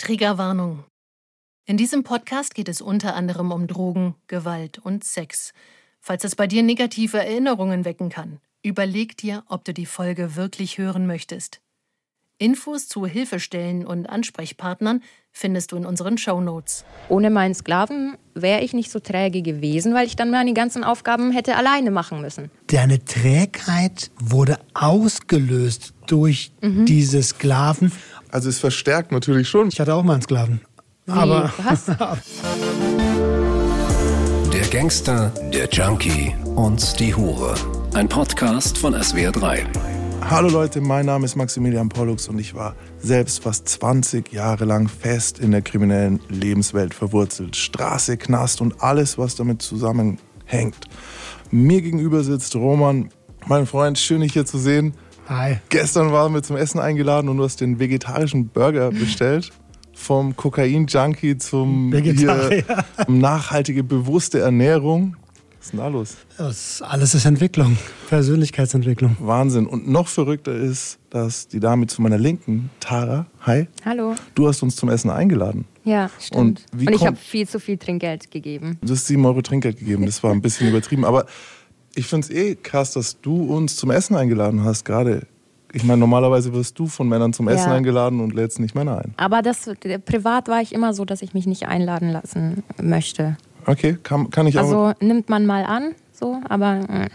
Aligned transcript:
Triggerwarnung. 0.00 0.84
In 1.66 1.76
diesem 1.76 2.04
Podcast 2.04 2.54
geht 2.54 2.70
es 2.70 2.80
unter 2.80 3.14
anderem 3.14 3.52
um 3.52 3.66
Drogen, 3.66 4.14
Gewalt 4.28 4.78
und 4.78 5.04
Sex. 5.04 5.52
Falls 6.00 6.24
es 6.24 6.36
bei 6.36 6.46
dir 6.46 6.62
negative 6.62 7.18
Erinnerungen 7.18 7.84
wecken 7.84 8.08
kann, 8.08 8.38
überleg 8.62 9.18
dir, 9.18 9.44
ob 9.46 9.62
du 9.66 9.74
die 9.74 9.84
Folge 9.84 10.36
wirklich 10.36 10.78
hören 10.78 11.06
möchtest. 11.06 11.60
Infos 12.38 12.88
zu 12.88 13.04
Hilfestellen 13.04 13.84
und 13.86 14.08
Ansprechpartnern 14.08 15.02
findest 15.32 15.72
du 15.72 15.76
in 15.76 15.84
unseren 15.84 16.16
Show 16.16 16.40
Notes. 16.40 16.86
Ohne 17.10 17.28
meinen 17.28 17.54
Sklaven 17.54 18.16
wäre 18.34 18.62
ich 18.62 18.72
nicht 18.72 18.90
so 18.90 19.00
träge 19.00 19.42
gewesen, 19.42 19.92
weil 19.92 20.06
ich 20.06 20.16
dann 20.16 20.30
meine 20.30 20.54
ganzen 20.54 20.82
Aufgaben 20.82 21.30
hätte 21.30 21.56
alleine 21.56 21.90
machen 21.90 22.22
müssen. 22.22 22.50
Deine 22.68 23.04
Trägheit 23.04 24.10
wurde 24.18 24.58
ausgelöst 24.72 25.92
durch 26.06 26.52
Mhm. 26.62 26.86
diese 26.86 27.22
Sklaven. 27.22 27.92
Also 28.32 28.48
es 28.48 28.60
verstärkt 28.60 29.10
natürlich 29.10 29.48
schon. 29.48 29.68
Ich 29.68 29.80
hatte 29.80 29.92
auch 29.94 30.04
mal 30.04 30.12
einen 30.14 30.22
Sklaven. 30.22 30.60
Wie, 31.06 31.12
Aber 31.12 31.52
was? 31.64 31.86
Der 34.52 34.66
Gangster, 34.68 35.32
der 35.52 35.68
Junkie 35.68 36.34
und 36.54 37.00
die 37.00 37.14
Hure. 37.14 37.54
Ein 37.94 38.08
Podcast 38.08 38.78
von 38.78 38.94
SWR3. 38.94 39.64
Hallo 40.22 40.48
Leute, 40.48 40.80
mein 40.80 41.06
Name 41.06 41.24
ist 41.24 41.34
Maximilian 41.34 41.88
Pollux 41.88 42.28
und 42.28 42.38
ich 42.38 42.54
war 42.54 42.76
selbst 43.00 43.42
fast 43.42 43.68
20 43.68 44.32
Jahre 44.32 44.64
lang 44.64 44.88
fest 44.88 45.38
in 45.40 45.50
der 45.50 45.62
kriminellen 45.62 46.20
Lebenswelt 46.28 46.94
verwurzelt. 46.94 47.56
Straße, 47.56 48.16
Knast 48.16 48.60
und 48.60 48.80
alles, 48.82 49.18
was 49.18 49.34
damit 49.34 49.62
zusammenhängt. 49.62 50.76
Mir 51.50 51.82
gegenüber 51.82 52.22
sitzt 52.22 52.54
Roman, 52.54 53.10
mein 53.46 53.66
Freund, 53.66 53.98
schön 53.98 54.20
dich 54.20 54.34
hier 54.34 54.46
zu 54.46 54.58
sehen. 54.58 54.94
Hi. 55.30 55.58
Gestern 55.68 56.10
waren 56.10 56.34
wir 56.34 56.42
zum 56.42 56.56
Essen 56.56 56.80
eingeladen 56.80 57.28
und 57.28 57.36
du 57.36 57.44
hast 57.44 57.60
den 57.60 57.78
vegetarischen 57.78 58.48
Burger 58.48 58.90
bestellt. 58.90 59.52
Vom 59.94 60.34
Kokain-Junkie 60.34 61.36
zum 61.38 61.92
Vegetarier. 61.92 62.64
hier, 62.66 62.84
nachhaltige, 63.06 63.84
bewusste 63.84 64.40
Ernährung. 64.40 65.14
Was 65.58 65.66
ist 65.66 65.72
denn 65.72 65.78
da 65.78 65.86
los? 65.86 66.16
Das 66.36 66.82
alles 66.82 67.14
ist 67.14 67.26
Entwicklung, 67.26 67.78
Persönlichkeitsentwicklung. 68.08 69.16
Wahnsinn. 69.20 69.66
Und 69.66 69.86
noch 69.88 70.08
verrückter 70.08 70.52
ist, 70.52 70.98
dass 71.10 71.46
die 71.46 71.60
Dame 71.60 71.86
zu 71.86 72.02
meiner 72.02 72.18
Linken, 72.18 72.70
Tara, 72.80 73.26
hi, 73.42 73.68
Hallo. 73.84 74.16
du 74.34 74.48
hast 74.48 74.64
uns 74.64 74.74
zum 74.74 74.88
Essen 74.88 75.10
eingeladen. 75.10 75.64
Ja, 75.84 76.10
stimmt. 76.18 76.40
Und 76.40 76.64
wie 76.72 76.86
Und 76.88 76.94
ich 76.94 77.06
habe 77.06 77.16
viel 77.16 77.46
zu 77.46 77.60
viel 77.60 77.78
Trinkgeld 77.78 78.32
gegeben. 78.32 78.78
Du 78.82 78.92
hast 78.92 79.06
7 79.06 79.24
Euro 79.24 79.42
Trinkgeld 79.42 79.78
gegeben. 79.78 80.06
Das 80.06 80.24
war 80.24 80.32
ein 80.32 80.40
bisschen 80.40 80.68
übertrieben. 80.68 81.04
Aber 81.04 81.26
ich 81.94 82.06
finde 82.06 82.26
es 82.26 82.30
eh 82.30 82.54
krass, 82.56 82.92
dass 82.92 83.20
du 83.20 83.44
uns 83.44 83.76
zum 83.76 83.90
Essen 83.90 84.16
eingeladen 84.16 84.64
hast. 84.64 84.84
Gerade, 84.84 85.26
ich 85.72 85.84
meine, 85.84 85.98
normalerweise 85.98 86.52
wirst 86.52 86.78
du 86.78 86.86
von 86.86 87.08
Männern 87.08 87.32
zum 87.32 87.48
Essen 87.48 87.68
Ja. 87.70 87.74
eingeladen 87.74 88.20
und 88.20 88.34
lädst 88.34 88.60
nicht 88.60 88.74
Männer 88.74 88.98
ein. 88.98 89.14
Aber 89.16 89.42
das, 89.42 89.70
der, 89.82 89.98
privat 89.98 90.48
war 90.48 90.60
ich 90.60 90.72
immer 90.72 90.94
so, 90.94 91.04
dass 91.04 91.22
ich 91.22 91.34
mich 91.34 91.46
nicht 91.46 91.66
einladen 91.66 92.10
lassen 92.10 92.62
möchte. 92.80 93.36
Okay, 93.66 93.98
kann, 94.02 94.30
kann, 94.30 94.46
ich, 94.46 94.58
auch, 94.58 94.62
Also 94.62 94.92
nimmt 95.00 95.28
man 95.28 95.46
mal 95.46 95.64
an, 95.64 95.94
so, 96.12 96.40
aber 96.48 96.80
äh, 96.90 97.08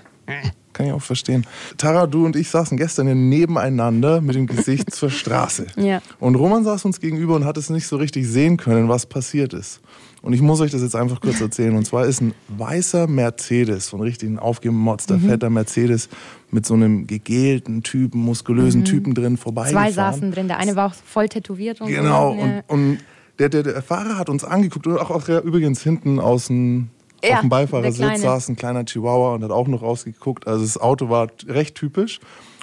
kann 0.74 0.86
ich 0.88 0.92
auch 0.92 1.02
verstehen. 1.02 1.48
Tara, 1.78 2.06
du 2.06 2.26
und 2.26 2.36
ich 2.36 2.50
saßen 2.50 2.78
gestern 2.78 3.08
hier 3.08 3.16
nebeneinander 3.16 4.22
mit 4.22 4.36
dem 4.36 4.46
Gesicht 4.46 4.92
zur 4.94 5.10
Straße. 5.10 5.68
Ja. 5.78 6.02
Und 6.20 6.36
Roman 6.36 6.64
saß 6.64 6.86
uns 6.86 7.00
gegenüber 7.00 7.36
und 7.36 7.46
hat 7.46 7.58
es 7.58 7.70
nicht 7.70 7.88
so 7.88 7.96
richtig 7.96 8.28
sehen 8.28 8.58
können, 8.58 8.90
was 8.90 9.06
passiert 9.06 9.54
ist. 9.54 9.80
Und 10.26 10.34
ich 10.34 10.42
muss 10.42 10.60
euch 10.60 10.72
das 10.72 10.82
jetzt 10.82 10.96
einfach 10.96 11.22
kurz 11.22 11.40
erzählen. 11.40 11.76
Und 11.78 11.86
zwar 11.86 12.06
ist 12.08 12.20
ein 12.20 12.34
weißer 12.48 13.06
Mercedes, 13.06 13.88
so 13.88 13.98
ein 13.98 14.02
richtig 14.02 14.38
aufgemotzter, 14.40 15.18
Mhm. 15.18 15.30
fetter 15.30 15.50
Mercedes 15.52 16.10
mit 16.50 16.66
so 16.66 16.74
einem 16.74 17.06
gegelten 17.06 17.84
Typen, 17.84 18.22
muskulösen 18.22 18.86
Typen 18.86 19.14
drin 19.14 19.34
Mhm. 19.34 19.38
zwei 19.70 19.92
saßen 19.92 20.32
drin. 20.32 20.48
Der 20.48 20.58
eine 20.58 20.76
war 20.76 20.88
auch 20.88 20.94
voll 20.96 21.30
tätowiert 21.30 21.80
und 21.80 21.88
Genau. 21.90 22.34
so. 22.34 22.42
Und, 22.42 22.50
Ja. 22.50 22.64
und 22.68 22.98
der, 23.38 23.50
der, 23.50 23.64
der 23.64 23.82
Fahrer 23.84 24.18
hat 24.18 24.30
uns 24.30 24.44
angeguckt 24.44 24.88
und 24.88 24.98
auch, 24.98 25.12
auch 25.12 25.24
der, 25.24 25.44
übrigens 25.44 25.82
hinten 25.84 26.20
aus 26.20 26.48
dem, 26.48 26.90
Ja, 27.24 27.36
auf 27.36 27.40
dem 27.42 27.50
Beifahrersitz 27.50 28.22
saß 28.22 28.50
ein 28.50 28.56
kleiner 28.56 28.84
Chihuahua 28.86 29.36
und 29.36 29.44
hat 29.44 29.52
auch 29.52 29.68
noch 29.68 29.82
rausgeguckt. 29.84 30.48
Also 30.48 30.64
das 30.64 30.78
Auto 30.80 31.10
war 31.10 31.28
recht 31.48 31.76
typisch. 31.76 32.20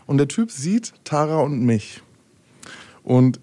Und 0.07 0.19
der 0.19 0.27
Typ 0.29 0.51
sieht 0.51 0.93
Tara 1.05 1.41
und 1.43 1.61
mich. 1.63 2.03
Und 3.05 3.39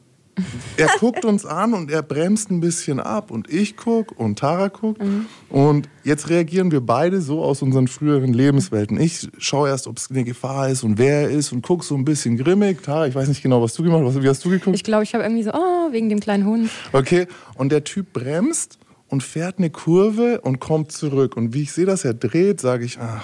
er 0.77 0.89
guckt 0.99 1.25
uns 1.25 1.45
an 1.45 1.73
und 1.73 1.91
er 1.91 2.01
bremst 2.01 2.51
ein 2.51 2.59
bisschen 2.59 2.99
ab. 2.99 3.31
Und 3.31 3.49
ich 3.51 3.77
guck 3.77 4.17
und 4.19 4.39
Tara 4.39 4.67
guckt. 4.67 5.03
Mhm. 5.03 5.25
Und 5.49 5.89
jetzt 6.03 6.29
reagieren 6.29 6.71
wir 6.71 6.81
beide 6.81 7.21
so 7.21 7.43
aus 7.43 7.61
unseren 7.61 7.87
früheren 7.87 8.33
Lebenswelten. 8.33 8.99
Ich 8.99 9.29
schaue 9.37 9.69
erst, 9.69 9.87
ob 9.87 9.97
es 9.97 10.09
eine 10.09 10.23
Gefahr 10.23 10.69
ist 10.69 10.83
und 10.83 10.97
wer 10.97 11.21
er 11.21 11.29
ist 11.29 11.51
und 11.51 11.61
guck 11.61 11.83
so 11.83 11.95
ein 11.95 12.05
bisschen 12.05 12.37
grimmig. 12.37 12.81
Tara, 12.83 13.07
ich 13.07 13.15
weiß 13.15 13.27
nicht 13.27 13.41
genau, 13.41 13.61
was 13.61 13.73
du 13.73 13.83
gemacht 13.83 14.03
hast. 14.05 14.21
Wie 14.21 14.29
hast 14.29 14.43
du 14.45 14.49
geguckt? 14.49 14.75
Ich 14.75 14.83
glaube, 14.83 15.03
ich 15.03 15.13
habe 15.13 15.23
irgendwie 15.23 15.43
so, 15.43 15.51
oh, 15.53 15.91
wegen 15.91 16.09
dem 16.09 16.19
kleinen 16.19 16.45
Hund. 16.45 16.69
Okay, 16.91 17.27
und 17.55 17.71
der 17.71 17.83
Typ 17.83 18.13
bremst 18.13 18.79
und 19.09 19.23
fährt 19.23 19.57
eine 19.57 19.69
Kurve 19.69 20.41
und 20.41 20.59
kommt 20.59 20.91
zurück. 20.91 21.35
Und 21.35 21.53
wie 21.53 21.63
ich 21.63 21.71
sehe, 21.71 21.85
dass 21.85 22.05
er 22.05 22.13
dreht, 22.13 22.61
sage 22.61 22.85
ich, 22.85 22.99
ah, 22.99 23.23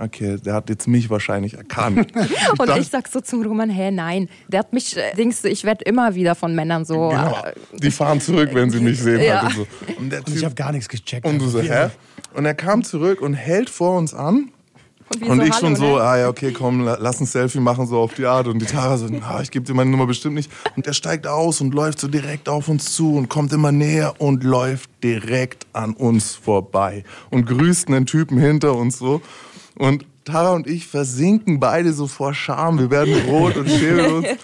okay, 0.00 0.36
der 0.44 0.54
hat 0.54 0.68
jetzt 0.70 0.86
mich 0.88 1.08
wahrscheinlich 1.10 1.54
erkannt. 1.54 2.12
Und 2.58 2.76
ich 2.78 2.88
sag 2.88 3.08
so 3.08 3.20
zum 3.20 3.42
Roman, 3.42 3.70
hä, 3.70 3.90
nein. 3.90 4.28
Der 4.48 4.60
hat 4.60 4.72
mich, 4.72 4.96
äh, 4.96 5.14
denkst 5.16 5.42
du, 5.42 5.48
ich 5.48 5.64
werde 5.64 5.84
immer 5.84 6.14
wieder 6.14 6.34
von 6.34 6.54
Männern 6.54 6.84
so. 6.84 7.08
Genau, 7.08 7.42
äh, 7.44 7.52
die 7.78 7.90
fahren 7.90 8.20
zurück, 8.20 8.50
wenn 8.52 8.70
sie 8.70 8.80
mich 8.80 9.00
sehen. 9.00 9.20
Ja. 9.22 9.42
Halt 9.42 9.56
und, 9.56 9.66
so. 9.88 9.94
und, 9.98 10.10
der 10.10 10.26
Und 10.26 10.36
ich 10.36 10.44
habe 10.44 10.54
gar 10.54 10.72
nichts 10.72 10.88
gecheckt. 10.88 11.26
und 11.26 11.38
du 11.38 11.48
so, 11.48 11.60
hä? 11.60 11.88
Und 12.34 12.44
er 12.44 12.54
kam 12.54 12.82
zurück 12.84 13.20
und 13.20 13.34
hält 13.34 13.70
vor 13.70 13.96
uns 13.98 14.12
an. 14.14 14.50
Und, 15.08 15.22
Und 15.22 15.36
so, 15.38 15.42
ich 15.44 15.54
schon 15.54 15.74
hallo, 15.76 15.76
so, 15.76 15.96
ne? 15.98 16.02
ah 16.02 16.18
ja, 16.18 16.28
okay, 16.28 16.50
komm, 16.50 16.80
la- 16.84 16.98
lass 17.00 17.20
ein 17.20 17.26
Selfie 17.26 17.60
machen, 17.60 17.86
so 17.86 18.00
auf 18.00 18.14
die 18.14 18.26
Art. 18.26 18.48
Und 18.48 18.58
die 18.58 18.66
Tara 18.66 18.98
so, 18.98 19.06
ah, 19.22 19.40
ich 19.40 19.52
gebe 19.52 19.64
dir 19.64 19.72
meine 19.72 19.88
Nummer 19.88 20.04
bestimmt 20.06 20.34
nicht. 20.34 20.50
Und 20.74 20.84
der 20.84 20.94
steigt 20.94 21.28
aus 21.28 21.60
und 21.60 21.72
läuft 21.74 22.00
so 22.00 22.08
direkt 22.08 22.48
auf 22.48 22.68
uns 22.68 22.92
zu 22.92 23.14
und 23.16 23.28
kommt 23.28 23.52
immer 23.52 23.70
näher 23.70 24.14
und 24.18 24.42
läuft 24.42 24.90
direkt 25.04 25.64
an 25.72 25.92
uns 25.94 26.34
vorbei. 26.34 27.04
Und 27.30 27.46
grüßt 27.46 27.86
einen 27.86 28.06
Typen 28.06 28.36
hinter 28.38 28.74
uns 28.74 28.98
so. 28.98 29.22
Und 29.78 30.04
Tara 30.24 30.52
und 30.54 30.66
ich 30.66 30.86
versinken 30.86 31.60
beide 31.60 31.92
so 31.92 32.06
vor 32.06 32.34
Scham. 32.34 32.78
Wir 32.78 32.90
werden 32.90 33.14
rot 33.28 33.56
und 33.56 33.68
schämen 33.70 34.06
uns. 34.16 34.26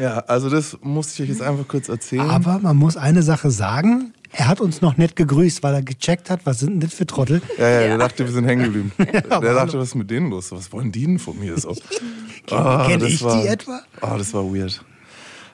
Ja, 0.00 0.18
also 0.28 0.48
das 0.48 0.76
musste 0.82 1.14
ich 1.14 1.22
euch 1.28 1.36
jetzt 1.38 1.42
einfach 1.42 1.66
kurz 1.66 1.88
erzählen. 1.88 2.30
Aber 2.30 2.60
man 2.60 2.76
muss 2.76 2.96
eine 2.96 3.24
Sache 3.24 3.50
sagen. 3.50 4.12
Er 4.30 4.46
hat 4.46 4.60
uns 4.60 4.80
noch 4.80 4.96
nicht 4.96 5.16
gegrüßt, 5.16 5.60
weil 5.64 5.74
er 5.74 5.82
gecheckt 5.82 6.30
hat, 6.30 6.40
was 6.44 6.60
sind 6.60 6.74
denn 6.74 6.80
das 6.80 6.94
für 6.94 7.04
Trottel? 7.06 7.42
Ja, 7.58 7.68
ja, 7.68 7.80
der 7.80 7.98
dachte, 7.98 8.24
wir 8.24 8.30
sind 8.32 8.44
hängen 8.44 8.64
geblieben. 8.64 8.92
der 8.98 9.32
aber 9.32 9.52
dachte, 9.54 9.76
was 9.76 9.88
ist 9.88 9.94
mit 9.96 10.08
denen 10.08 10.30
los? 10.30 10.52
Was 10.52 10.70
wollen 10.72 10.92
die 10.92 11.04
denn 11.06 11.18
von 11.18 11.36
mir? 11.40 11.58
So. 11.58 11.74
Ah, 12.50 12.86
Kenn 12.86 13.00
das 13.00 13.08
ich 13.10 13.22
war- 13.24 13.42
die 13.42 13.48
etwa? 13.48 13.80
Ah, 14.00 14.16
das 14.16 14.32
war 14.32 14.44
weird. 14.54 14.82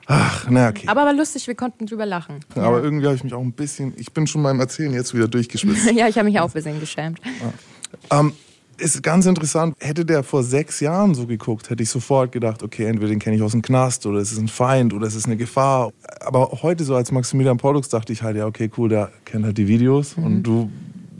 Ach, 0.05 0.45
na 0.49 0.69
okay. 0.69 0.87
Aber 0.87 1.05
war 1.05 1.13
lustig, 1.13 1.47
wir 1.47 1.55
konnten 1.55 1.87
drüber 1.87 2.05
lachen. 2.05 2.35
Aber 2.53 2.83
irgendwie 2.83 3.05
habe 3.07 3.15
ich 3.15 3.23
mich 3.23 3.33
auch 3.33 3.41
ein 3.41 3.51
bisschen, 3.53 3.93
ich 3.97 4.13
bin 4.13 4.27
schon 4.27 4.43
beim 4.43 4.59
Erzählen 4.59 4.93
jetzt 4.93 5.15
wieder 5.15 5.27
durchgeschwitzt. 5.27 5.91
Ja, 5.93 6.07
ich 6.07 6.17
habe 6.17 6.25
mich 6.29 6.39
auch 6.39 6.45
ein 6.49 6.53
bisschen 6.53 6.79
geschämt. 6.79 7.19
ähm, 8.11 8.31
ist 8.77 9.01
ganz 9.03 9.25
interessant, 9.25 9.75
hätte 9.79 10.05
der 10.05 10.23
vor 10.23 10.43
sechs 10.43 10.79
Jahren 10.79 11.15
so 11.15 11.25
geguckt, 11.25 11.69
hätte 11.69 11.83
ich 11.83 11.89
sofort 11.89 12.31
gedacht, 12.31 12.63
okay, 12.63 12.85
entweder 12.85 13.09
den 13.09 13.19
kenne 13.19 13.35
ich 13.35 13.41
aus 13.41 13.51
dem 13.51 13.61
Knast 13.61 14.05
oder 14.05 14.19
es 14.19 14.31
ist 14.31 14.39
ein 14.39 14.47
Feind 14.47 14.93
oder 14.93 15.07
es 15.07 15.15
ist 15.15 15.25
eine 15.25 15.37
Gefahr. 15.37 15.91
Aber 16.19 16.59
heute 16.61 16.83
so 16.83 16.95
als 16.95 17.11
Maximilian 17.11 17.57
Pollux 17.57 17.89
dachte 17.89 18.13
ich 18.13 18.21
halt, 18.21 18.37
ja, 18.37 18.45
okay, 18.45 18.69
cool, 18.77 18.89
der 18.89 19.11
kennt 19.23 19.45
halt 19.45 19.57
die 19.57 19.67
Videos 19.67 20.15
und 20.15 20.43
du 20.43 20.69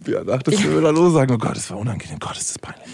ja, 0.07 0.23
dachtest, 0.23 0.63
du 0.63 0.71
würdest 0.71 0.95
los 0.95 1.13
sagen, 1.13 1.33
oh 1.33 1.37
Gott, 1.37 1.55
das 1.55 1.69
war 1.69 1.77
unangenehm, 1.77 2.19
Gott, 2.19 2.37
ist 2.37 2.51
das 2.51 2.59
peinlich. 2.59 2.87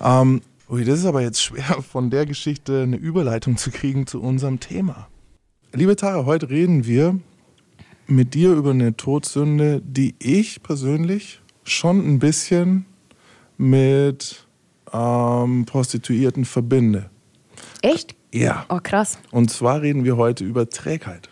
Ähm, 0.00 0.40
ui, 0.70 0.84
das 0.84 1.00
ist 1.00 1.06
aber 1.06 1.22
jetzt 1.22 1.42
schwer, 1.42 1.82
von 1.92 2.10
der 2.10 2.26
Geschichte 2.26 2.82
eine 2.82 2.96
Überleitung 2.96 3.56
zu 3.56 3.70
kriegen 3.70 4.06
zu 4.06 4.20
unserem 4.22 4.60
Thema. 4.60 5.08
Liebe 5.72 5.96
Tara, 5.96 6.24
heute 6.24 6.48
reden 6.48 6.86
wir 6.86 7.18
mit 8.06 8.32
dir 8.34 8.52
über 8.52 8.70
eine 8.70 8.96
Todsünde, 8.96 9.82
die 9.84 10.14
ich 10.18 10.62
persönlich 10.62 11.42
schon 11.64 11.98
ein 11.98 12.18
bisschen 12.18 12.86
mit 13.58 14.46
ähm, 14.92 15.66
Prostituierten 15.66 16.44
verbinde. 16.44 17.10
Echt? 17.82 18.14
Ja. 18.32 18.64
Oh, 18.68 18.78
krass. 18.82 19.18
Und 19.30 19.50
zwar 19.50 19.82
reden 19.82 20.04
wir 20.04 20.16
heute 20.16 20.44
über 20.44 20.68
Trägheit. 20.68 21.28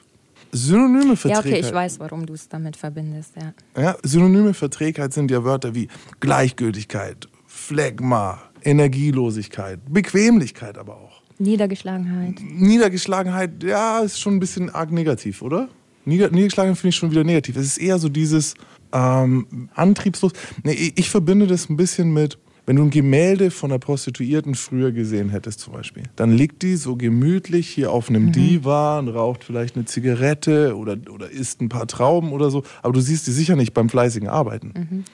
Synonyme 0.53 1.17
für 1.17 1.29
Ja, 1.29 1.41
Trägheit. 1.41 1.59
okay, 1.61 1.69
ich 1.69 1.75
weiß, 1.75 2.01
warum 2.01 2.27
du 2.27 2.35
es 2.35 2.49
damit 2.49 2.77
verbindest, 2.77 3.33
ja. 3.37 3.83
Ja, 3.83 3.97
Synonyme 4.03 4.55
für 4.55 4.71
Trägheit 4.71 5.13
sind 5.13 5.31
ja 5.31 5.45
Wörter 5.45 5.75
wie 5.75 5.89
Gleichgültigkeit, 6.21 7.29
Phlegma, 7.47 8.41
Energielosigkeit, 8.63 9.81
Bequemlichkeit 9.89 10.79
aber 10.79 10.97
auch. 10.97 11.23
Niedergeschlagenheit. 11.39 12.37
Niedergeschlagenheit, 12.41 13.63
ja, 13.63 14.01
ist 14.01 14.19
schon 14.21 14.37
ein 14.37 14.41
bisschen 14.41 14.71
arg 14.71 14.91
negativ, 14.91 15.43
oder? 15.43 15.69
Nieder 16.07 16.31
Niedergeschlagenheit 16.31 16.79
finde 16.79 16.89
ich 16.91 16.97
schon 16.97 17.11
wieder 17.11 17.25
negativ. 17.25 17.57
Es 17.57 17.67
ist 17.67 17.79
eher 17.79 17.99
so 17.99 18.09
dieses 18.09 18.55
ähm, 18.97 19.69
antriebslos. 19.75 20.33
Nee, 20.63 20.93
ich, 20.97 21.11
verbinde 21.11 21.47
das 21.47 21.69
ein 21.69 21.77
bisschen 21.77 22.13
mit, 22.13 22.39
wenn 22.65 22.77
du 22.77 22.83
ein 22.83 22.91
Gemälde 22.91 23.51
von 23.51 23.71
einer 23.71 23.79
Prostituierten 23.79 24.55
früher 24.55 24.91
gesehen 24.91 25.29
hättest 25.29 25.61
zum 25.61 25.75
Beispiel, 25.75 26.05
dann 26.17 26.33
liegt 26.33 26.63
die 26.63 26.77
so 26.77 26.97
gemütlich 26.97 27.69
hier 27.69 27.93
auf 27.93 28.09
einem 28.09 28.33
Divan, 28.33 29.09
raucht 29.09 29.45
vielleicht 29.45 29.77
eine 29.77 29.85
Zigarette 29.85 30.77
oder, 30.77 30.97
oder 31.13 31.31
isst 31.31 31.61
ein 31.61 31.69
paar 31.69 31.87
Trauben 31.87 32.33
oder 32.33 32.51
so, 32.51 32.65
aber 32.83 32.95
du 32.95 33.01
siehst 33.01 33.27
die 33.27 33.33
sicher 33.33 33.55
nicht 33.55 33.75
beim 33.75 33.89
fleißigen 33.89 34.29
Arbeiten. 34.29 35.05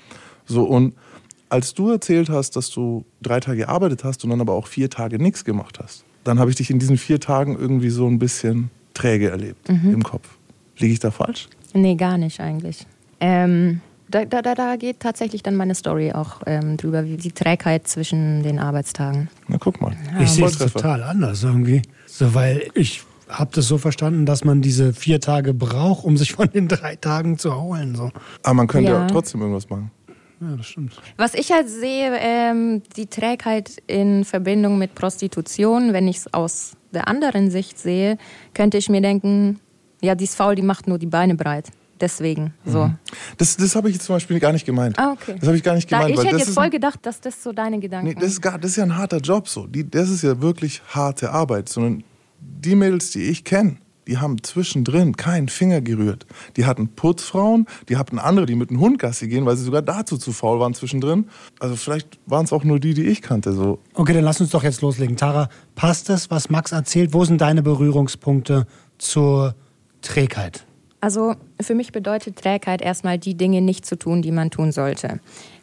So, 0.46 0.64
und 0.64 0.94
als 1.48 1.74
du 1.74 1.90
erzählt 1.90 2.30
hast, 2.30 2.56
dass 2.56 2.70
du 2.70 3.04
drei 3.20 3.40
Tage 3.40 3.58
gearbeitet 3.58 4.04
hast 4.04 4.24
und 4.24 4.30
dann 4.30 4.40
aber 4.40 4.54
auch 4.54 4.66
vier 4.66 4.88
Tage 4.88 5.18
nichts 5.18 5.44
gemacht 5.44 5.80
hast, 5.82 6.04
dann 6.24 6.38
habe 6.38 6.50
ich 6.50 6.56
dich 6.56 6.70
in 6.70 6.78
diesen 6.78 6.96
vier 6.96 7.20
Tagen 7.20 7.58
irgendwie 7.58 7.90
so 7.90 8.06
ein 8.06 8.18
bisschen 8.18 8.70
träge 8.94 9.30
erlebt 9.30 9.68
im 9.68 10.02
Kopf. 10.02 10.38
Liege 10.78 10.94
ich 10.94 11.00
da 11.00 11.10
falsch? 11.10 11.48
Nee, 11.74 11.96
gar 11.96 12.16
nicht 12.16 12.40
eigentlich. 12.40 12.86
Ähm, 13.22 13.80
da, 14.08 14.24
da, 14.24 14.42
da 14.42 14.76
geht 14.76 15.00
tatsächlich 15.00 15.42
dann 15.42 15.54
meine 15.54 15.74
Story 15.74 16.12
auch 16.12 16.42
ähm, 16.46 16.76
drüber, 16.76 17.04
wie 17.04 17.16
die 17.16 17.32
Trägheit 17.32 17.88
zwischen 17.88 18.42
den 18.42 18.58
Arbeitstagen. 18.58 19.30
Na, 19.48 19.56
guck 19.58 19.80
mal. 19.80 19.96
Ich 20.20 20.30
sehe 20.30 20.44
es 20.44 20.58
total 20.58 21.02
anders 21.02 21.42
irgendwie. 21.42 21.82
So, 22.06 22.34
weil 22.34 22.68
ich 22.74 23.02
habe 23.28 23.50
das 23.54 23.66
so 23.68 23.78
verstanden, 23.78 24.26
dass 24.26 24.44
man 24.44 24.60
diese 24.60 24.92
vier 24.92 25.20
Tage 25.20 25.54
braucht, 25.54 26.04
um 26.04 26.16
sich 26.16 26.32
von 26.32 26.50
den 26.50 26.68
drei 26.68 26.96
Tagen 26.96 27.38
zu 27.38 27.50
erholen. 27.50 27.94
So. 27.94 28.10
Aber 28.42 28.54
man 28.54 28.66
könnte 28.66 28.90
ja. 28.90 29.00
Ja. 29.00 29.06
trotzdem 29.06 29.40
irgendwas 29.40 29.70
machen. 29.70 29.90
Ja, 30.40 30.56
das 30.56 30.66
stimmt. 30.66 31.00
Was 31.16 31.34
ich 31.34 31.52
halt 31.52 31.68
sehe, 31.68 32.12
ähm, 32.18 32.82
die 32.96 33.06
Trägheit 33.06 33.80
in 33.86 34.24
Verbindung 34.24 34.76
mit 34.76 34.94
Prostitution, 34.94 35.92
wenn 35.92 36.08
ich 36.08 36.18
es 36.18 36.34
aus 36.34 36.72
der 36.90 37.08
anderen 37.08 37.50
Sicht 37.50 37.78
sehe, 37.78 38.18
könnte 38.52 38.76
ich 38.76 38.88
mir 38.88 39.00
denken, 39.00 39.60
ja, 40.02 40.16
die 40.16 40.24
ist 40.24 40.34
faul, 40.34 40.56
die 40.56 40.62
macht 40.62 40.88
nur 40.88 40.98
die 40.98 41.06
Beine 41.06 41.36
breit. 41.36 41.70
Deswegen, 42.02 42.52
so. 42.66 42.90
Das, 43.38 43.56
das 43.56 43.76
habe 43.76 43.88
ich 43.88 43.94
jetzt 43.94 44.04
zum 44.06 44.16
Beispiel 44.16 44.40
gar 44.40 44.52
nicht 44.52 44.66
gemeint. 44.66 44.98
Ah, 44.98 45.12
okay. 45.12 45.36
Das 45.38 45.46
habe 45.46 45.56
ich 45.56 45.62
gar 45.62 45.74
nicht 45.76 45.90
Da, 45.90 45.98
gemeint. 45.98 46.10
ich 46.14 46.18
weil 46.18 46.24
hätte 46.26 46.38
das 46.38 46.46
jetzt 46.48 46.54
voll 46.54 46.64
ein- 46.64 46.70
gedacht, 46.70 46.98
dass 47.06 47.20
das 47.20 47.40
so 47.42 47.52
deine 47.52 47.78
Gedanken 47.78 48.08
Nee, 48.08 48.14
das 48.16 48.24
ist, 48.32 48.42
gar, 48.42 48.58
das 48.58 48.72
ist 48.72 48.76
ja 48.78 48.82
ein 48.82 48.98
harter 48.98 49.18
Job 49.18 49.48
so. 49.48 49.68
Die, 49.68 49.88
das 49.88 50.10
ist 50.10 50.22
ja 50.22 50.40
wirklich 50.42 50.82
harte 50.88 51.30
Arbeit. 51.30 51.68
Sondern 51.68 52.02
die 52.40 52.74
Mädels, 52.74 53.12
die 53.12 53.22
ich 53.22 53.44
kenne, 53.44 53.76
die 54.08 54.18
haben 54.18 54.42
zwischendrin 54.42 55.16
keinen 55.16 55.48
Finger 55.48 55.80
gerührt. 55.80 56.26
Die 56.56 56.64
hatten 56.66 56.88
Putzfrauen, 56.88 57.66
die 57.88 57.96
hatten 57.96 58.18
andere, 58.18 58.46
die 58.46 58.56
mit 58.56 58.70
dem 58.70 58.80
Hund 58.80 58.98
Gassi 58.98 59.28
gehen, 59.28 59.46
weil 59.46 59.56
sie 59.56 59.62
sogar 59.62 59.82
dazu 59.82 60.18
zu 60.18 60.32
faul 60.32 60.58
waren 60.58 60.74
zwischendrin. 60.74 61.28
Also 61.60 61.76
vielleicht 61.76 62.18
waren 62.26 62.44
es 62.44 62.52
auch 62.52 62.64
nur 62.64 62.80
die, 62.80 62.94
die 62.94 63.04
ich 63.04 63.22
kannte. 63.22 63.52
So. 63.52 63.78
Okay, 63.94 64.12
dann 64.12 64.24
lass 64.24 64.40
uns 64.40 64.50
doch 64.50 64.64
jetzt 64.64 64.82
loslegen. 64.82 65.16
Tara, 65.16 65.48
passt 65.76 66.10
es, 66.10 66.32
was 66.32 66.50
Max 66.50 66.72
erzählt? 66.72 67.14
Wo 67.14 67.24
sind 67.24 67.40
deine 67.40 67.62
Berührungspunkte 67.62 68.66
zur 68.98 69.54
Trägheit? 70.00 70.66
Also 71.02 71.34
für 71.60 71.74
mich 71.74 71.90
bedeutet 71.90 72.36
Trägheit 72.36 72.80
erstmal 72.80 73.18
die 73.18 73.34
Dinge 73.34 73.60
nicht 73.60 73.84
zu 73.84 73.98
tun, 73.98 74.22
die 74.22 74.30
man 74.30 74.50
tun 74.50 74.70
sollte. 74.70 75.18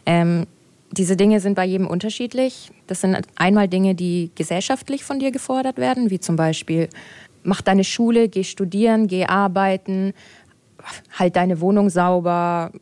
Ähm, 0.06 0.48
diese 0.92 1.16
Dinge 1.16 1.40
sind 1.40 1.56
bei 1.56 1.64
jedem 1.64 1.88
unterschiedlich. 1.88 2.72
Das 2.88 3.00
sind 3.00 3.18
einmal 3.38 3.70
Dinge, 3.70 3.96
die 3.96 4.32
gesellschaftlich 4.36 5.06
von 5.06 5.18
dir 5.20 5.32
gefordert 5.32 5.78
werden, 5.78 6.10
wie 6.10 6.20
zum 6.20 6.36
Beispiel 6.36 6.90
mach 7.42 7.62
deine 7.62 7.86
Schule, 7.86 8.28
geh 8.28 8.44
studieren, 8.44 9.08
geh 9.08 9.28
arbeiten, 9.28 10.14
halt 11.18 11.38
deine 11.38 11.62
Wohnung 11.62 11.90
sauber, 11.90 12.74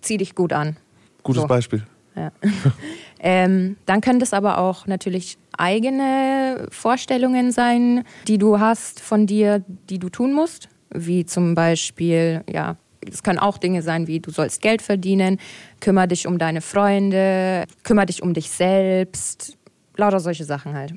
zieh 0.00 0.16
dich 0.16 0.34
gut 0.34 0.52
an. 0.52 0.76
Gutes 1.22 1.42
So. 1.42 1.46
Beispiel. 1.46 1.86
Ja. 2.16 2.32
ähm, 3.20 3.76
dann 3.86 4.00
können 4.00 4.18
das 4.18 4.32
aber 4.32 4.58
auch 4.58 4.88
natürlich 4.88 5.38
eigene 5.56 6.66
Vorstellungen 6.72 7.52
sein, 7.52 8.02
die 8.26 8.38
du 8.38 8.58
hast 8.58 8.98
von 8.98 9.28
dir, 9.28 9.62
die 9.88 10.00
du 10.00 10.08
tun 10.08 10.32
musst. 10.32 10.68
Wie 10.92 11.24
zum 11.24 11.54
Beispiel, 11.54 12.42
ja, 12.50 12.76
es 13.08 13.22
können 13.22 13.38
auch 13.38 13.58
Dinge 13.58 13.82
sein 13.82 14.06
wie, 14.06 14.20
du 14.20 14.30
sollst 14.30 14.60
Geld 14.60 14.82
verdienen, 14.82 15.38
kümmere 15.80 16.08
dich 16.08 16.26
um 16.26 16.38
deine 16.38 16.60
Freunde, 16.60 17.64
kümmere 17.82 18.06
dich 18.06 18.22
um 18.22 18.34
dich 18.34 18.50
selbst, 18.50 19.56
lauter 19.96 20.20
solche 20.20 20.44
Sachen 20.44 20.74
halt. 20.74 20.94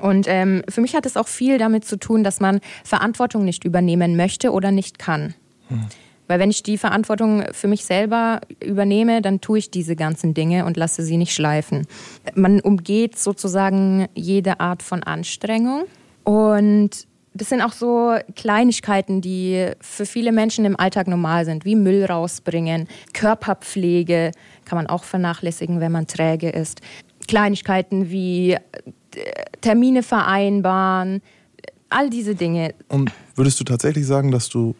Und 0.00 0.26
ähm, 0.28 0.62
für 0.68 0.80
mich 0.80 0.94
hat 0.94 1.06
es 1.06 1.16
auch 1.16 1.28
viel 1.28 1.58
damit 1.58 1.84
zu 1.84 1.98
tun, 1.98 2.24
dass 2.24 2.40
man 2.40 2.60
Verantwortung 2.84 3.44
nicht 3.44 3.64
übernehmen 3.64 4.16
möchte 4.16 4.50
oder 4.50 4.70
nicht 4.70 4.98
kann. 4.98 5.34
Weil 6.26 6.38
wenn 6.38 6.50
ich 6.50 6.62
die 6.62 6.78
Verantwortung 6.78 7.44
für 7.52 7.68
mich 7.68 7.84
selber 7.84 8.40
übernehme, 8.64 9.20
dann 9.20 9.40
tue 9.40 9.58
ich 9.58 9.70
diese 9.70 9.94
ganzen 9.94 10.32
Dinge 10.32 10.64
und 10.64 10.76
lasse 10.76 11.02
sie 11.02 11.18
nicht 11.18 11.34
schleifen. 11.34 11.86
Man 12.34 12.60
umgeht 12.60 13.18
sozusagen 13.18 14.06
jede 14.14 14.60
Art 14.60 14.82
von 14.82 15.02
Anstrengung. 15.02 15.84
Und 16.24 17.06
das 17.34 17.48
sind 17.48 17.60
auch 17.60 17.72
so 17.72 18.16
Kleinigkeiten, 18.36 19.20
die 19.20 19.70
für 19.80 20.06
viele 20.06 20.30
Menschen 20.30 20.64
im 20.64 20.78
Alltag 20.78 21.08
normal 21.08 21.44
sind, 21.44 21.64
wie 21.64 21.74
Müll 21.74 22.04
rausbringen, 22.04 22.88
Körperpflege 23.12 24.30
kann 24.64 24.76
man 24.76 24.86
auch 24.86 25.04
vernachlässigen, 25.04 25.80
wenn 25.80 25.92
man 25.92 26.06
träge 26.06 26.48
ist. 26.48 26.80
Kleinigkeiten 27.26 28.10
wie 28.10 28.52
äh, 28.52 28.58
Termine 29.60 30.02
vereinbaren, 30.02 31.22
all 31.90 32.08
diese 32.08 32.34
Dinge. 32.34 32.74
Und 32.88 33.12
würdest 33.34 33.58
du 33.58 33.64
tatsächlich 33.64 34.06
sagen, 34.06 34.30
dass 34.30 34.48
du 34.48 34.76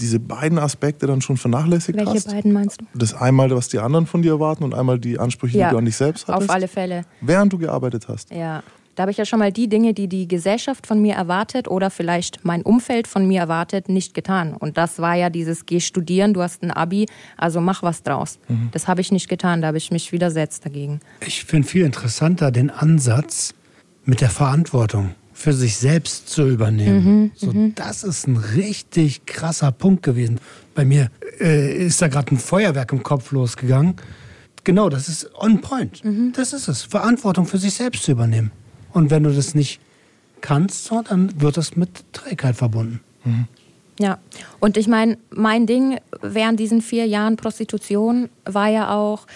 diese 0.00 0.18
beiden 0.18 0.58
Aspekte 0.58 1.06
dann 1.06 1.20
schon 1.22 1.36
vernachlässigt 1.36 1.96
Welche 1.96 2.14
hast? 2.14 2.28
beiden 2.28 2.52
meinst 2.52 2.80
du? 2.80 2.86
Das 2.94 3.14
einmal, 3.14 3.50
was 3.50 3.68
die 3.68 3.78
anderen 3.78 4.06
von 4.06 4.22
dir 4.22 4.32
erwarten 4.32 4.64
und 4.64 4.74
einmal 4.74 4.98
die 4.98 5.18
Ansprüche, 5.18 5.58
die 5.58 5.70
du 5.70 5.78
an 5.78 5.84
dich 5.84 5.96
selbst 5.96 6.26
hattest? 6.28 6.50
auf 6.50 6.54
alle 6.54 6.68
Fälle. 6.68 7.04
Während 7.20 7.52
du 7.52 7.58
gearbeitet 7.58 8.08
hast. 8.08 8.30
Ja, 8.32 8.62
da 8.94 9.02
habe 9.02 9.10
ich 9.10 9.16
ja 9.16 9.24
schon 9.24 9.38
mal 9.38 9.52
die 9.52 9.68
Dinge, 9.68 9.94
die 9.94 10.08
die 10.08 10.28
Gesellschaft 10.28 10.86
von 10.86 11.00
mir 11.00 11.14
erwartet 11.14 11.68
oder 11.68 11.90
vielleicht 11.90 12.44
mein 12.44 12.62
Umfeld 12.62 13.08
von 13.08 13.26
mir 13.26 13.40
erwartet, 13.40 13.88
nicht 13.88 14.14
getan. 14.14 14.54
Und 14.54 14.76
das 14.76 14.98
war 14.98 15.14
ja 15.14 15.30
dieses, 15.30 15.66
geh 15.66 15.80
studieren, 15.80 16.34
du 16.34 16.42
hast 16.42 16.62
ein 16.62 16.70
Abi, 16.70 17.06
also 17.36 17.60
mach 17.60 17.82
was 17.82 18.02
draus. 18.02 18.38
Das 18.72 18.86
habe 18.88 19.00
ich 19.00 19.10
nicht 19.10 19.28
getan, 19.28 19.60
da 19.62 19.68
habe 19.68 19.78
ich 19.78 19.90
mich 19.90 20.12
widersetzt 20.12 20.64
dagegen. 20.64 21.00
Ich 21.26 21.44
finde 21.44 21.66
viel 21.66 21.84
interessanter 21.84 22.50
den 22.50 22.70
Ansatz 22.70 23.54
mit 24.04 24.20
der 24.20 24.30
Verantwortung 24.30 25.14
für 25.32 25.52
sich 25.52 25.76
selbst 25.76 26.28
zu 26.28 26.46
übernehmen. 26.48 27.32
so, 27.34 27.52
Das 27.74 28.04
ist 28.04 28.28
ein 28.28 28.36
richtig 28.36 29.26
krasser 29.26 29.72
Punkt 29.72 30.04
gewesen. 30.04 30.38
Bei 30.74 30.84
mir 30.84 31.10
äh, 31.40 31.86
ist 31.86 32.00
da 32.00 32.08
gerade 32.08 32.32
ein 32.34 32.38
Feuerwerk 32.38 32.92
im 32.92 33.02
Kopf 33.02 33.32
losgegangen. 33.32 33.96
Genau, 34.62 34.88
das 34.88 35.08
ist 35.08 35.30
on 35.34 35.60
point. 35.60 36.02
Das 36.34 36.52
ist 36.52 36.68
es. 36.68 36.82
Verantwortung 36.82 37.46
für 37.46 37.58
sich 37.58 37.74
selbst 37.74 38.04
zu 38.04 38.12
übernehmen. 38.12 38.50
Und 38.94 39.10
wenn 39.10 39.24
du 39.24 39.34
das 39.34 39.54
nicht 39.54 39.80
kannst, 40.40 40.84
so, 40.84 41.02
dann 41.02 41.40
wird 41.40 41.56
das 41.56 41.76
mit 41.76 41.90
Trägheit 42.12 42.56
verbunden. 42.56 43.00
Ja, 43.98 44.18
und 44.60 44.76
ich 44.76 44.88
meine, 44.88 45.18
mein 45.30 45.66
Ding 45.66 45.98
während 46.22 46.58
diesen 46.58 46.80
vier 46.80 47.06
Jahren 47.06 47.36
Prostitution 47.36 48.28
war 48.44 48.68
ja 48.68 48.94
auch 48.94 49.26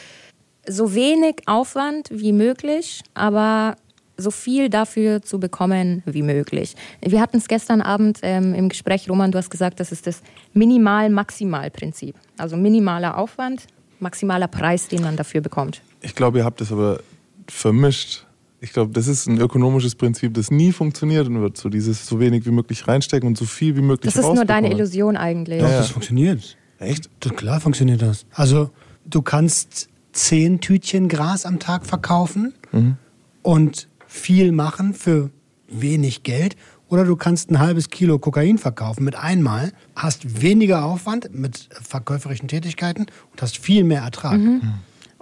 so 0.66 0.94
wenig 0.94 1.42
Aufwand 1.46 2.08
wie 2.10 2.32
möglich, 2.32 3.02
aber 3.14 3.76
so 4.16 4.30
viel 4.30 4.68
dafür 4.68 5.22
zu 5.22 5.38
bekommen 5.38 6.02
wie 6.04 6.22
möglich. 6.22 6.74
Wir 7.00 7.20
hatten 7.20 7.38
es 7.38 7.46
gestern 7.46 7.80
Abend 7.80 8.18
ähm, 8.22 8.52
im 8.52 8.68
Gespräch, 8.68 9.08
Roman, 9.08 9.30
du 9.30 9.38
hast 9.38 9.50
gesagt, 9.50 9.78
das 9.80 9.92
ist 9.92 10.06
das 10.06 10.22
Minimal-Maximal-Prinzip. 10.54 12.16
Also 12.36 12.56
minimaler 12.56 13.16
Aufwand, 13.16 13.66
maximaler 14.00 14.48
Preis, 14.48 14.88
den 14.88 15.02
man 15.02 15.16
dafür 15.16 15.40
bekommt. 15.40 15.82
Ich 16.00 16.16
glaube, 16.16 16.38
ihr 16.38 16.44
habt 16.44 16.60
das 16.60 16.72
aber 16.72 17.00
vermischt. 17.46 18.26
Ich 18.60 18.72
glaube, 18.72 18.92
das 18.92 19.06
ist 19.06 19.26
ein 19.28 19.38
ökonomisches 19.40 19.94
Prinzip, 19.94 20.34
das 20.34 20.50
nie 20.50 20.72
funktionieren 20.72 21.40
wird. 21.40 21.56
So 21.56 21.68
dieses 21.68 22.06
so 22.06 22.18
wenig 22.18 22.44
wie 22.44 22.50
möglich 22.50 22.88
reinstecken 22.88 23.28
und 23.28 23.38
so 23.38 23.44
viel 23.44 23.76
wie 23.76 23.82
möglich 23.82 24.12
Das 24.12 24.22
ist 24.24 24.34
nur 24.34 24.44
deine. 24.44 24.70
Illusion 24.72 25.16
eigentlich. 25.16 25.60
Doch, 25.60 25.68
Ja. 25.70 25.78
das 25.78 25.90
funktioniert. 25.90 26.56
Echt? 26.78 27.08
Das, 27.20 27.34
klar 27.34 27.60
funktioniert 27.60 28.02
das. 28.02 28.26
Also 28.32 28.70
du 29.04 29.22
kannst 29.22 29.88
zehn 30.12 30.60
Tütchen 30.60 31.08
Gras 31.08 31.46
am 31.46 31.58
Tag 31.60 31.86
verkaufen 31.86 32.52
und 33.42 33.88
viel 34.06 34.50
machen 34.52 34.94
für 34.94 35.30
wenig 35.68 36.22
Geld. 36.24 36.56
Oder 36.88 37.04
du 37.04 37.16
kannst 37.16 37.50
ein 37.50 37.58
halbes 37.58 37.90
Kilo 37.90 38.18
Kokain 38.18 38.56
verkaufen 38.58 39.04
mit 39.04 39.14
einmal, 39.14 39.72
hast 39.94 40.40
weniger 40.42 40.84
Aufwand 40.84 41.34
mit 41.34 41.68
verkäuferischen 41.82 42.48
Tätigkeiten 42.48 43.06
und 43.30 43.42
hast 43.42 43.58
viel 43.58 43.84
mehr 43.84 44.00
Ertrag. 44.02 44.40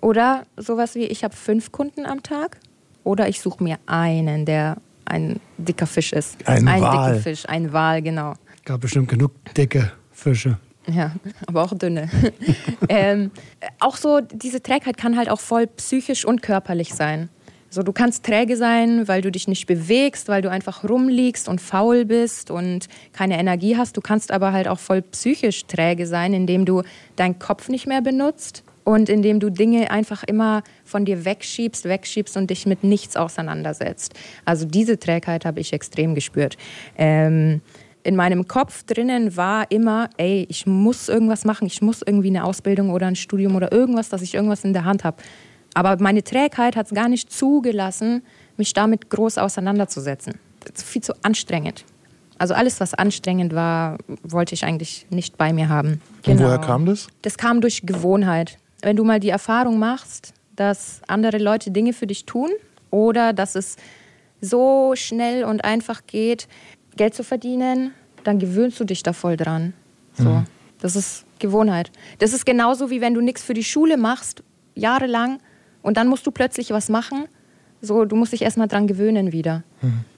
Oder 0.01 0.47
sowas 0.57 0.95
wie, 0.95 1.05
ich 1.05 1.25
habe 1.25 1.35
fünf 1.35 1.73
Kunden 1.73 2.07
am 2.07 2.23
Tag. 2.23 2.59
Oder 3.07 3.29
ich 3.29 3.41
suche 3.41 3.63
mir 3.63 3.79
einen, 3.87 4.47
der 4.47 4.79
ein 5.05 5.39
dicker 5.59 5.87
Fisch 5.87 6.13
ist. 6.13 6.37
Ein 6.45 6.67
ein 6.67 6.83
Wal. 6.83 7.13
dicker 7.13 7.23
Fisch, 7.23 7.49
ein 7.49 7.73
Wal, 7.73 8.03
genau. 8.03 8.35
Gab 8.65 8.81
bestimmt 8.81 9.09
genug 9.09 9.31
dicke 9.55 9.93
Fische. 10.11 10.59
Ja, 10.89 11.13
aber 11.47 11.63
auch 11.63 11.73
dünne. 11.79 12.11
ähm, 12.89 13.31
auch 13.79 13.97
so, 13.97 14.21
diese 14.21 14.61
Trägheit 14.61 14.97
kann 14.97 15.17
halt 15.17 15.31
auch 15.31 15.39
voll 15.39 15.69
psychisch 15.69 16.25
und 16.25 16.43
körperlich 16.43 16.95
sein. 16.95 17.29
So, 17.71 17.85
du 17.85 17.93
kannst 17.93 18.25
träge 18.25 18.57
sein, 18.57 19.07
weil 19.07 19.23
du 19.23 19.31
dich 19.31 19.47
nicht 19.47 19.67
bewegst, 19.67 20.27
weil 20.27 20.43
du 20.43 20.51
einfach 20.51 20.83
rumliegst 20.83 21.49
und 21.49 21.61
faul 21.61 22.07
bist 22.07 22.51
und 22.51 22.89
keine 23.13 23.39
Energie 23.39 23.77
hast. 23.77 23.97
Du 23.97 24.01
kannst 24.01 24.33
aber 24.33 24.53
halt 24.53 24.67
auch 24.67 24.81
voll 24.81 25.03
psychisch 25.03 25.65
träge 25.67 26.09
sein, 26.09 26.35
indem 26.35 26.65
du 26.65 26.83
deinen 27.15 27.39
Kopf 27.39 27.69
nicht 27.69 27.87
mehr 27.87 28.03
benutzt 28.03 28.65
und 28.87 29.09
indem 29.09 29.41
du 29.41 29.51
Dinge 29.51 29.91
einfach 29.91 30.23
immer 30.23 30.63
von 30.85 31.05
dir 31.05 31.25
wegschiebst, 31.25 31.87
wegschiebst 31.87 32.37
und 32.37 32.51
dich 32.51 32.67
mit 32.67 32.85
nichts 32.85 33.17
auseinandersetzt. 33.17 34.15
Also 34.45 34.65
diese 34.65 34.97
Trägheit 34.97 35.45
habe 35.45 35.59
ich 35.59 35.73
extrem 35.73 36.15
gespürt. 36.15 36.57
Ähm, 36.97 37.63
in 38.05 38.15
meinem 38.15 38.47
Kopf 38.47 38.85
drinnen 38.85 39.37
war 39.37 39.69
immer, 39.73 40.09
ey, 40.19 40.47
ich 40.49 40.67
muss 40.67 41.09
irgendwas 41.09 41.45
machen, 41.45 41.67
ich 41.67 41.83
muss 41.83 42.03
irgendwie 42.03 42.29
eine 42.29 42.45
Ausbildung 42.45 42.91
oder 42.91 43.09
ein 43.09 43.17
Studium 43.17 43.57
oder 43.57 43.73
irgendwas, 43.73 44.09
dass 44.09 44.23
ich 44.23 44.35
irgendwas 44.35 44.63
in 44.63 44.73
der 44.73 44.85
Hand 44.85 45.03
habe. 45.03 45.17
Aber 45.75 46.01
meine 46.01 46.23
Trägheit 46.23 46.77
hat 46.77 46.87
es 46.87 46.93
gar 46.95 47.09
nicht 47.09 47.33
zugelassen, 47.33 48.23
mich 48.57 48.73
damit 48.73 49.11
groß 49.11 49.39
auseinanderzusetzen. 49.39 50.35
Das 50.61 50.83
ist 50.83 50.89
viel 50.89 51.03
zu 51.03 51.13
anstrengend. 51.25 51.85
Also 52.39 52.55
alles, 52.55 52.79
was 52.79 52.95
anstrengend 52.95 53.53
war, 53.53 53.99
wollte 54.23 54.55
ich 54.55 54.63
eigentlich 54.63 55.07
nicht 55.11 55.37
bei 55.37 55.53
mir 55.53 55.69
haben. 55.69 56.01
Und 56.25 56.39
woher 56.39 56.59
kam 56.59 56.87
das? 56.87 57.09
Das 57.23 57.37
kam 57.37 57.61
durch 57.61 57.83
Gewohnheit. 57.83 58.59
Wenn 58.83 58.97
du 58.97 59.05
mal 59.05 59.21
die 59.21 59.31
Erfahrung 59.31 59.79
machst, 59.79 60.35
dass 60.55 61.01
andere 61.07 61.39
Leute 61.39 61.71
Dinge 61.71 61.93
für 61.93 62.07
dich 62.07 62.25
tun 62.25 62.51
oder 62.91 63.33
dass 63.33 63.55
es 63.55 63.77
so 64.41 64.95
schnell 64.95 65.45
und 65.45 65.65
einfach 65.65 66.03
geht, 66.07 66.49
Geld 66.97 67.15
zu 67.15 67.25
verdienen, 67.25 67.93
dann 68.25 68.39
gewöhnst 68.39 68.79
du 68.81 68.85
dich 68.85 69.03
da 69.03 69.13
voll 69.13 69.37
dran. 69.37 69.73
So. 70.15 70.43
Das 70.81 70.97
ist 70.97 71.25
Gewohnheit. 71.39 71.91
Das 72.19 72.33
ist 72.33 72.47
genauso 72.47 72.91
wie 72.91 73.01
wenn 73.01 73.15
du 73.15 73.21
nichts 73.21 73.43
für 73.43 73.55
die 73.55 73.65
Schule 73.65 73.97
machst, 73.97 74.43
jahrelang, 74.75 75.39
und 75.83 75.97
dann 75.97 76.09
musst 76.09 76.27
du 76.27 76.33
plötzlich 76.33 76.71
was 76.71 76.89
machen. 76.89 77.29
So, 77.83 78.05
du 78.05 78.17
musst 78.17 78.33
dich 78.33 78.43
erstmal 78.43 78.69
dran 78.69 78.87
gewöhnen 78.87 79.33
wieder. 79.33 79.63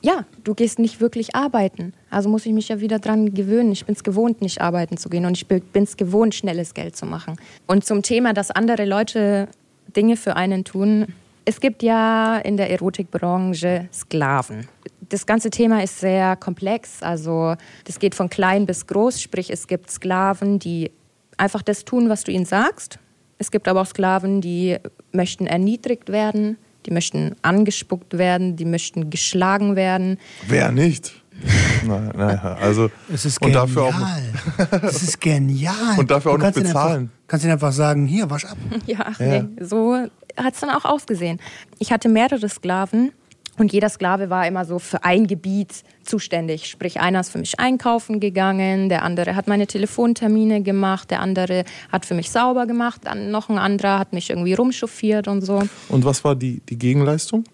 Ja, 0.00 0.24
du 0.44 0.54
gehst 0.54 0.78
nicht 0.78 1.00
wirklich 1.00 1.34
arbeiten. 1.34 1.92
Also 2.08 2.28
muss 2.28 2.46
ich 2.46 2.52
mich 2.52 2.68
ja 2.68 2.80
wieder 2.80 2.98
dran 2.98 3.34
gewöhnen. 3.34 3.72
Ich 3.72 3.84
bin 3.84 3.94
es 3.94 4.04
gewohnt, 4.04 4.40
nicht 4.40 4.60
arbeiten 4.60 4.96
zu 4.96 5.08
gehen 5.08 5.26
und 5.26 5.36
ich 5.36 5.46
bin 5.46 5.82
es 5.82 5.96
gewohnt, 5.96 6.34
schnelles 6.34 6.74
Geld 6.74 6.96
zu 6.96 7.04
machen. 7.04 7.36
Und 7.66 7.84
zum 7.84 8.02
Thema, 8.02 8.32
dass 8.32 8.50
andere 8.50 8.84
Leute 8.84 9.48
Dinge 9.96 10.16
für 10.16 10.36
einen 10.36 10.64
tun. 10.64 11.06
Es 11.44 11.60
gibt 11.60 11.82
ja 11.82 12.38
in 12.38 12.56
der 12.56 12.70
Erotikbranche 12.70 13.88
Sklaven. 13.92 14.68
Das 15.08 15.26
ganze 15.26 15.50
Thema 15.50 15.82
ist 15.82 15.98
sehr 16.00 16.36
komplex. 16.36 17.02
Also 17.02 17.54
das 17.84 17.98
geht 17.98 18.14
von 18.14 18.28
klein 18.28 18.66
bis 18.66 18.86
groß. 18.86 19.20
Sprich, 19.20 19.50
es 19.50 19.66
gibt 19.66 19.90
Sklaven, 19.90 20.58
die 20.58 20.90
einfach 21.36 21.62
das 21.62 21.84
tun, 21.84 22.08
was 22.08 22.24
du 22.24 22.32
ihnen 22.32 22.44
sagst. 22.44 22.98
Es 23.38 23.50
gibt 23.50 23.68
aber 23.68 23.80
auch 23.82 23.86
Sklaven, 23.86 24.40
die 24.40 24.76
möchten 25.12 25.46
erniedrigt 25.46 26.10
werden, 26.10 26.58
die 26.88 26.94
möchten 26.94 27.36
angespuckt 27.42 28.16
werden, 28.16 28.56
die 28.56 28.64
möchten 28.64 29.10
geschlagen 29.10 29.76
werden. 29.76 30.18
Wer 30.46 30.72
nicht? 30.72 31.12
Naja, 31.86 32.12
naja, 32.16 32.56
also 32.60 32.90
Es 33.14 33.24
ist 33.24 33.40
und 33.40 33.52
genial. 33.52 33.66
dafür 33.68 33.82
auch 33.84 34.82
Es 34.82 35.02
ist 35.04 35.20
genial. 35.20 35.96
Und 35.96 36.10
dafür 36.10 36.32
auch 36.32 36.38
Du 36.38 36.44
noch 36.46 36.52
bezahlen. 36.52 37.02
Einfach, 37.02 37.14
kannst 37.28 37.44
ihn 37.46 37.52
einfach 37.52 37.70
sagen, 37.72 38.06
hier, 38.06 38.28
wasch 38.28 38.44
ab. 38.46 38.56
Ja, 38.86 38.96
ach 39.04 39.20
Ja. 39.20 39.42
nee, 39.42 39.44
so 39.64 39.94
hat 40.36 40.54
es 40.54 40.60
dann 40.60 40.70
auch 40.70 40.84
ausgesehen. 40.84 41.38
Ich 41.78 41.92
hatte 41.92 42.08
mehrere 42.08 42.48
Sklaven 42.48 43.12
und 43.58 43.72
jeder 43.72 43.88
Sklave 43.88 44.30
war 44.30 44.46
immer 44.46 44.64
so 44.64 44.78
für 44.78 45.04
ein 45.04 45.26
Gebiet 45.26 45.82
zuständig. 46.04 46.66
Sprich, 46.66 47.00
einer 47.00 47.20
ist 47.20 47.30
für 47.30 47.38
mich 47.38 47.58
einkaufen 47.60 48.20
gegangen, 48.20 48.88
der 48.88 49.02
andere 49.02 49.36
hat 49.36 49.48
meine 49.48 49.66
Telefontermine 49.66 50.62
gemacht, 50.62 51.10
der 51.10 51.20
andere 51.20 51.64
hat 51.92 52.06
für 52.06 52.14
mich 52.14 52.30
sauber 52.30 52.66
gemacht, 52.66 53.02
dann 53.04 53.30
noch 53.30 53.48
ein 53.48 53.58
anderer 53.58 53.98
hat 53.98 54.12
mich 54.12 54.30
irgendwie 54.30 54.54
rumchauffiert 54.54 55.28
und 55.28 55.42
so. 55.42 55.62
Und 55.88 56.04
was 56.04 56.24
war 56.24 56.34
die, 56.34 56.60
die 56.68 56.78
Gegenleistung? 56.78 57.44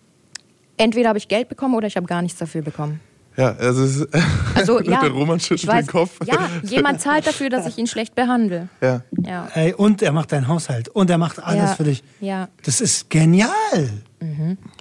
Entweder 0.76 1.08
habe 1.08 1.18
ich 1.18 1.28
Geld 1.28 1.48
bekommen 1.48 1.74
oder 1.74 1.86
ich 1.86 1.96
habe 1.96 2.06
gar 2.06 2.22
nichts 2.22 2.38
dafür 2.38 2.62
bekommen. 2.62 3.00
Ja, 3.36 3.52
also 3.56 3.82
es 3.82 3.96
ist, 3.96 4.08
Also 4.54 4.80
ja, 4.82 5.00
der 5.00 5.10
Roman 5.10 5.40
schüttelt 5.40 5.66
weiß, 5.66 5.86
den 5.86 5.90
Kopf. 5.90 6.18
Ja, 6.24 6.48
jemand 6.62 7.00
zahlt 7.00 7.26
dafür, 7.26 7.48
dass 7.50 7.66
ich 7.66 7.78
ihn 7.78 7.86
schlecht 7.88 8.14
behandle. 8.14 8.68
Ja. 8.80 9.02
Ja. 9.24 9.48
Ey, 9.54 9.74
und 9.74 10.02
er 10.02 10.12
macht 10.12 10.30
deinen 10.30 10.46
Haushalt. 10.46 10.88
Und 10.88 11.10
er 11.10 11.18
macht 11.18 11.42
alles 11.42 11.70
Ja. 11.70 11.74
für 11.74 11.84
dich. 11.84 12.04
Ja. 12.20 12.48
Das 12.64 12.80
ist 12.80 13.10
genial. 13.10 13.50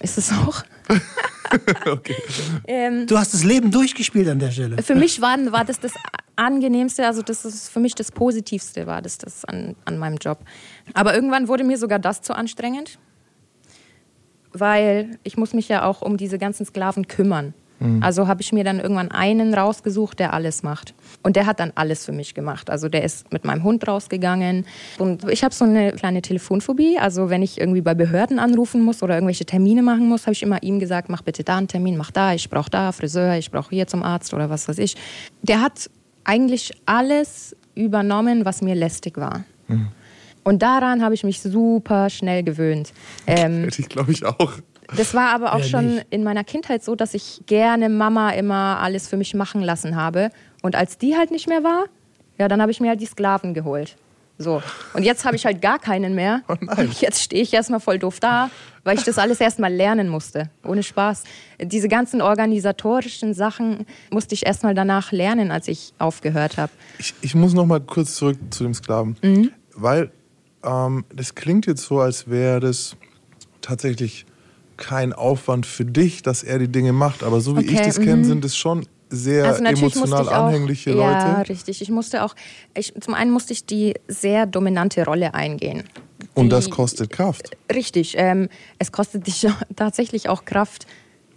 Ist 0.02 0.18
es 0.20 0.32
auch? 0.32 0.64
ähm, 2.68 3.08
Du 3.08 3.18
hast 3.18 3.34
das 3.34 3.44
Leben 3.44 3.72
durchgespielt 3.72 4.28
an 4.28 4.40
der 4.40 4.52
Stelle. 4.52 4.82
für 4.82 4.96
mich 4.96 5.22
war, 5.22 5.38
war 5.52 5.66
das 5.66 5.80
das 5.80 5.94
angenehmste, 6.36 7.06
also 7.06 7.22
das 7.22 7.46
ist 7.46 7.70
für 7.70 7.80
mich 7.80 7.96
das 7.96 8.12
Positivste 8.12 8.88
war 8.88 9.02
das, 9.02 9.18
das 9.18 9.46
an, 9.46 9.76
an 9.86 9.98
meinem 9.98 10.18
Job. 10.18 10.40
Aber 10.94 11.14
irgendwann 11.14 11.48
wurde 11.48 11.64
mir 11.64 11.78
sogar 11.78 12.00
das 12.00 12.22
zu 12.22 12.34
anstrengend, 12.34 12.98
weil 14.52 15.20
ich 15.24 15.38
muss 15.38 15.54
mich 15.54 15.70
ja 15.70 15.86
auch 15.86 16.02
um 16.02 16.18
diese 16.18 16.38
ganzen 16.38 16.66
Sklaven 16.66 17.08
kümmern. 17.08 17.54
Also 18.02 18.28
habe 18.28 18.42
ich 18.42 18.54
mir 18.54 18.64
dann 18.64 18.80
irgendwann 18.80 19.12
einen 19.12 19.54
rausgesucht, 19.54 20.20
der 20.20 20.34
alles 20.34 20.64
macht. 20.64 20.94
Und 21.22 21.36
der 21.36 21.46
hat 21.46 21.60
dann 21.60 21.72
alles 21.76 22.06
für 22.06 22.12
mich 22.12 22.34
gemacht. 22.34 22.70
Also 22.70 22.90
der 22.90 23.04
ist 23.04 23.32
mit 23.32 23.46
meinem 23.46 23.64
Hund 23.64 23.88
rausgegangen. 23.88 24.66
Und 25.00 25.30
ich 25.30 25.44
habe 25.44 25.54
so 25.54 25.66
eine 25.66 25.92
kleine 25.92 26.22
Telefonphobie. 26.22 26.98
Also 26.98 27.30
wenn 27.30 27.42
ich 27.42 27.60
irgendwie 27.60 27.82
bei 27.82 27.94
Behörden 27.94 28.40
anrufen 28.40 28.82
muss 28.82 29.04
oder 29.04 29.16
irgendwelche 29.16 29.46
Termine 29.46 29.84
machen 29.84 30.08
muss, 30.08 30.24
habe 30.24 30.34
ich 30.34 30.44
immer 30.44 30.64
ihm 30.64 30.80
gesagt, 30.80 31.10
mach 31.10 31.22
bitte 31.22 31.44
da 31.44 31.58
einen 31.58 31.68
Termin, 31.68 31.98
mach 31.98 32.12
da, 32.12 32.34
ich 32.34 32.50
brauche 32.50 32.70
da 32.70 32.92
Friseur, 32.92 33.36
ich 33.38 33.52
brauche 33.52 33.70
hier 33.70 33.88
zum 33.88 34.04
Arzt 34.04 34.34
oder 34.34 34.50
was 34.50 34.68
weiß 34.68 34.78
ich. 34.78 34.96
Der 35.42 35.62
hat 35.62 35.90
eigentlich 36.24 36.72
alles 36.86 37.56
übernommen, 37.76 38.46
was 38.46 38.62
mir 38.62 38.76
lästig 38.76 39.18
war. 39.18 39.44
Und 40.44 40.62
daran 40.62 41.04
habe 41.04 41.16
ich 41.16 41.24
mich 41.24 41.42
super 41.42 42.10
schnell 42.10 42.44
gewöhnt. 42.44 42.94
Ähm, 43.26 43.64
Hätte 43.64 43.82
ich, 43.82 43.90
glaube 43.90 44.12
ich, 44.12 44.26
auch. 44.26 44.54
Das 44.98 45.14
war 45.14 45.30
aber 45.34 45.54
auch 45.54 45.60
Wer 45.60 45.66
schon 45.66 45.96
nicht? 45.96 46.08
in 46.10 46.24
meiner 46.24 46.44
Kindheit 46.44 46.84
so, 46.84 46.96
dass 46.96 47.14
ich 47.14 47.42
gerne 47.46 47.90
Mama 47.90 48.32
immer 48.32 48.80
alles 48.80 49.08
für 49.08 49.18
mich 49.18 49.34
machen 49.34 49.62
lassen 49.62 49.96
habe. 49.96 50.30
Und 50.62 50.76
als 50.76 50.98
die 50.98 51.16
halt 51.18 51.32
nicht 51.32 51.48
mehr 51.48 51.64
war, 51.64 51.86
ja, 52.38 52.48
dann 52.48 52.62
habe 52.62 52.72
ich 52.72 52.80
mir 52.80 52.90
halt 52.90 53.02
die 53.02 53.06
Sklaven 53.06 53.54
geholt. 53.54 53.96
So. 54.38 54.64
Und 54.94 55.04
jetzt 55.04 55.26
habe 55.26 55.36
ich 55.36 55.46
halt 55.46 55.62
gar 55.62 55.80
keinen 55.80 56.16
mehr. 56.16 56.42
Und 56.48 56.94
jetzt 57.02 57.22
stehe 57.22 57.42
ich 57.42 57.54
erstmal 57.54 57.80
voll 57.80 58.00
doof 58.00 58.20
da, 58.20 58.50
weil 58.84 58.98
ich 58.98 59.04
das 59.04 59.18
alles 59.20 59.40
erstmal 59.40 59.72
lernen 59.72 60.10
musste. 60.10 60.50
Ohne 60.64 60.84
Spaß. 60.84 61.24
Diese 61.62 61.88
ganzen 61.88 62.22
organisatorischen 62.22 63.34
Sachen 63.34 63.86
musste 64.10 64.34
ich 64.34 64.46
erstmal 64.46 64.74
danach 64.74 65.12
lernen, 65.12 65.52
als 65.52 65.68
ich 65.68 65.94
aufgehört 66.00 66.58
habe. 66.58 66.72
Ich, 66.98 67.14
ich 67.22 67.36
muss 67.36 67.54
noch 67.54 67.66
mal 67.66 67.80
kurz 67.80 68.16
zurück 68.16 68.38
zu 68.50 68.64
dem 68.64 68.74
Sklaven. 68.74 69.18
Mhm. 69.22 69.52
Weil 69.76 70.12
ähm, 70.64 71.06
das 71.14 71.36
klingt 71.36 71.68
jetzt 71.68 71.84
so, 71.84 72.00
als 72.00 72.28
wäre 72.28 72.60
das 72.60 72.96
tatsächlich 73.62 74.26
kein 74.84 75.14
Aufwand 75.14 75.66
für 75.66 75.86
dich, 75.86 76.22
dass 76.24 76.44
er 76.44 76.60
die 76.60 76.68
Dinge 76.68 76.92
macht. 76.92 77.24
Aber 77.24 77.40
so 77.40 77.56
wie 77.58 77.62
ich 77.66 77.74
Okay, 77.74 77.86
das 77.86 78.00
kenne, 78.00 78.18
mhm. 78.18 78.24
sind 78.26 78.46
es 78.46 78.56
schon 78.58 78.86
sehr 79.10 79.46
Also 79.46 79.64
emotional 79.64 80.24
ich 80.24 80.30
auch, 80.30 80.34
anhängliche 80.48 80.92
Ja, 80.92 81.38
Leute. 81.38 81.50
richtig. 81.50 81.82
Ich 81.82 81.90
musste 81.90 82.24
auch, 82.24 82.36
ich, 82.76 82.94
zum 83.00 83.14
einen 83.14 83.32
musste 83.32 83.54
ich 83.54 83.66
die 83.66 83.94
sehr 84.08 84.46
dominante 84.46 85.06
Rolle 85.06 85.34
eingehen. 85.34 85.84
Und 86.34 86.50
das 86.50 86.66
Die- 86.66 86.72
kostet 86.72 87.12
Kraft. 87.12 87.52
Richtig. 87.74 88.16
Ähm, 88.18 88.50
es 88.80 88.92
kostet 88.92 89.26
dich 89.28 89.48
tatsächlich 89.76 90.30
auch 90.30 90.44
Kraft. 90.46 90.86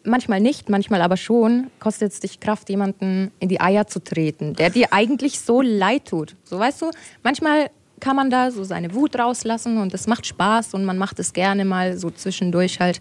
Manchmal 0.04 0.40
nicht, 0.40 0.68
manchmal 0.68 1.02
aber 1.02 1.16
schon, 1.16 1.66
kostet 1.80 2.12
es 2.12 2.20
dich 2.20 2.38
Kraft, 2.40 2.68
jemanden 2.70 3.30
in 3.40 3.48
die 3.48 3.60
Eier 3.60 3.86
zu 3.88 3.98
treten, 4.02 4.54
der 4.54 4.70
dir 4.70 4.92
eigentlich 4.92 5.40
so 5.40 5.60
leid 5.62 6.06
tut. 6.06 6.34
So 6.44 6.58
weißt 6.58 6.82
du, 6.82 6.90
manchmal 7.24 7.70
kann 8.00 8.16
man 8.16 8.30
da 8.30 8.50
so 8.50 8.64
seine 8.64 8.94
Wut 8.94 9.18
rauslassen 9.18 9.78
und 9.78 9.94
es 9.94 10.06
macht 10.06 10.26
Spaß 10.26 10.74
und 10.74 10.84
man 10.84 10.98
macht 10.98 11.18
es 11.18 11.32
gerne 11.32 11.64
mal 11.64 11.96
so 11.96 12.10
zwischendurch 12.10 12.80
halt. 12.80 13.00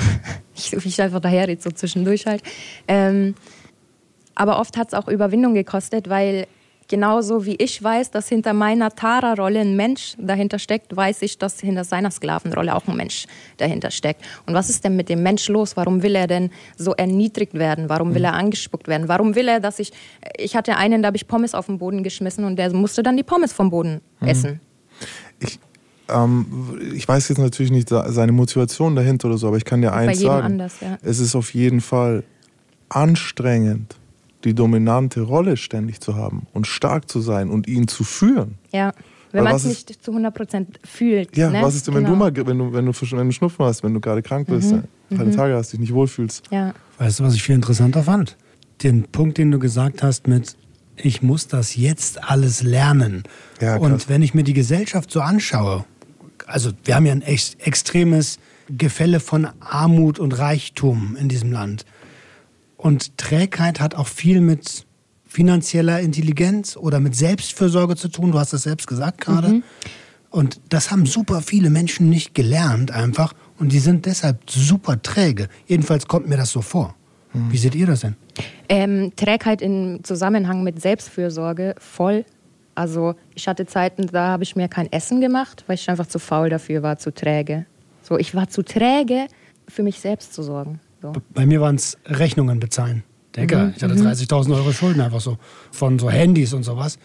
ich, 0.54 0.72
ich 0.72 1.02
einfach 1.02 1.20
daher 1.20 1.48
rede, 1.48 1.62
so 1.62 1.70
zwischendurch 1.70 2.26
halt. 2.26 2.42
Ähm, 2.88 3.34
aber 4.34 4.58
oft 4.58 4.76
hat 4.76 4.88
es 4.88 4.94
auch 4.94 5.08
Überwindung 5.08 5.54
gekostet, 5.54 6.08
weil 6.08 6.46
genauso 6.88 7.46
wie 7.46 7.56
ich 7.56 7.82
weiß, 7.82 8.10
dass 8.10 8.28
hinter 8.28 8.52
meiner 8.52 8.90
Tara-Rolle 8.90 9.60
ein 9.60 9.76
Mensch 9.76 10.14
dahinter 10.18 10.58
steckt, 10.58 10.94
weiß 10.94 11.22
ich, 11.22 11.38
dass 11.38 11.60
hinter 11.60 11.84
seiner 11.84 12.10
Sklavenrolle 12.10 12.74
auch 12.74 12.86
ein 12.86 12.96
Mensch 12.96 13.26
dahinter 13.56 13.90
steckt. 13.90 14.22
Und 14.46 14.54
was 14.54 14.70
ist 14.70 14.84
denn 14.84 14.96
mit 14.96 15.08
dem 15.08 15.22
Mensch 15.22 15.48
los? 15.48 15.76
Warum 15.76 16.02
will 16.02 16.14
er 16.14 16.26
denn 16.26 16.50
so 16.76 16.92
erniedrigt 16.94 17.54
werden? 17.54 17.88
Warum 17.88 18.14
will 18.14 18.24
er 18.24 18.34
angespuckt 18.34 18.88
werden? 18.88 19.08
Warum 19.08 19.34
will 19.34 19.48
er, 19.48 19.60
dass 19.60 19.78
ich. 19.78 19.92
Ich 20.36 20.56
hatte 20.56 20.76
einen, 20.76 21.02
da 21.02 21.08
habe 21.08 21.16
ich 21.16 21.26
Pommes 21.26 21.54
auf 21.54 21.66
den 21.66 21.78
Boden 21.78 22.02
geschmissen 22.02 22.44
und 22.44 22.56
der 22.56 22.72
musste 22.72 23.02
dann 23.02 23.16
die 23.16 23.22
Pommes 23.22 23.52
vom 23.52 23.70
Boden 23.70 24.00
essen. 24.20 24.60
Ich, 25.40 25.58
ähm, 26.08 26.78
ich 26.94 27.06
weiß 27.06 27.28
jetzt 27.28 27.38
natürlich 27.38 27.72
nicht 27.72 27.88
seine 27.88 28.32
Motivation 28.32 28.94
dahinter 28.94 29.28
oder 29.28 29.38
so, 29.38 29.48
aber 29.48 29.56
ich 29.56 29.64
kann 29.64 29.80
dir 29.80 29.92
eins 29.92 30.20
sagen. 30.20 30.44
anders, 30.44 30.80
ja. 30.80 30.98
Es 31.02 31.18
ist 31.18 31.34
auf 31.34 31.54
jeden 31.54 31.80
Fall 31.80 32.24
anstrengend, 32.88 33.96
die 34.44 34.54
dominante 34.54 35.20
Rolle 35.22 35.56
ständig 35.56 36.00
zu 36.00 36.16
haben 36.16 36.46
und 36.52 36.66
stark 36.66 37.08
zu 37.08 37.20
sein 37.20 37.50
und 37.50 37.66
ihn 37.68 37.88
zu 37.88 38.04
führen. 38.04 38.58
Ja. 38.72 38.92
Wenn 39.30 39.44
man 39.44 39.56
es 39.56 39.64
ist- 39.64 39.88
nicht 39.88 40.04
zu 40.04 40.12
100 40.12 40.34
Prozent 40.34 40.78
fühlt. 40.84 41.34
Ja, 41.36 41.48
ne? 41.50 41.62
was 41.62 41.74
ist 41.74 41.86
denn, 41.86 41.94
wenn 41.94 42.04
du 42.04 42.10
Genau. 42.10 42.18
mal, 42.24 42.36
wenn 42.36 42.58
du, 42.58 42.72
wenn 42.72 42.84
du, 42.86 42.92
wenn 43.12 43.26
du 43.26 43.32
Schnupfen 43.32 43.64
hast, 43.64 43.82
wenn 43.82 43.94
du 43.94 44.00
gerade 44.00 44.20
krank 44.22 44.46
bist, 44.48 44.72
Mhm. 44.72 44.82
ein 45.10 45.16
paar 45.16 45.30
Tage 45.30 45.54
hast, 45.54 45.72
dich 45.72 45.80
nicht 45.80 45.94
wohlfühlst? 45.94 46.42
Ja. 46.50 46.74
Weißt 46.98 47.20
du, 47.20 47.24
was 47.24 47.34
ich 47.34 47.42
viel 47.42 47.54
interessanter 47.54 48.02
fand? 48.02 48.36
Den 48.82 49.04
Punkt, 49.04 49.38
den 49.38 49.50
du 49.50 49.58
gesagt 49.58 50.02
hast 50.02 50.26
mit, 50.28 50.56
ich 50.96 51.22
muss 51.22 51.46
das 51.48 51.76
jetzt 51.76 52.22
alles 52.22 52.62
lernen. 52.62 53.22
Ja. 53.60 53.76
Und 53.76 54.08
wenn 54.10 54.20
ich 54.20 54.34
mir 54.34 54.42
die 54.44 54.52
Gesellschaft 54.52 55.10
so 55.10 55.20
anschaue, 55.22 55.86
also 56.46 56.70
wir 56.84 56.94
haben 56.96 57.06
ja 57.06 57.12
ein 57.12 57.22
ex 57.22 57.54
extremes 57.60 58.38
Gefälle 58.68 59.18
von 59.20 59.48
Armut 59.60 60.18
und 60.18 60.38
Reichtum 60.38 61.16
in 61.18 61.28
diesem 61.28 61.52
Land. 61.52 61.86
Und 62.82 63.16
Trägheit 63.16 63.78
hat 63.78 63.94
auch 63.94 64.08
viel 64.08 64.40
mit 64.40 64.86
finanzieller 65.24 66.00
Intelligenz 66.00 66.76
oder 66.76 66.98
mit 66.98 67.14
Selbstfürsorge 67.14 67.94
zu 67.94 68.08
tun. 68.08 68.32
Du 68.32 68.40
hast 68.40 68.52
es 68.52 68.64
selbst 68.64 68.88
gesagt 68.88 69.20
gerade. 69.20 69.62
Und 70.30 70.60
das 70.68 70.90
haben 70.90 71.06
super 71.06 71.42
viele 71.42 71.70
Menschen 71.70 72.08
nicht 72.08 72.34
gelernt 72.34 72.90
einfach. 72.90 73.34
Und 73.56 73.70
die 73.70 73.78
sind 73.78 74.04
deshalb 74.04 74.50
super 74.50 75.00
träge. 75.00 75.48
Jedenfalls 75.68 76.08
kommt 76.08 76.28
mir 76.28 76.36
das 76.36 76.50
so 76.50 76.60
vor. 76.60 76.96
Wie 77.32 77.56
seht 77.56 77.76
ihr 77.76 77.86
das 77.86 78.00
denn? 78.00 78.16
Ähm, 78.68 79.12
Trägheit 79.14 79.62
im 79.62 80.02
Zusammenhang 80.02 80.64
mit 80.64 80.82
Selbstfürsorge 80.82 81.76
voll. 81.78 82.24
Also 82.74 83.14
ich 83.36 83.46
hatte 83.46 83.64
Zeiten, 83.64 84.08
da 84.08 84.26
habe 84.26 84.42
ich 84.42 84.56
mir 84.56 84.66
kein 84.66 84.90
Essen 84.90 85.20
gemacht, 85.20 85.62
weil 85.68 85.76
ich 85.76 85.88
einfach 85.88 86.06
zu 86.06 86.18
faul 86.18 86.50
dafür 86.50 86.82
war, 86.82 86.98
zu 86.98 87.14
träge. 87.14 87.64
So, 88.02 88.18
ich 88.18 88.34
war 88.34 88.48
zu 88.48 88.64
träge, 88.64 89.28
für 89.68 89.84
mich 89.84 90.00
selbst 90.00 90.34
zu 90.34 90.42
sorgen. 90.42 90.80
So. 91.02 91.12
Bei 91.34 91.44
mir 91.44 91.60
waren 91.60 91.74
es 91.74 91.98
Rechnungen 92.06 92.60
bezahlen. 92.60 93.02
Denke, 93.34 93.72
ich 93.76 93.82
hatte 93.82 93.94
30.000 93.94 94.54
Euro 94.54 94.72
Schulden 94.72 95.00
einfach 95.00 95.20
so. 95.20 95.38
Von 95.72 95.98
so 95.98 96.10
Handys 96.10 96.52
und 96.52 96.62
sowas. 96.62 96.98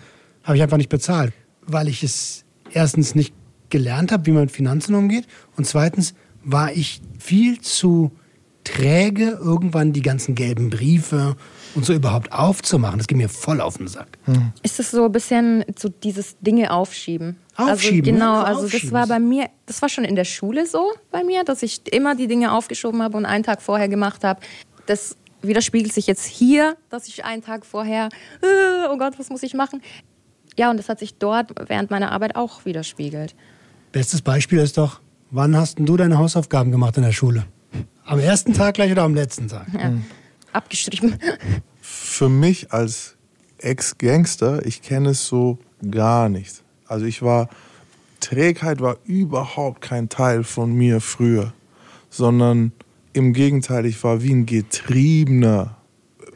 Habe 0.43 0.57
ich 0.57 0.63
einfach 0.63 0.77
nicht 0.77 0.89
bezahlt. 0.89 1.33
Weil 1.65 1.87
ich 1.87 2.03
es 2.03 2.45
erstens 2.71 3.15
nicht 3.15 3.33
gelernt 3.69 4.11
habe, 4.11 4.25
wie 4.27 4.31
man 4.31 4.43
mit 4.43 4.51
Finanzen 4.51 4.93
umgeht. 4.93 5.25
Und 5.55 5.65
zweitens 5.65 6.13
war 6.43 6.71
ich 6.71 7.01
viel 7.17 7.59
zu 7.59 8.11
träge, 8.63 9.39
irgendwann 9.41 9.93
die 9.93 10.01
ganzen 10.01 10.35
gelben 10.35 10.69
Briefe 10.69 11.35
Und 11.73 11.85
so 11.85 11.93
überhaupt 11.93 12.31
aufzumachen, 12.31 12.97
das 12.97 13.07
geht 13.07 13.17
mir 13.17 13.29
voll 13.29 13.61
auf 13.61 13.77
den 13.77 13.87
Sack. 13.87 14.17
Ist 14.63 14.79
es 14.79 14.91
so 14.91 15.05
ein 15.05 15.11
bisschen 15.11 15.63
so 15.77 15.89
dieses 15.89 16.37
Dinge 16.39 16.71
aufschieben? 16.71 17.37
Aufschieben, 17.57 18.15
Also 18.15 18.25
genau, 18.25 18.39
ne? 18.39 18.45
also 18.45 18.67
das 18.69 18.91
war 18.91 19.07
bei 19.07 19.19
mir, 19.19 19.49
das 19.65 19.81
war 19.81 19.89
schon 19.89 20.03
in 20.03 20.15
der 20.15 20.25
Schule 20.25 20.67
so 20.67 20.93
bei 21.11 21.23
mir, 21.23 21.43
dass 21.43 21.63
ich 21.63 21.91
immer 21.91 22.15
die 22.15 22.27
Dinge 22.27 22.51
aufgeschoben 22.53 23.01
habe 23.01 23.17
und 23.17 23.25
einen 23.25 23.43
Tag 23.43 23.61
vorher 23.61 23.87
gemacht 23.89 24.23
habe. 24.23 24.41
Das 24.85 25.17
widerspiegelt 25.41 25.91
sich 25.91 26.07
jetzt 26.07 26.25
hier, 26.25 26.77
dass 26.89 27.07
ich 27.07 27.25
einen 27.25 27.41
Tag 27.41 27.65
vorher, 27.65 28.09
äh, 28.41 28.87
oh 28.91 28.97
Gott, 28.97 29.17
was 29.17 29.29
muss 29.29 29.43
ich 29.43 29.53
machen? 29.53 29.81
Ja, 30.57 30.69
und 30.69 30.77
das 30.77 30.89
hat 30.89 30.99
sich 30.99 31.15
dort 31.15 31.51
während 31.67 31.89
meiner 31.91 32.11
Arbeit 32.11 32.35
auch 32.35 32.65
widerspiegelt. 32.65 33.35
Bestes 33.91 34.21
Beispiel 34.21 34.59
ist 34.59 34.77
doch, 34.77 35.01
wann 35.31 35.55
hast 35.55 35.79
denn 35.79 35.85
du 35.85 35.97
deine 35.97 36.17
Hausaufgaben 36.17 36.71
gemacht 36.71 36.97
in 36.97 37.03
der 37.03 37.11
Schule? 37.11 37.45
Am 38.05 38.19
ersten 38.19 38.53
Tag 38.53 38.75
gleich 38.75 38.91
oder 38.91 39.03
am 39.03 39.15
letzten 39.15 39.47
Tag? 39.47 39.67
Ja. 39.73 39.93
Abgeschrieben. 40.53 41.17
Für 41.81 42.29
mich 42.29 42.71
als 42.71 43.17
Ex-Gangster, 43.59 44.65
ich 44.65 44.81
kenne 44.81 45.09
es 45.09 45.27
so 45.27 45.59
gar 45.91 46.29
nicht. 46.29 46.63
Also 46.87 47.05
ich 47.05 47.21
war, 47.21 47.49
Trägheit 48.19 48.81
war 48.81 48.97
überhaupt 49.05 49.81
kein 49.81 50.09
Teil 50.09 50.43
von 50.43 50.73
mir 50.73 51.01
früher, 51.01 51.53
sondern 52.09 52.71
im 53.13 53.33
Gegenteil, 53.33 53.85
ich 53.85 54.03
war 54.03 54.21
wie 54.21 54.33
ein 54.33 54.45
Getriebener. 54.45 55.75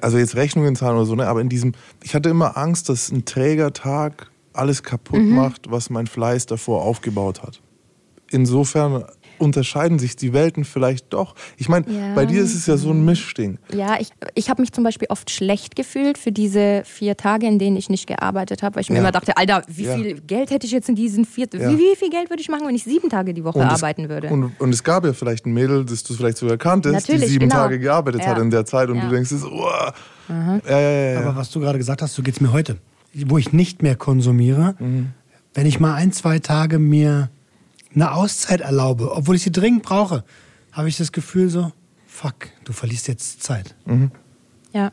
Also 0.01 0.17
jetzt 0.17 0.35
Rechnungen 0.35 0.75
zahlen 0.75 0.95
oder 0.95 1.05
so, 1.05 1.15
ne? 1.15 1.27
aber 1.27 1.41
in 1.41 1.49
diesem, 1.49 1.73
ich 2.03 2.15
hatte 2.15 2.29
immer 2.29 2.57
Angst, 2.57 2.89
dass 2.89 3.11
ein 3.11 3.25
Trägertag 3.25 4.31
alles 4.53 4.83
kaputt 4.83 5.21
macht, 5.21 5.71
was 5.71 5.89
mein 5.89 6.07
Fleiß 6.07 6.45
davor 6.47 6.81
aufgebaut 6.81 7.43
hat. 7.43 7.61
Insofern 8.29 9.05
unterscheiden 9.41 9.99
sich 9.99 10.15
die 10.15 10.31
Welten 10.33 10.63
vielleicht 10.63 11.11
doch. 11.13 11.35
Ich 11.57 11.67
meine, 11.67 11.85
Ja. 11.89 12.13
bei 12.13 12.25
dir 12.25 12.41
ist 12.41 12.55
es 12.55 12.67
ja 12.67 12.77
so 12.77 12.91
ein 12.91 13.03
Mischding. 13.03 13.57
Ja, 13.73 13.97
ich, 13.99 14.09
ich 14.35 14.49
habe 14.49 14.61
mich 14.61 14.71
zum 14.71 14.83
Beispiel 14.83 15.07
oft 15.09 15.29
schlecht 15.29 15.75
gefühlt 15.75 16.17
für 16.17 16.31
diese 16.31 16.83
vier 16.85 17.17
Tage, 17.17 17.47
in 17.47 17.59
denen 17.59 17.75
ich 17.75 17.89
nicht 17.89 18.07
gearbeitet 18.07 18.63
habe, 18.63 18.75
weil 18.75 18.81
ich 18.83 18.89
mir 18.89 18.95
Ja. 18.97 19.01
immer 19.01 19.11
dachte, 19.11 19.35
Alter, 19.35 19.63
wie 19.67 19.83
Ja. 19.85 19.95
viel 19.95 20.21
Geld 20.21 20.51
hätte 20.51 20.65
ich 20.65 20.71
jetzt 20.71 20.87
in 20.89 20.95
diesen 20.95 21.25
vier, 21.25 21.47
Ja. 21.53 21.71
wie, 21.71 21.77
wie 21.77 21.95
viel 21.97 22.09
Geld 22.09 22.29
würde 22.29 22.41
ich 22.41 22.49
machen, 22.49 22.67
wenn 22.67 22.75
ich 22.75 22.83
sieben 22.83 23.09
Tage 23.09 23.33
die 23.33 23.43
Woche 23.43 23.59
Und 23.59 23.65
arbeiten 23.65 24.03
es, 24.03 24.09
würde? 24.09 24.27
Und, 24.29 24.51
und 24.59 24.69
es 24.73 24.83
gab 24.83 25.03
ja 25.05 25.13
vielleicht 25.13 25.45
ein 25.45 25.53
Mädel, 25.53 25.83
das 25.85 26.03
du 26.03 26.13
vielleicht 26.13 26.37
sogar 26.37 26.57
kanntest, 26.57 27.07
die 27.07 27.11
Natürlich, 27.13 27.29
sieben 27.31 27.49
genau. 27.49 27.55
Tage 27.63 27.79
gearbeitet 27.79 28.25
hat 28.25 28.37
in 28.37 28.51
der 28.51 28.65
Zeit 28.65 28.89
und 28.89 28.97
Ja. 28.97 29.05
du 29.05 29.09
denkst, 29.15 29.29
so, 29.31 29.47
oh. 29.51 29.67
ja, 30.29 30.53
ja, 30.69 30.79
ja, 30.79 31.11
ja. 31.13 31.19
Aber 31.21 31.35
was 31.35 31.49
du 31.49 31.59
gerade 31.59 31.77
gesagt 31.77 32.01
hast, 32.01 32.13
so 32.13 32.21
geht 32.21 32.35
es 32.35 32.41
mir 32.41 32.51
heute. 32.53 32.77
Wo 33.25 33.37
ich 33.37 33.51
nicht 33.51 33.81
mehr 33.83 33.95
konsumiere, 33.95 34.75
Mhm. 34.79 35.09
wenn 35.53 35.65
ich 35.65 35.79
mal 35.79 35.95
ein, 35.95 36.11
zwei 36.13 36.39
Tage 36.39 36.79
mir 36.79 37.29
eine 37.93 38.13
Auszeit 38.13 38.61
erlaube, 38.61 39.11
obwohl 39.11 39.35
ich 39.35 39.43
sie 39.43 39.51
dringend 39.51 39.83
brauche, 39.83 40.23
habe 40.71 40.89
ich 40.89 40.97
das 40.97 41.11
Gefühl 41.11 41.49
so, 41.49 41.71
fuck, 42.07 42.49
du 42.63 42.73
verlierst 42.73 43.07
jetzt 43.07 43.43
Zeit. 43.43 43.75
ja. 44.73 44.91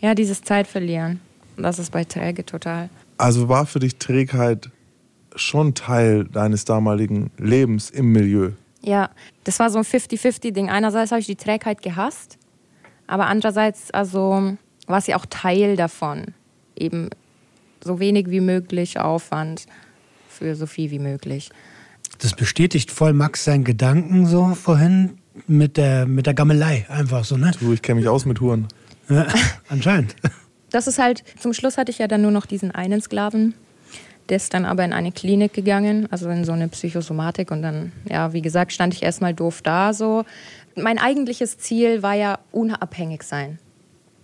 ja, 0.00 0.14
dieses 0.14 0.42
Zeitverlieren. 0.42 1.20
Das 1.56 1.78
ist 1.78 1.92
bei 1.92 2.04
Träge 2.04 2.44
total. 2.44 2.88
Also 3.18 3.48
war 3.48 3.66
für 3.66 3.78
dich 3.78 3.96
Trägheit 3.96 4.70
schon 5.36 5.74
Teil 5.74 6.24
deines 6.24 6.64
damaligen 6.64 7.30
Lebens 7.38 7.90
im 7.90 8.12
Milieu? 8.12 8.52
Ja, 8.82 9.10
das 9.44 9.58
war 9.58 9.70
so 9.70 9.78
ein 9.78 9.84
50-50-Ding. 9.84 10.68
Einerseits 10.70 11.12
habe 11.12 11.20
ich 11.20 11.26
die 11.26 11.36
Trägheit 11.36 11.82
gehasst, 11.82 12.38
aber 13.06 13.26
andererseits 13.26 13.90
also 13.92 14.56
war 14.86 15.00
sie 15.00 15.14
auch 15.14 15.26
Teil 15.26 15.76
davon. 15.76 16.34
Eben 16.74 17.10
so 17.84 18.00
wenig 18.00 18.30
wie 18.30 18.40
möglich 18.40 18.98
Aufwand 18.98 19.66
für 20.28 20.56
so 20.56 20.66
viel 20.66 20.90
wie 20.90 20.98
möglich. 20.98 21.50
Das 22.22 22.34
bestätigt 22.34 22.92
voll 22.92 23.14
Max 23.14 23.44
seinen 23.44 23.64
Gedanken 23.64 24.26
so 24.26 24.54
vorhin 24.54 25.18
mit 25.48 25.76
der, 25.76 26.06
mit 26.06 26.26
der 26.26 26.34
Gammelei 26.34 26.86
einfach 26.88 27.24
so, 27.24 27.36
ne? 27.36 27.50
Du, 27.58 27.72
ich 27.72 27.82
kenne 27.82 27.98
mich 27.98 28.08
aus 28.08 28.26
mit 28.26 28.40
Huren. 28.40 28.68
Ja, 29.08 29.26
anscheinend. 29.68 30.14
Das 30.70 30.86
ist 30.86 31.00
halt, 31.00 31.24
zum 31.40 31.52
Schluss 31.52 31.78
hatte 31.78 31.90
ich 31.90 31.98
ja 31.98 32.06
dann 32.06 32.22
nur 32.22 32.30
noch 32.30 32.46
diesen 32.46 32.70
einen 32.70 33.00
Sklaven. 33.00 33.54
Der 34.28 34.36
ist 34.36 34.54
dann 34.54 34.64
aber 34.64 34.84
in 34.84 34.92
eine 34.92 35.10
Klinik 35.10 35.52
gegangen, 35.52 36.06
also 36.12 36.30
in 36.30 36.44
so 36.44 36.52
eine 36.52 36.68
Psychosomatik. 36.68 37.50
Und 37.50 37.62
dann, 37.62 37.90
ja, 38.08 38.32
wie 38.32 38.40
gesagt, 38.40 38.72
stand 38.72 38.94
ich 38.94 39.02
erstmal 39.02 39.34
doof 39.34 39.60
da 39.60 39.92
so. 39.92 40.24
Mein 40.76 40.98
eigentliches 40.98 41.58
Ziel 41.58 42.04
war 42.04 42.14
ja 42.14 42.38
unabhängig 42.52 43.24
sein. 43.24 43.58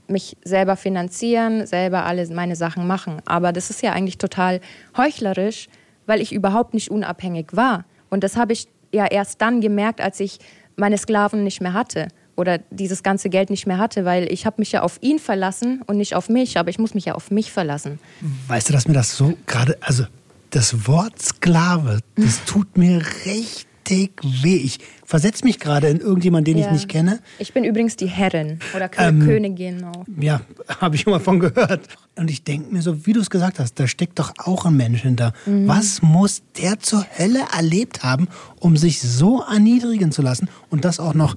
Mich 0.07 0.37
selber 0.45 0.77
finanzieren, 0.77 1.67
selber 1.67 2.05
alle 2.05 2.25
meine 2.33 2.55
Sachen 2.55 2.87
machen. 2.87 3.21
Aber 3.25 3.53
das 3.53 3.71
ist 3.71 3.83
ja 3.83 3.93
eigentlich 3.93 4.19
total 4.19 4.61
heuchlerisch, 4.97 5.69
weil 6.09 6.21
ich 6.21 6.33
überhaupt 6.33 6.75
nicht 6.75 6.91
unabhängig 6.91 7.49
war. 7.53 7.85
Und 8.11 8.25
das 8.25 8.37
habe 8.37 8.53
ich 8.53 8.67
ja 8.93 9.07
erst 9.07 9.41
dann 9.41 9.61
gemerkt, 9.61 10.01
als 10.01 10.19
ich 10.19 10.39
meine 10.77 10.99
Sklaven 10.99 11.45
nicht 11.45 11.61
mehr 11.61 11.75
hatte 11.75 12.09
oder 12.37 12.59
dieses 12.71 13.03
ganze 13.03 13.29
Geld 13.29 13.51
nicht 13.51 13.67
mehr 13.67 13.79
hatte, 13.79 14.05
weil 14.05 14.33
ich 14.33 14.47
habe 14.47 14.57
mich 14.59 14.73
ja 14.73 14.83
auf 14.83 14.99
ihn 15.03 15.19
verlassen 15.19 15.83
und 15.87 15.99
nicht 15.99 16.15
auf 16.15 16.29
mich, 16.29 16.57
aber 16.57 16.71
ich 16.71 16.79
muss 16.79 16.95
mich 16.95 17.05
ja 17.05 17.15
auf 17.15 17.31
mich 17.31 17.53
verlassen. 17.53 17.99
Weißt 18.47 18.69
du, 18.69 18.73
dass 18.73 18.89
mir 18.89 18.95
das 18.95 19.17
so 19.17 19.37
gerade, 19.47 19.77
also 19.81 20.05
das 20.51 20.87
Wort 20.87 21.21
Sklave, 21.21 22.01
das 22.17 22.45
tut 22.45 22.79
mir 22.79 23.03
richtig 23.27 23.68
weh. 23.91 24.57
Ich 24.57 24.79
versetze 25.05 25.45
mich 25.45 25.59
gerade 25.59 25.89
in 25.89 26.01
irgendjemanden, 26.01 26.53
den 26.53 26.59
ich 26.61 26.67
Ja. 26.67 26.73
nicht 26.73 26.89
kenne. 26.89 27.21
Ich 27.39 27.53
bin 27.53 27.65
übrigens 27.65 27.97
die 27.97 28.07
Herrin 28.07 28.59
oder 28.75 28.89
Kö 28.89 29.03
Ähm, 29.03 29.21
Königin 29.21 29.85
auch. 29.85 30.05
Ja, 30.21 30.41
habe 30.81 30.97
ich 30.97 31.07
immer 31.07 31.21
von 31.21 31.39
gehört. 31.41 31.89
Und 32.17 32.31
ich 32.31 32.43
denke 32.45 32.73
mir 32.73 32.83
so, 32.83 33.07
wie 33.07 33.13
du 33.13 33.21
es 33.21 33.31
gesagt 33.31 33.59
hast, 33.59 33.79
da 33.81 33.87
steckt 33.87 34.19
doch 34.19 34.33
auch 34.39 34.65
ein 34.67 34.77
Mensch 34.77 35.03
hinter. 35.03 35.33
Was 35.47 36.03
muss 36.03 36.43
der 36.61 36.81
zur 36.81 37.07
Hölle 37.17 37.41
erlebt 37.57 38.03
haben, 38.03 38.29
um 38.61 38.77
sich 38.77 39.01
so 39.01 39.43
erniedrigen 39.43 40.11
zu 40.13 40.21
lassen 40.23 40.49
und 40.71 40.85
das 40.85 40.99
auch 41.01 41.15
noch 41.15 41.37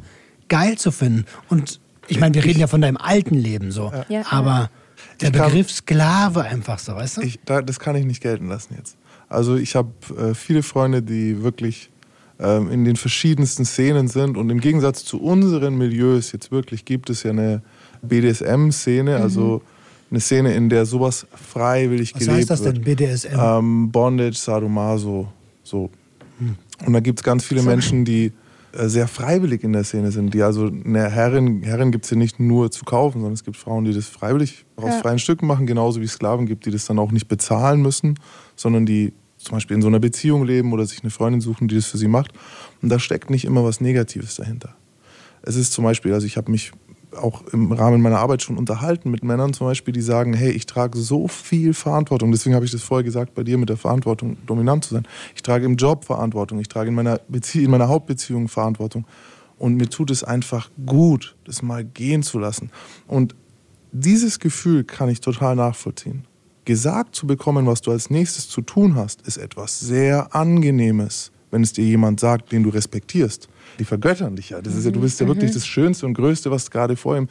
geil 0.50 0.78
zu 0.78 0.92
finden? 0.92 1.26
Und 1.50 1.80
ich 2.08 2.20
meine, 2.20 2.34
wir 2.34 2.44
reden 2.44 2.60
ja 2.60 2.68
von 2.68 2.82
deinem 2.82 2.98
alten 2.98 3.36
Leben 3.36 3.72
so. 3.72 3.92
Ja. 4.10 4.24
Aber 4.32 4.70
der 5.22 5.30
Ich 5.30 5.36
kann- 5.36 5.50
Begriff 5.52 5.70
Sklave 5.72 6.44
einfach 6.44 6.80
so, 6.80 6.96
weißt 6.96 7.18
du? 7.18 7.22
Ich, 7.22 7.40
da, 7.46 7.62
das 7.62 7.80
kann 7.80 7.96
ich 7.96 8.06
nicht 8.06 8.22
gelten 8.22 8.48
lassen 8.48 8.74
jetzt. 8.76 8.98
Also 9.30 9.56
ich 9.56 9.76
habe 9.76 9.92
äh, 10.18 10.34
viele 10.34 10.64
Freunde, 10.64 11.04
die 11.04 11.42
wirklich 11.44 11.91
ähm, 12.42 12.72
in 12.72 12.86
den 12.86 12.96
verschiedensten 12.96 13.66
Szenen 13.66 14.08
sind 14.08 14.38
und 14.38 14.50
im 14.50 14.60
Gegensatz 14.60 15.06
zu 15.06 15.22
unseren 15.22 15.78
Milieus 15.78 16.32
jetzt 16.32 16.52
wirklich 16.52 16.86
gibt 16.86 17.10
es 17.10 17.24
ja 17.24 17.32
eine 17.32 17.62
BDSM-Szene, 18.02 19.18
also 19.18 19.62
eine 20.10 20.20
Szene, 20.20 20.54
in 20.54 20.70
der 20.70 20.86
sowas 20.86 21.28
freiwillig 21.34 22.14
Mhm. 22.14 22.20
Was 22.20 22.26
gelebt 22.26 22.40
heißt 22.40 22.50
das 22.50 22.64
wird. 22.64 22.78
denn, 22.78 22.84
BDSM? 22.84 23.40
Ähm, 23.40 23.92
Bondage, 23.92 24.38
Sadomaso, 24.38 25.28
so. 25.64 25.90
Und 26.86 26.94
da 26.94 27.00
gibt 27.00 27.20
es 27.20 27.24
ganz 27.24 27.46
viele 27.46 27.62
Menschen, 27.62 28.04
die 28.04 28.32
äh, 28.74 28.88
sehr 28.88 29.08
freiwillig 29.08 29.64
in 29.64 29.74
der 29.74 29.84
Szene 29.84 30.12
sind. 30.12 30.34
Die 30.34 30.42
also 30.42 30.68
eine 30.68 31.10
Herrin, 31.10 31.62
Herrin 31.64 31.92
gibt 31.92 32.06
es 32.06 32.12
ja 32.12 32.18
nicht 32.18 32.40
nur 32.40 32.72
zu 32.72 32.86
kaufen, 32.86 33.20
sondern 33.20 33.34
es 33.34 33.44
gibt 33.44 33.58
Frauen, 33.58 33.86
die 33.86 33.94
das 33.94 34.08
freiwillig 34.08 34.66
aus 34.78 34.96
freien 34.96 35.20
Stücken 35.20 35.46
machen, 35.46 35.66
genauso 35.66 36.02
wie 36.02 36.06
es 36.06 36.14
Sklaven 36.14 36.46
gibt, 36.46 36.66
die 36.66 36.72
das 36.72 36.86
dann 36.86 36.98
auch 36.98 37.12
nicht 37.12 37.28
bezahlen 37.28 37.82
müssen, 37.82 38.16
sondern 38.56 38.86
die 38.86 39.14
zum 39.44 39.56
Beispiel 39.56 39.76
in 39.76 39.82
so 39.82 39.88
einer 39.88 40.00
Beziehung 40.00 40.46
leben 40.46 40.74
oder 40.74 40.86
sich 40.86 41.02
eine 41.02 41.12
Freundin 41.12 41.42
suchen, 41.42 41.68
die 41.68 41.76
das 41.76 41.86
für 41.86 41.98
sie 41.98 42.08
macht. 42.08 42.32
Und 42.82 42.90
da 42.90 43.00
steckt 43.00 43.30
nicht 43.30 43.46
immer 43.46 43.64
was 43.64 43.82
Negatives 43.82 44.36
dahinter. 44.36 44.76
Es 45.42 45.56
ist 45.56 45.74
zum 45.74 45.84
Beispiel, 45.84 46.14
also 46.14 46.26
ich 46.26 46.38
habe 46.38 46.52
mich 46.52 46.72
auch 47.16 47.46
im 47.52 47.72
Rahmen 47.72 48.02
meiner 48.02 48.20
Arbeit 48.20 48.42
schon 48.42 48.58
unterhalten 48.58 49.12
mit 49.12 49.24
Männern 49.24 49.54
zum 49.54 49.68
Beispiel, 49.68 49.94
die 49.94 50.02
sagen, 50.02 50.34
hey, 50.34 50.52
ich 50.52 50.66
trage 50.66 50.98
so 50.98 51.28
viel 51.28 51.74
Verantwortung. 51.74 52.32
Deswegen 52.32 52.56
habe 52.56 52.66
ich 52.66 52.72
das 52.72 52.84
vorher 52.84 53.04
gesagt, 53.04 53.36
bei 53.36 53.44
dir 53.44 53.58
mit 53.58 53.70
der 53.70 53.78
Verantwortung 53.78 54.38
dominant 54.46 54.86
zu 54.86 54.96
sein. 54.96 55.08
Ich 55.36 55.44
trage 55.44 55.66
im 55.66 55.76
Job 55.76 56.06
Verantwortung, 56.06 56.60
ich 56.60 56.70
trage 56.70 56.90
in 56.90 56.96
meiner, 56.96 57.20
Bezie 57.28 57.64
in 57.64 57.72
meiner 57.72 57.90
Hauptbeziehung 57.90 58.48
Verantwortung. 58.48 59.06
Und 59.58 59.76
mir 59.76 59.90
tut 59.90 60.10
es 60.10 60.24
einfach 60.24 60.70
gut, 60.86 61.36
das 61.46 61.62
mal 61.62 61.84
gehen 61.84 62.24
zu 62.24 62.40
lassen. 62.40 62.72
Und 63.08 63.36
dieses 63.92 64.40
Gefühl 64.40 64.84
kann 64.84 65.10
ich 65.10 65.22
total 65.22 65.56
nachvollziehen. 65.56 66.26
Gesagt 66.66 67.16
zu 67.16 67.26
bekommen, 67.26 67.66
was 67.66 67.82
du 67.82 67.92
als 67.92 68.10
nächstes 68.10 68.48
zu 68.48 68.62
tun 68.62 68.96
hast, 68.96 69.22
ist 69.28 69.38
etwas 69.38 69.80
sehr 69.80 70.36
Angenehmes, 70.36 71.32
wenn 71.50 71.64
es 71.64 71.74
dir 71.74 71.84
jemand 71.84 72.20
sagt, 72.20 72.52
den 72.52 72.64
du 72.64 72.70
respektierst. 72.70 73.50
Die 73.80 73.86
vergöttern 73.86 74.36
dich 74.36 74.52
ja. 74.52 74.62
Das 74.62 74.76
ist 74.76 74.86
ja 74.86 74.92
du 74.92 75.02
bist 75.02 75.20
ja 75.20 75.28
wirklich 75.28 75.52
das 75.52 75.66
Schönste 75.66 76.06
und 76.06 76.14
Größte, 76.14 76.52
was 76.52 76.70
gerade 76.70 76.96
vor 76.96 77.18
ihm. 77.18 77.28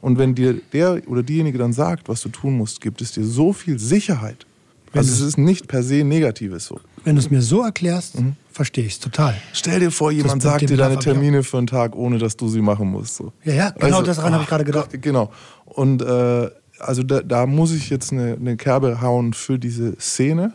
Und 0.00 0.18
wenn 0.18 0.34
dir 0.34 0.60
der 0.72 1.00
oder 1.06 1.22
diejenige 1.22 1.58
dann 1.58 1.72
sagt, 1.72 2.08
was 2.08 2.22
du 2.22 2.28
tun 2.28 2.56
musst, 2.56 2.80
gibt 2.80 3.00
es 3.00 3.12
dir 3.12 3.24
so 3.24 3.52
viel 3.52 3.78
Sicherheit. 3.78 4.46
Also 4.94 5.12
es 5.12 5.20
ist 5.20 5.38
nicht 5.38 5.68
per 5.68 5.82
se 5.82 6.04
Negatives 6.04 6.66
so. 6.66 6.80
Wenn 7.04 7.16
du 7.16 7.20
es 7.20 7.30
mir 7.30 7.40
so 7.40 7.62
erklärst, 7.62 8.16
verstehe 8.50 8.84
ich 8.84 8.94
es 8.94 9.00
total. 9.00 9.34
Stell 9.52 9.80
dir 9.80 9.90
vor, 9.90 10.12
jemand 10.12 10.44
Das 10.44 10.52
sagt 10.52 10.68
dir 10.68 10.76
deine. 10.76 10.98
Termine 10.98 11.42
für 11.42 11.58
einen 11.58 11.66
Tag, 11.66 11.96
ohne 11.96 12.18
dass 12.18 12.36
du 12.36 12.48
sie 12.48 12.60
machen 12.60 12.88
musst. 12.90 13.16
So. 13.16 13.32
Ja, 13.44 13.54
ja, 13.54 13.70
genau 13.70 14.02
daran 14.02 14.32
habe 14.34 14.42
ich 14.42 14.48
gerade 14.48 14.64
gedacht. 14.64 14.90
Genau. 15.00 15.32
Und 15.64 16.02
äh, 16.02 16.50
also 16.82 17.02
da, 17.02 17.20
da 17.22 17.46
muss 17.46 17.72
ich 17.72 17.90
jetzt 17.90 18.12
eine, 18.12 18.34
eine 18.34 18.56
Kerbe 18.56 19.00
hauen 19.00 19.32
für 19.32 19.58
diese 19.58 19.98
Szene. 20.00 20.52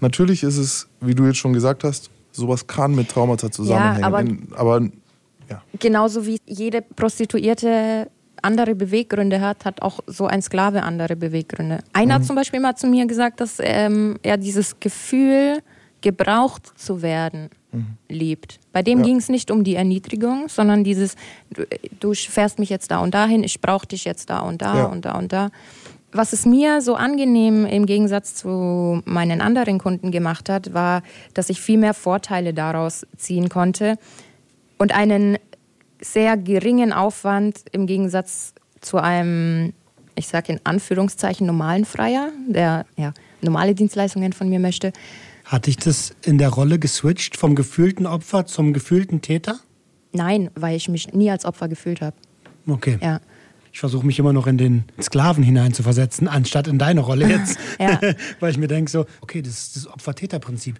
Natürlich 0.00 0.42
ist 0.42 0.56
es, 0.58 0.88
wie 1.00 1.14
du 1.14 1.24
jetzt 1.26 1.38
schon 1.38 1.52
gesagt 1.52 1.84
hast, 1.84 2.10
sowas 2.32 2.66
kann 2.66 2.94
mit 2.94 3.08
Traumata 3.08 3.50
zusammenhängen. 3.50 4.04
aber- 4.04 4.20
In, 4.20 4.48
aber 4.54 4.80
ja. 5.50 5.62
Genauso 5.78 6.26
wie 6.26 6.38
jede 6.46 6.82
Prostituierte 6.82 8.08
andere 8.42 8.74
Beweggründe 8.74 9.40
hat, 9.40 9.64
hat 9.64 9.80
auch 9.82 10.00
so 10.06 10.26
ein 10.26 10.42
Sklave 10.42 10.82
andere 10.82 11.16
Beweggründe. 11.16 11.78
Einer 11.92 12.14
hat 12.14 12.24
zum 12.26 12.36
Beispiel 12.36 12.60
mal 12.60 12.74
zu 12.76 12.86
mir 12.86 13.06
gesagt, 13.06 13.40
dass 13.40 13.56
ähm, 13.60 14.16
er 14.22 14.36
dieses 14.36 14.78
Gefühl, 14.80 15.58
gebraucht 16.02 16.72
zu 16.78 17.00
werden, 17.00 17.48
liebt. 18.08 18.58
Bei 18.72 18.82
dem 18.82 18.98
Ja. 18.98 19.04
ging 19.04 19.16
es 19.16 19.28
nicht 19.28 19.50
um 19.50 19.64
die 19.64 19.74
Erniedrigung, 19.74 20.48
sondern 20.48 20.84
dieses, 20.84 21.16
du, 21.50 21.64
du 22.00 22.14
fährst 22.14 22.58
mich 22.58 22.70
jetzt 22.70 22.90
da 22.90 22.98
und 22.98 23.14
dahin, 23.14 23.42
ich 23.44 23.60
brauche 23.60 23.86
dich 23.86 24.04
jetzt 24.04 24.30
da 24.30 24.40
und 24.40 24.62
da 24.62 24.76
Ja. 24.76 24.84
und 24.86 25.04
da 25.04 25.12
und 25.18 25.32
da. 25.32 25.50
Was 26.12 26.32
es 26.32 26.46
mir 26.46 26.80
so 26.80 26.94
angenehm 26.94 27.66
im 27.66 27.86
Gegensatz 27.86 28.36
zu 28.36 29.02
meinen 29.04 29.40
anderen 29.40 29.78
Kunden 29.78 30.12
gemacht 30.12 30.48
hat, 30.48 30.72
war, 30.72 31.02
dass 31.34 31.50
ich 31.50 31.60
viel 31.60 31.76
mehr 31.78 31.94
Vorteile 31.94 32.54
daraus 32.54 33.04
ziehen 33.16 33.48
konnte 33.48 33.98
und 34.78 34.94
einen 34.94 35.38
sehr 36.00 36.36
geringen 36.36 36.92
Aufwand 36.92 37.64
im 37.72 37.86
Gegensatz 37.86 38.54
zu 38.80 38.98
einem, 38.98 39.72
ich 40.14 40.28
sage 40.28 40.52
in 40.52 40.60
Anführungszeichen, 40.62 41.46
normalen 41.46 41.84
Freier, 41.84 42.28
der 42.46 42.84
ja, 42.96 43.12
normale 43.40 43.74
Dienstleistungen 43.74 44.32
von 44.32 44.48
mir 44.48 44.60
möchte. 44.60 44.92
Hat 45.54 45.66
dich 45.66 45.76
das 45.76 46.16
in 46.24 46.36
der 46.38 46.48
Rolle 46.48 46.80
geswitcht 46.80 47.36
vom 47.36 47.54
gefühlten 47.54 48.06
Opfer 48.06 48.44
zum 48.44 48.72
gefühlten 48.72 49.20
Täter? 49.20 49.60
Nein, 50.10 50.50
weil 50.56 50.74
ich 50.76 50.88
mich 50.88 51.12
nie 51.12 51.30
als 51.30 51.44
Opfer 51.44 51.68
gefühlt 51.68 52.00
habe. 52.00 52.16
Okay. 52.66 52.98
Ja. 53.00 53.20
Ich 53.72 53.78
versuche 53.78 54.04
mich 54.04 54.18
immer 54.18 54.32
noch 54.32 54.48
in 54.48 54.58
den 54.58 54.82
Sklaven 55.00 55.44
hineinzuversetzen, 55.44 56.26
anstatt 56.26 56.66
in 56.66 56.80
deine 56.80 57.02
Rolle 57.02 57.28
jetzt. 57.28 57.56
Ja. 57.78 58.00
Weil 58.40 58.50
ich 58.50 58.58
mir 58.58 58.66
denke 58.66 58.90
so, 58.90 59.06
okay, 59.20 59.42
das 59.42 59.52
ist 59.52 59.76
das 59.76 59.86
Opfer-Täter-Prinzip. 59.86 60.74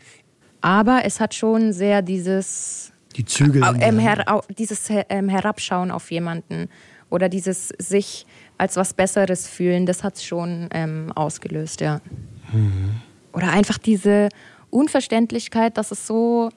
Aber 0.61 1.03
es 1.05 1.21
hat 1.21 1.35
schon 1.35 1.73
sehr 1.73 2.03
dieses, 2.03 2.91
Die 3.15 3.25
Zügel. 3.25 3.63
ähm, 3.79 4.01
her, 4.01 4.43
dieses 4.59 4.89
ähm, 5.09 5.29
Herabschauen 5.29 5.93
auf 5.93 6.11
jemanden 6.11 6.69
oder 7.11 7.29
dieses 7.29 7.69
sich 7.79 8.27
als 8.59 8.75
was 8.75 8.93
Besseres 8.93 9.47
fühlen, 9.47 9.87
das 9.87 10.03
hat 10.03 10.17
es 10.17 10.25
schon 10.25 10.69
ähm, 10.73 11.13
ausgelöst, 11.15 11.81
ja. 11.81 12.01
Oder 13.33 13.53
einfach 13.53 13.79
diese 13.79 14.31
Unverständlichkeit, 14.75 15.77
dass 15.79 15.91
es 15.91 16.07
so 16.07 16.51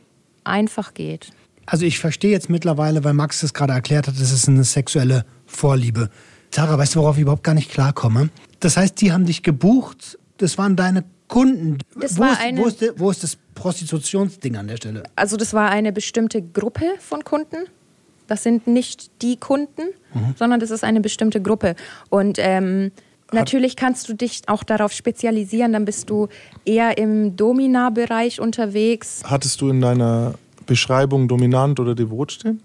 einfach 0.44 0.94
geht. 0.94 1.30
Also 1.66 1.86
ich 1.86 2.00
verstehe 2.00 2.32
jetzt 2.32 2.50
mittlerweile, 2.50 3.04
weil 3.04 3.14
Max 3.14 3.42
das 3.42 3.54
gerade 3.54 3.74
erklärt 3.74 4.08
hat, 4.08 4.20
das 4.20 4.32
ist 4.32 4.48
eine 4.48 4.64
sexuelle 4.64 5.26
Vorliebe. 5.46 6.10
Sarah, 6.52 6.78
weißt 6.78 6.96
du, 6.96 7.00
worauf 7.00 7.18
ich 7.18 7.22
überhaupt 7.24 7.44
gar 7.44 7.54
nicht 7.54 7.70
klarkomme? 7.70 8.30
Das 8.60 8.78
heißt, 8.78 9.00
die 9.02 9.12
haben 9.12 9.26
dich 9.26 9.44
gebucht, 9.44 10.18
das 10.38 10.58
waren 10.58 10.76
deine 10.76 11.04
Kunden. 11.28 11.78
Das 12.00 12.18
wo, 12.18 12.22
war 12.22 12.32
ist, 12.34 12.40
eine- 12.40 12.60
wo, 12.62 12.66
ist, 12.68 12.94
wo 12.96 13.12
ist 13.12 13.24
das 13.24 13.38
Prostitutionsding 13.54 14.56
an 14.56 14.68
der 14.68 14.78
Stelle? 14.78 15.04
Also 15.16 15.36
das 15.36 15.54
war 15.54 15.70
eine 15.70 15.92
bestimmte 15.92 16.42
Gruppe 16.42 16.86
von 17.00 17.24
Kunden. 17.24 17.58
Das 18.28 18.44
sind 18.44 18.68
nicht 18.68 19.22
die 19.22 19.38
Kunden, 19.38 19.84
sondern 20.38 20.60
das 20.60 20.70
ist 20.72 20.84
eine 20.84 21.00
bestimmte 21.02 21.42
Gruppe. 21.42 21.76
Und 22.10 22.38
ähm, 22.40 22.92
natürlich 23.32 23.76
kannst 23.76 24.10
du 24.10 24.14
dich 24.14 24.42
auch 24.48 24.64
darauf 24.64 24.92
spezialisieren. 24.92 25.74
Dann 25.74 25.86
bist 25.86 26.10
du 26.10 26.28
eher 26.66 26.98
im 26.98 27.36
Domina-Bereich 27.36 28.40
unterwegs. 28.40 29.22
Hattest 29.26 29.62
du 29.62 29.70
in 29.70 29.82
deiner 29.82 30.36
Beschreibung 30.66 31.28
dominant 31.28 31.80
oder 31.80 31.96
devot 31.96 32.32
stehen? 32.32 32.62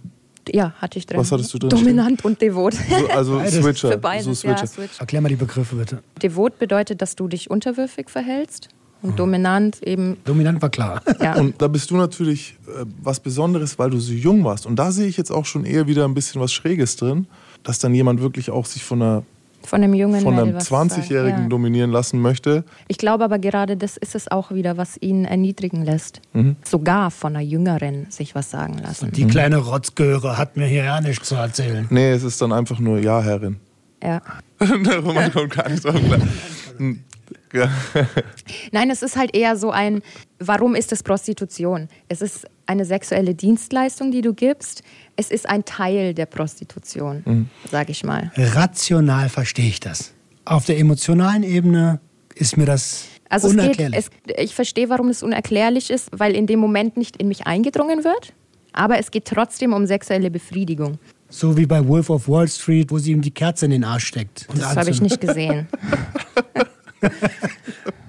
Ja, 0.51 0.72
hatte 0.79 0.98
ich 0.98 1.07
drin. 1.07 1.18
Was 1.18 1.31
hattest 1.31 1.55
du 1.55 1.59
drin 1.59 1.70
Dominant 1.70 2.25
und 2.25 2.40
devot. 2.40 2.75
So, 2.75 3.09
also 3.09 3.37
Beides. 3.38 3.55
Switcher. 3.55 3.92
Für 3.92 3.98
beides, 3.98 4.25
so 4.25 4.31
ja, 4.31 4.57
Switcher. 4.57 4.66
Switch. 4.66 5.01
Erklär 5.01 5.20
mal 5.20 5.29
die 5.29 5.37
Begriffe 5.37 5.77
bitte. 5.77 6.03
Devot 6.20 6.59
bedeutet, 6.59 7.01
dass 7.01 7.14
du 7.14 7.29
dich 7.29 7.51
unterwürfig 7.51 8.11
verhältst. 8.11 8.68
Und 9.03 9.18
dominant 9.18 9.83
eben, 9.83 10.16
Dominant 10.25 10.62
war 10.62 10.70
klar. 10.70 11.03
ja. 11.20 11.35
Und 11.35 11.61
da 11.61 11.66
bist 11.66 11.90
du 11.90 11.96
natürlich 11.96 12.57
äh, 12.68 12.85
was 13.03 13.18
Besonderes, 13.18 13.77
weil 13.77 13.90
du 13.90 13.98
so 13.98 14.12
jung 14.12 14.44
warst. 14.44 14.64
Und 14.64 14.77
da 14.77 14.92
sehe 14.92 15.09
ich 15.09 15.16
jetzt 15.16 15.33
auch 15.33 15.44
schon 15.44 15.64
eher 15.64 15.88
wieder 15.88 16.05
ein 16.05 16.14
bisschen 16.14 16.40
was 16.40 16.53
Schräges 16.53 16.94
drin, 16.94 17.27
dass 17.64 17.81
dann 17.81 17.94
jemand 17.94 18.20
wirklich 18.20 18.51
auch 18.51 18.64
sich 18.64 18.85
von 18.85 19.03
einer 19.03 19.22
von 19.66 19.83
einem 19.83 19.94
jungen 19.94 20.20
von 20.22 20.38
einem 20.38 20.55
was 20.55 20.64
zu 20.66 20.70
sagen. 20.75 20.90
20-Jährigen 20.90 21.42
Ja. 21.42 21.48
dominieren 21.48 21.90
lassen 21.90 22.20
möchte. 22.20 22.64
Ich 22.88 22.98
glaube 22.98 23.25
aber 23.25 23.38
gerade, 23.38 23.77
das 23.77 23.96
ist 23.96 24.14
es 24.14 24.31
auch 24.31 24.51
wieder, 24.53 24.77
was 24.77 24.96
ihn 25.01 25.25
erniedrigen 25.25 25.85
lässt. 25.85 26.20
Mhm. 26.33 26.57
Sogar 26.64 27.11
von 27.11 27.37
einer 27.37 27.44
Jüngeren 27.44 28.07
sich 28.11 28.35
was 28.35 28.51
sagen 28.51 28.79
lassen. 28.79 29.12
Die 29.12 29.27
kleine 29.27 29.59
Rotzgöre 29.59 30.37
hat 30.38 30.57
mir 30.57 30.66
hier 30.66 30.85
ja 30.85 31.01
nichts 31.01 31.29
zu 31.29 31.35
erzählen. 31.35 31.87
Nee, 31.90 32.11
es 32.12 32.22
ist 32.22 32.40
dann 32.42 32.53
einfach 32.53 32.79
nur 32.79 32.98
Ja, 32.98 33.22
Herrin. 33.22 33.57
Ja. 34.03 34.20
Man 34.59 35.33
kommt 35.33 35.51
gar 35.51 35.68
nicht 35.68 35.85
drauf 35.85 35.94
klar. 35.94 36.20
Hm. 36.79 36.94
Ja. 36.98 37.12
Nein, 38.73 38.91
es 38.91 39.03
ist 39.03 39.17
halt 39.17 39.35
eher 39.37 39.57
so 39.57 39.71
ein, 39.71 40.03
warum 40.38 40.75
ist 40.75 40.93
es 40.93 41.03
Prostitution? 41.03 41.88
Es 42.09 42.23
ist 42.23 42.47
eine 42.67 42.85
sexuelle 42.85 43.35
Dienstleistung, 43.35 44.11
die 44.11 44.23
du 44.23 44.33
gibst. 44.35 44.83
Es 45.17 45.31
ist 45.31 45.49
ein 45.49 45.65
Teil 45.65 46.15
der 46.15 46.27
Prostitution, 46.27 47.23
Mhm. 47.25 47.49
sage 47.71 47.93
ich 47.93 48.05
mal. 48.05 48.31
Rational 48.37 49.29
verstehe 49.29 49.69
ich 49.69 49.81
das. 49.81 50.12
Auf 50.45 50.65
der 50.67 50.79
emotionalen 50.79 51.43
Ebene 51.43 52.01
ist 52.35 52.57
mir 52.57 52.67
das 52.67 53.05
Also 53.29 53.49
es 53.49 53.55
geht, 53.55 53.62
unerklärlich. 53.62 53.99
es, 53.99 54.11
ich 54.45 54.55
verstehe, 54.55 54.88
warum 54.88 55.09
es 55.09 55.23
unerklärlich 55.23 55.91
ist, 55.91 56.09
weil 56.12 56.35
in 56.35 56.47
dem 56.47 56.59
Moment 56.61 56.97
nicht 56.97 57.17
in 57.17 57.29
mich 57.29 57.47
eingedrungen 57.47 58.05
wird. 58.05 58.33
Aber 58.73 58.99
es 58.99 59.11
geht 59.11 59.27
trotzdem 59.27 59.75
um 59.75 59.87
sexuelle 59.87 60.31
Befriedigung. 60.31 60.99
so 61.29 61.57
wie 61.57 61.67
bei 61.67 61.87
Wolf 61.87 62.09
of 62.11 62.29
Wall 62.29 62.49
Street, 62.49 62.91
wo 62.91 62.99
sie 62.99 63.12
ihm 63.12 63.21
die 63.23 63.31
Kerze 63.31 63.65
in 63.67 63.71
den 63.71 63.85
Arsch 63.85 64.07
steckt. 64.07 64.47
Das 64.55 64.77
habe 64.77 64.91
ich 64.91 65.01
nicht 65.03 65.21
gesehen. 65.21 65.67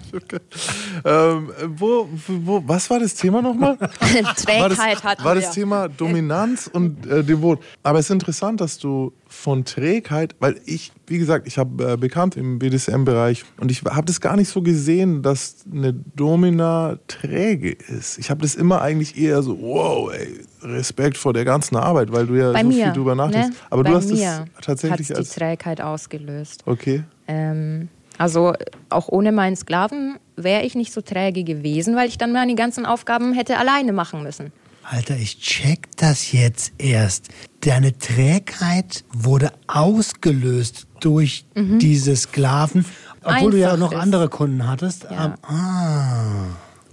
Ähm, 1.06 1.50
wo, 1.66 2.08
wo, 2.28 2.64
was 2.68 2.90
war 2.90 3.00
das 3.00 3.16
Thema 3.16 3.42
nochmal? 3.42 3.80
War 3.80 3.90
das, 4.24 4.44
Trägheit 4.44 5.04
hatten 5.04 5.24
war 5.24 5.34
wir. 5.36 5.42
das 5.42 5.52
Thema 5.52 5.90
Dominanz 5.90 6.70
und 6.72 7.06
äh, 7.08 7.24
Devot. 7.24 7.60
Aber 7.82 7.98
es 8.00 8.06
ist 8.06 8.12
interessant, 8.12 8.62
dass 8.62 8.78
du 8.78 9.12
von 9.28 9.66
Trägheit, 9.66 10.36
weil 10.40 10.62
ich, 10.66 10.92
wie 11.08 11.18
gesagt, 11.18 11.48
ich 11.48 11.58
habe 11.58 11.94
äh, 11.94 11.98
bekannt 11.98 12.38
im 12.38 12.60
BDSM-Bereich 12.60 13.44
und 13.60 13.72
ich 13.72 13.84
habe 13.84 14.06
das 14.06 14.22
gar 14.22 14.36
nicht 14.36 14.50
so 14.50 14.62
gesehen, 14.62 15.24
dass 15.24 15.66
eine 15.72 15.94
Domina 15.94 17.00
träge 17.08 17.72
ist. 17.72 18.20
Ich 18.20 18.30
habe 18.30 18.42
das 18.44 18.54
immer 18.54 18.82
eigentlich 18.82 19.18
eher 19.18 19.42
so, 19.42 19.60
wow, 19.60 20.14
ey, 20.14 20.42
Respekt 20.62 21.18
vor 21.18 21.34
der 21.34 21.44
ganzen 21.46 21.76
Arbeit, 21.76 22.12
weil 22.12 22.28
du 22.28 22.36
ja 22.36 22.52
Bei 22.52 22.62
so 22.62 22.68
mir. 22.68 22.86
viel 22.86 22.94
drüber 22.94 23.16
nachdenkst. 23.16 23.50
Ne? 23.50 23.56
Aber 23.72 23.84
Bei 23.84 23.90
du 23.90 23.96
hast 23.96 24.10
mir 24.12 24.46
es 24.60 24.64
tatsächlich 24.66 25.16
als. 25.16 25.30
die 25.30 25.40
Trägheit 25.40 25.82
ausgelöst. 25.82 26.62
Okay. 26.68 27.04
Ähm, 27.28 27.90
also 28.24 28.54
auch 28.88 29.10
ohne 29.10 29.34
meinen 29.34 29.58
Sklaven 29.58 30.16
wäre 30.38 30.64
ich 30.64 30.76
nicht 30.76 30.94
so 30.94 31.02
träge 31.02 31.44
gewesen, 31.44 31.98
weil 31.98 32.08
ich 32.08 32.18
dann 32.18 32.32
meine 32.32 32.56
ganzen 32.56 32.86
Aufgaben 32.86 33.34
hätte 33.34 33.58
alleine 33.58 33.92
machen 33.92 34.24
müssen. 34.24 34.54
Alter, 34.84 35.18
ich 35.18 35.40
check 35.40 35.90
das 35.98 36.32
jetzt 36.32 36.72
erst. 36.78 37.28
Deine 37.60 37.98
Trägheit 37.98 39.04
wurde 39.12 39.52
ausgelöst 39.68 40.88
durch 41.02 41.46
diese 41.54 42.16
Sklaven, 42.16 42.86
obwohl 43.26 43.52
du 43.52 43.60
ja 43.60 43.74
Einfach 43.74 43.80
noch 43.80 43.92
ist. 43.92 44.00
andere 44.00 44.30
Kunden 44.30 44.66
hattest. 44.70 45.04
Ja. 45.12 45.36
Ah, 45.42 45.54
ah. 45.54 46.46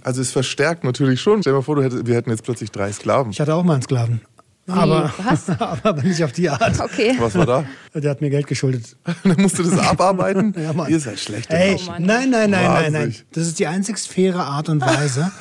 Also 0.03 0.21
es 0.21 0.31
verstärkt 0.31 0.83
natürlich 0.83 1.21
schon. 1.21 1.41
Stell 1.41 1.53
dir 1.53 1.59
mal 1.59 1.63
vor, 1.63 1.77
du 1.77 1.83
hättest, 1.83 2.07
wir 2.07 2.15
hätten 2.15 2.29
jetzt 2.29 2.43
plötzlich 2.43 2.71
drei 2.71 2.91
Sklaven. 2.91 3.31
Ich 3.31 3.39
hatte 3.39 3.55
auch 3.55 3.63
mal 3.63 3.73
einen 3.73 3.83
Sklaven. 3.83 4.19
Aber, 4.67 5.11
Was? 5.23 5.49
aber 5.59 6.03
nicht 6.03 6.23
auf 6.23 6.31
die 6.31 6.49
Art. 6.49 6.79
Okay. 6.79 7.15
Was 7.19 7.35
war 7.35 7.45
da? 7.45 7.65
Der 7.93 8.11
hat 8.11 8.21
mir 8.21 8.29
Geld 8.29 8.47
geschuldet. 8.47 8.95
Dann 9.23 9.41
musst 9.41 9.57
du 9.59 9.63
das 9.63 9.77
abarbeiten? 9.77 10.53
Ja, 10.61 10.73
Mann. 10.73 10.89
Ihr 10.91 10.99
seid 10.99 11.19
schlechte 11.19 11.53
Ey. 11.55 11.79
Mann. 11.87 12.03
nein, 12.03 12.29
nein, 12.29 12.49
nein, 12.49 12.49
nein, 12.51 12.71
nein. 12.71 12.93
Wahnsinnig. 12.93 13.25
Das 13.33 13.47
ist 13.47 13.57
die 13.57 13.67
einzigst 13.67 14.07
faire 14.07 14.45
Art 14.45 14.69
und 14.69 14.81
Weise. 14.81 15.31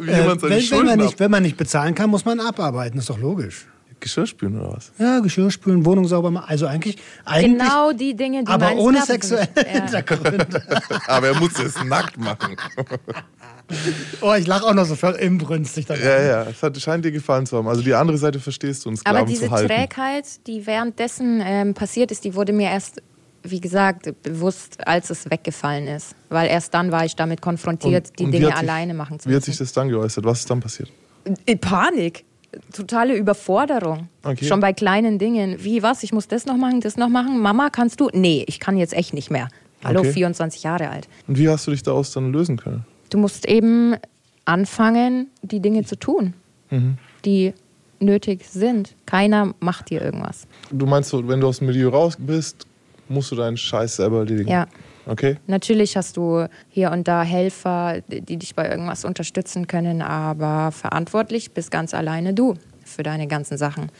Wie 0.00 0.10
Äh, 0.10 0.26
wenn, 0.26 0.42
wenn, 0.42 0.62
Schulden 0.62 0.86
man 0.86 0.98
nicht, 0.98 1.20
wenn 1.20 1.30
man 1.30 1.42
nicht 1.42 1.56
bezahlen 1.56 1.94
kann, 1.94 2.10
muss 2.10 2.24
man 2.24 2.40
abarbeiten. 2.40 2.98
ist 2.98 3.10
doch 3.10 3.18
logisch. 3.18 3.66
Geschirr 4.02 4.26
spülen 4.26 4.60
oder 4.60 4.74
was? 4.74 4.92
Ja, 4.98 5.20
Geschirr 5.20 5.50
spülen, 5.50 5.86
Wohnung 5.86 6.06
sauber 6.06 6.30
machen. 6.30 6.46
Also 6.48 6.66
eigentlich, 6.66 6.98
eigentlich 7.24 7.52
Genau 7.58 7.92
die 7.92 8.14
Dinge, 8.14 8.44
die 8.44 8.48
aber 8.50 8.74
ohne 8.76 9.00
Sklaven 9.02 9.06
sexuelle 9.22 9.48
sind. 9.54 9.66
Ja. 9.66 9.72
Hintergründe. 9.72 10.62
Aber 11.06 11.26
er 11.28 11.34
muss 11.40 11.58
es 11.58 11.82
nackt 11.84 12.18
machen. 12.18 12.56
Oh, 14.20 14.34
ich 14.34 14.46
lache 14.46 14.66
auch 14.66 14.74
noch 14.74 14.84
so 14.84 14.96
voll 14.96 15.14
inbrünstig 15.14 15.86
dabei. 15.86 16.02
Ja, 16.02 16.22
ja, 16.22 16.42
es 16.42 16.62
hat, 16.62 16.78
scheint 16.78 17.04
dir 17.06 17.12
gefallen 17.12 17.46
zu 17.46 17.56
haben. 17.56 17.68
Also 17.68 17.80
die 17.80 17.94
andere 17.94 18.18
Seite 18.18 18.38
verstehst 18.38 18.84
du, 18.84 18.90
uns 18.90 19.06
Aber 19.06 19.22
diese. 19.22 19.48
Trägheit, 19.48 20.46
die 20.46 20.66
währenddessen 20.66 21.40
ähm, 21.42 21.72
passiert 21.72 22.10
ist, 22.10 22.24
die 22.24 22.34
wurde 22.34 22.52
mir 22.52 22.68
erst, 22.70 23.00
wie 23.44 23.60
gesagt, 23.60 24.12
bewusst, 24.24 24.86
als 24.86 25.08
es 25.08 25.30
weggefallen 25.30 25.86
ist. 25.86 26.14
Weil 26.28 26.50
erst 26.50 26.74
dann 26.74 26.92
war 26.92 27.06
ich 27.06 27.16
damit 27.16 27.40
konfrontiert, 27.40 28.18
die 28.18 28.26
wie 28.26 28.32
Dinge 28.32 28.46
sich- 28.46 28.56
alleine 28.56 28.92
machen 28.92 29.18
zu 29.20 29.30
Wie 29.30 29.34
hat 29.36 29.42
sich 29.44 29.54
müssen. 29.54 29.64
das 29.64 29.72
dann 29.72 29.88
geäußert? 29.88 30.24
Was 30.24 30.40
ist 30.40 30.50
dann 30.50 30.60
passiert? 30.60 30.90
In 31.46 31.58
Panik. 31.58 32.24
Totale 32.72 33.16
Überforderung. 33.16 34.08
Okay. 34.22 34.44
Schon 34.44 34.60
bei 34.60 34.72
kleinen 34.72 35.18
Dingen. 35.18 35.56
Wie, 35.64 35.82
was? 35.82 36.02
Ich 36.02 36.12
muss 36.12 36.28
das 36.28 36.46
noch 36.46 36.56
machen, 36.56 36.80
das 36.80 36.96
noch 36.96 37.08
machen. 37.08 37.38
Mama, 37.40 37.70
kannst 37.70 38.00
du? 38.00 38.10
Nee, 38.12 38.44
ich 38.46 38.60
kann 38.60 38.76
jetzt 38.76 38.92
echt 38.94 39.14
nicht 39.14 39.30
mehr. 39.30 39.48
Hallo, 39.84 40.00
Okay. 40.00 40.12
24 40.12 40.62
Jahre 40.62 40.90
alt. 40.90 41.08
Und 41.26 41.38
wie 41.38 41.48
hast 41.48 41.66
du 41.66 41.70
dich 41.70 41.82
daraus 41.82 42.12
dann 42.12 42.32
lösen 42.32 42.56
können? 42.56 42.84
Du 43.10 43.18
musst 43.18 43.46
eben 43.48 43.94
anfangen, 44.44 45.28
die 45.42 45.60
Dinge 45.60 45.84
zu 45.84 45.96
tun, 45.96 46.34
Mhm. 46.70 46.98
die 47.24 47.52
nötig 48.00 48.44
sind. 48.48 48.94
Keiner 49.06 49.54
macht 49.60 49.90
dir 49.90 50.02
irgendwas. 50.02 50.46
Du 50.70 50.86
meinst 50.86 51.10
so, 51.10 51.26
wenn 51.28 51.40
du 51.40 51.46
aus 51.48 51.58
dem 51.58 51.68
Milieu 51.68 51.88
raus 51.88 52.16
bist, 52.18 52.66
musst 53.08 53.30
du 53.30 53.36
deinen 53.36 53.56
Scheiß 53.56 53.96
selber 53.96 54.18
erledigen? 54.20 54.48
Ja. 54.50 54.66
Okay? 55.06 55.36
Natürlich 55.46 55.96
hast 55.96 56.16
du 56.16 56.46
hier 56.68 56.90
und 56.92 57.08
da 57.08 57.22
Helfer, 57.22 58.00
die 58.08 58.36
dich 58.36 58.54
bei 58.54 58.68
irgendwas 58.70 59.04
unterstützen 59.04 59.66
können, 59.66 60.02
aber 60.02 60.70
verantwortlich 60.72 61.52
bist 61.52 61.70
ganz 61.70 61.94
alleine 61.94 62.34
du 62.34 62.54
für 62.84 63.02
deine 63.02 63.26
ganzen 63.26 63.56
Sachen. 63.58 63.90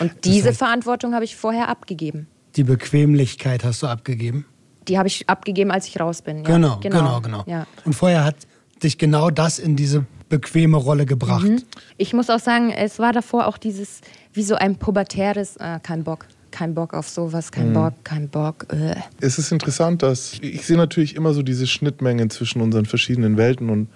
Und 0.00 0.12
diese 0.24 0.50
heißt- 0.50 0.58
Verantwortung 0.58 1.14
habe 1.14 1.24
ich 1.24 1.36
vorher 1.36 1.68
abgegeben. 1.68 2.26
Die 2.56 2.64
Bequemlichkeit 2.64 3.64
hast 3.64 3.82
du 3.82 3.86
abgegeben. 3.86 4.44
Die 4.88 4.98
habe 4.98 5.08
ich 5.08 5.28
abgegeben, 5.28 5.70
als 5.70 5.86
ich 5.86 5.98
raus 6.00 6.22
bin. 6.22 6.38
Ja, 6.38 6.50
Genau, 6.50 6.78
genau, 6.80 7.20
genau. 7.20 7.44
Ja. 7.46 7.66
Und 7.84 7.94
vorher 7.94 8.24
hat 8.24 8.36
dich 8.82 8.98
genau 8.98 9.30
das 9.30 9.58
in 9.58 9.76
diese 9.76 10.04
bequeme 10.28 10.76
Rolle 10.76 11.06
gebracht. 11.06 11.44
Mhm. 11.46 11.62
Ich 11.98 12.12
muss 12.14 12.30
auch 12.30 12.40
sagen, 12.40 12.70
es 12.70 12.98
war 12.98 13.12
davor 13.12 13.46
auch 13.46 13.58
dieses, 13.58 14.00
wie 14.32 14.42
so 14.42 14.54
ein 14.56 14.76
pubertäres, 14.76 15.56
äh, 15.58 15.78
kein 15.82 16.04
Bock. 16.04 16.26
Kein 16.52 16.74
Bock 16.74 16.94
auf 16.94 17.08
sowas, 17.08 17.50
kein 17.50 17.70
Mhm. 17.70 17.74
Bock, 17.74 17.94
kein 18.04 18.28
Bock. 18.28 18.66
Äh. 18.72 18.94
Es 19.20 19.38
ist 19.38 19.50
interessant, 19.50 20.02
dass 20.02 20.34
ich 20.40 20.64
sehe 20.64 20.76
natürlich 20.76 21.16
immer 21.16 21.34
so 21.34 21.42
diese 21.42 21.66
Schnittmengen 21.66 22.30
zwischen 22.30 22.62
unseren 22.62 22.86
verschiedenen 22.86 23.36
Welten 23.36 23.68
und 23.70 23.88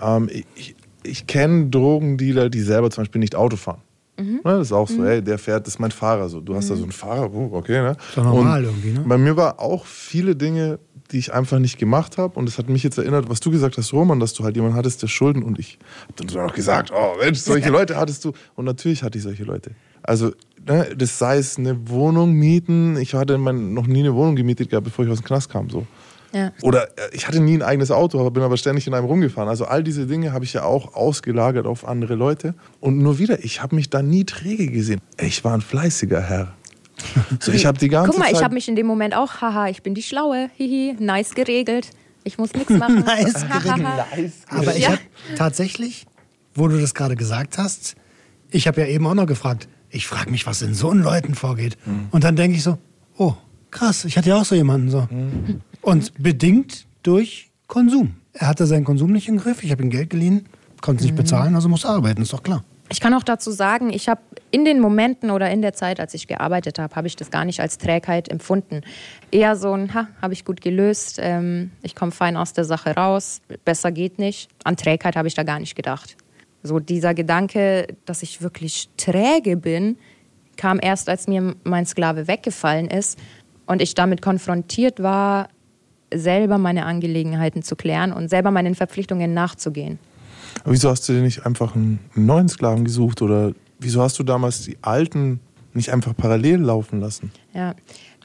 ähm, 0.00 0.28
ich, 0.54 0.74
ich 1.02 1.26
kenne 1.26 1.70
Drogendealer, 1.70 2.50
die 2.50 2.60
selber 2.60 2.90
zum 2.90 3.02
Beispiel 3.04 3.20
nicht 3.20 3.34
Auto 3.36 3.56
fahren. 3.56 3.80
Mhm. 4.18 4.40
Ne, 4.44 4.58
das 4.58 4.68
ist 4.68 4.72
auch 4.72 4.88
so, 4.88 5.04
ey, 5.04 5.22
der 5.22 5.38
fährt, 5.38 5.66
das 5.66 5.74
ist 5.74 5.80
mein 5.80 5.90
Fahrer. 5.90 6.28
So. 6.28 6.40
Du 6.40 6.54
hast 6.54 6.70
da 6.70 6.76
so 6.76 6.82
einen 6.84 6.92
Fahrer, 6.92 7.32
oh, 7.32 7.50
okay, 7.52 7.80
ne? 7.82 7.96
Ist 8.08 8.16
doch 8.16 8.22
normal 8.24 8.60
Und 8.64 8.70
irgendwie, 8.70 8.92
ne? 8.92 9.04
Bei 9.08 9.18
mir 9.18 9.36
war 9.36 9.58
auch 9.58 9.86
viele 9.86 10.36
Dinge, 10.36 10.78
die 11.10 11.18
ich 11.18 11.32
einfach 11.32 11.58
nicht 11.58 11.78
gemacht 11.78 12.16
habe. 12.16 12.38
Und 12.38 12.48
es 12.48 12.56
hat 12.56 12.68
mich 12.68 12.84
jetzt 12.84 12.96
erinnert, 12.96 13.28
was 13.28 13.40
du 13.40 13.50
gesagt 13.50 13.76
hast, 13.76 13.92
Roman, 13.92 14.20
dass 14.20 14.32
du 14.32 14.44
halt 14.44 14.54
jemanden 14.54 14.76
hattest, 14.76 15.02
der 15.02 15.08
Schulden 15.08 15.42
und 15.42 15.58
ich 15.58 15.78
hab 16.08 16.16
dann 16.16 16.28
sogar 16.28 16.46
noch 16.46 16.54
gesagt, 16.54 16.92
oh 16.94 17.16
Mensch, 17.20 17.40
solche 17.40 17.70
Leute 17.78 17.96
hattest 17.96 18.24
du. 18.24 18.32
Und 18.54 18.66
natürlich 18.66 19.02
hatte 19.02 19.18
ich 19.18 19.24
solche 19.24 19.42
Leute. 19.44 19.72
Also, 20.02 20.32
ne, 20.66 20.88
das 20.96 21.18
sei 21.18 21.38
es 21.38 21.58
eine 21.58 21.88
Wohnung 21.88 22.32
mieten. 22.32 22.96
Ich 22.96 23.14
hatte 23.14 23.38
mein, 23.38 23.74
noch 23.74 23.86
nie 23.86 24.00
eine 24.00 24.14
Wohnung 24.14 24.36
gemietet 24.36 24.70
gehabt, 24.70 24.84
bevor 24.84 25.04
ich 25.04 25.10
aus 25.10 25.18
dem 25.20 25.24
Knast 25.24 25.50
kam. 25.50 25.70
So. 25.70 25.86
Ja. 26.32 26.52
Oder 26.62 26.88
äh, 26.98 27.10
ich 27.12 27.28
hatte 27.28 27.40
nie 27.40 27.54
ein 27.54 27.62
eigenes 27.62 27.90
Auto, 27.90 28.18
aber 28.20 28.30
bin 28.30 28.42
aber 28.42 28.56
ständig 28.56 28.86
in 28.86 28.94
einem 28.94 29.06
rumgefahren. 29.06 29.48
Also 29.48 29.66
all 29.66 29.82
diese 29.84 30.06
Dinge 30.06 30.32
habe 30.32 30.44
ich 30.44 30.52
ja 30.52 30.64
auch 30.64 30.94
ausgelagert 30.94 31.66
auf 31.66 31.86
andere 31.86 32.14
Leute. 32.16 32.54
Und 32.80 32.98
nur 32.98 33.18
wieder, 33.18 33.44
ich 33.44 33.62
habe 33.62 33.76
mich 33.76 33.88
da 33.90 34.02
nie 34.02 34.24
träge 34.24 34.66
gesehen. 34.66 35.00
Ich 35.20 35.44
war 35.44 35.54
ein 35.54 35.60
fleißiger 35.60 36.20
Herr. 36.20 36.54
So, 37.40 37.52
ich 37.52 37.66
habe 37.66 37.78
die 37.78 37.88
ganze 37.88 38.10
Guck 38.10 38.18
mal, 38.18 38.26
Zeit 38.26 38.36
ich 38.36 38.42
habe 38.44 38.54
mich 38.54 38.68
in 38.68 38.76
dem 38.76 38.86
Moment 38.86 39.14
auch, 39.16 39.40
haha, 39.40 39.68
ich 39.68 39.82
bin 39.82 39.94
die 39.94 40.02
Schlaue, 40.02 40.48
hihi, 40.56 40.96
nice 40.98 41.34
geregelt. 41.34 41.90
Ich 42.24 42.38
muss 42.38 42.54
nichts 42.54 42.70
machen. 42.70 43.00
Nice 43.06 43.46
Hahaha. 43.48 44.06
Aber 44.48 44.74
ich 44.74 44.82
Ja. 44.84 44.90
habe 44.92 45.00
tatsächlich, 45.36 46.06
wo 46.54 46.68
du 46.68 46.80
das 46.80 46.94
gerade 46.94 47.16
gesagt 47.16 47.58
hast, 47.58 47.96
ich 48.50 48.66
habe 48.66 48.80
ja 48.80 48.86
eben 48.86 49.06
auch 49.06 49.14
noch 49.14 49.26
gefragt, 49.26 49.68
ich 49.94 50.06
frage 50.06 50.30
mich, 50.30 50.46
was 50.46 50.60
in 50.62 50.74
so 50.74 50.90
einen 50.90 51.02
Leuten 51.02 51.34
vorgeht. 51.34 51.78
Und 52.10 52.24
dann 52.24 52.36
denke 52.36 52.56
ich 52.56 52.62
so, 52.62 52.78
oh, 53.16 53.34
krass, 53.70 54.04
ich 54.04 54.16
hatte 54.18 54.30
ja 54.30 54.36
auch 54.36 54.44
so 54.44 54.54
jemanden 54.54 54.90
so. 54.90 55.08
Und 55.82 56.12
bedingt 56.22 56.86
durch 57.02 57.50
Konsum. 57.68 58.16
Er 58.32 58.48
hatte 58.48 58.66
seinen 58.66 58.84
Konsum 58.84 59.12
nicht 59.12 59.28
im 59.28 59.38
Griff, 59.38 59.62
ich 59.62 59.70
habe 59.70 59.82
ihm 59.82 59.90
Geld 59.90 60.10
geliehen, 60.10 60.46
konnte 60.80 61.00
es 61.00 61.06
nicht 61.06 61.16
bezahlen, 61.16 61.54
also 61.54 61.68
muss 61.68 61.84
arbeiten, 61.84 62.22
ist 62.22 62.32
doch 62.32 62.42
klar. 62.42 62.64
Ich 62.90 63.00
kann 63.00 63.14
auch 63.14 63.22
dazu 63.22 63.50
sagen, 63.50 63.90
ich 63.90 64.08
habe 64.08 64.20
in 64.50 64.64
den 64.64 64.78
Momenten 64.78 65.30
oder 65.30 65.50
in 65.50 65.62
der 65.62 65.72
Zeit, 65.72 66.00
als 66.00 66.12
ich 66.12 66.26
gearbeitet 66.26 66.78
habe, 66.78 66.94
habe 66.94 67.06
ich 67.06 67.16
das 67.16 67.30
gar 67.30 67.44
nicht 67.44 67.60
als 67.60 67.78
Trägheit 67.78 68.28
empfunden. 68.28 68.82
Eher 69.30 69.56
so 69.56 69.72
ein, 69.72 69.94
ha, 69.94 70.08
habe 70.20 70.34
ich 70.34 70.44
gut 70.44 70.60
gelöst, 70.60 71.18
ähm, 71.20 71.70
ich 71.82 71.94
komme 71.94 72.12
fein 72.12 72.36
aus 72.36 72.52
der 72.52 72.64
Sache 72.64 72.94
raus, 72.94 73.40
besser 73.64 73.90
geht 73.90 74.18
nicht. 74.18 74.50
An 74.64 74.76
Trägheit 74.76 75.16
habe 75.16 75.28
ich 75.28 75.34
da 75.34 75.44
gar 75.44 75.60
nicht 75.60 75.76
gedacht. 75.76 76.16
So 76.64 76.80
dieser 76.80 77.14
Gedanke, 77.14 77.86
dass 78.06 78.22
ich 78.22 78.42
wirklich 78.42 78.88
träge 78.96 79.56
bin, 79.56 79.96
kam 80.56 80.80
erst, 80.82 81.08
als 81.08 81.28
mir 81.28 81.54
mein 81.62 81.84
Sklave 81.84 82.26
weggefallen 82.26 82.88
ist 82.88 83.18
und 83.66 83.82
ich 83.82 83.94
damit 83.94 84.22
konfrontiert 84.22 85.02
war, 85.02 85.48
selber 86.12 86.58
meine 86.58 86.86
Angelegenheiten 86.86 87.62
zu 87.62 87.76
klären 87.76 88.12
und 88.12 88.28
selber 88.30 88.50
meinen 88.50 88.74
Verpflichtungen 88.74 89.34
nachzugehen. 89.34 89.98
Aber 90.62 90.72
wieso 90.72 90.88
hast 90.88 91.08
du 91.08 91.12
dir 91.12 91.20
nicht 91.20 91.44
einfach 91.44 91.74
einen 91.74 91.98
neuen 92.14 92.48
Sklaven 92.48 92.84
gesucht? 92.84 93.20
Oder 93.20 93.52
wieso 93.78 94.00
hast 94.00 94.18
du 94.18 94.22
damals 94.22 94.62
die 94.62 94.78
alten 94.80 95.40
nicht 95.74 95.90
einfach 95.90 96.16
parallel 96.16 96.60
laufen 96.60 97.00
lassen? 97.00 97.30
Ja, 97.52 97.74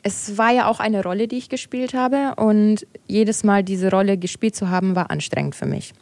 es 0.03 0.37
war 0.37 0.51
ja 0.53 0.69
auch 0.69 0.79
eine 0.79 1.03
Rolle, 1.03 1.27
die 1.27 1.37
ich 1.37 1.49
gespielt 1.49 1.93
habe 1.93 2.35
und 2.37 2.87
jedes 3.07 3.43
Mal 3.43 3.63
diese 3.63 3.91
Rolle 3.91 4.17
gespielt 4.17 4.55
zu 4.55 4.69
haben, 4.69 4.95
war 4.95 5.11
anstrengend 5.11 5.55
für 5.55 5.65
mich. 5.65 5.93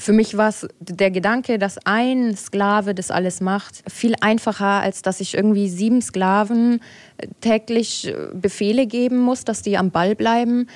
Für 0.00 0.12
mich 0.12 0.36
war 0.36 0.48
es 0.48 0.66
der 0.80 1.10
Gedanke, 1.10 1.58
dass 1.58 1.78
ein 1.84 2.34
Sklave 2.36 2.94
das 2.94 3.10
alles 3.10 3.40
macht, 3.40 3.82
viel 3.88 4.14
einfacher, 4.20 4.64
als 4.80 5.02
dass 5.02 5.20
ich 5.20 5.34
irgendwie 5.34 5.68
sieben 5.68 6.00
Sklaven 6.02 6.80
äh, 7.18 7.26
täglich 7.40 8.08
äh, 8.08 8.14
Befehle 8.34 8.86
geben 8.86 9.18
muss, 9.18 9.44
dass 9.44 9.62
die 9.62 9.76
am 9.76 9.90
Ball 9.90 10.14
bleiben. 10.14 10.66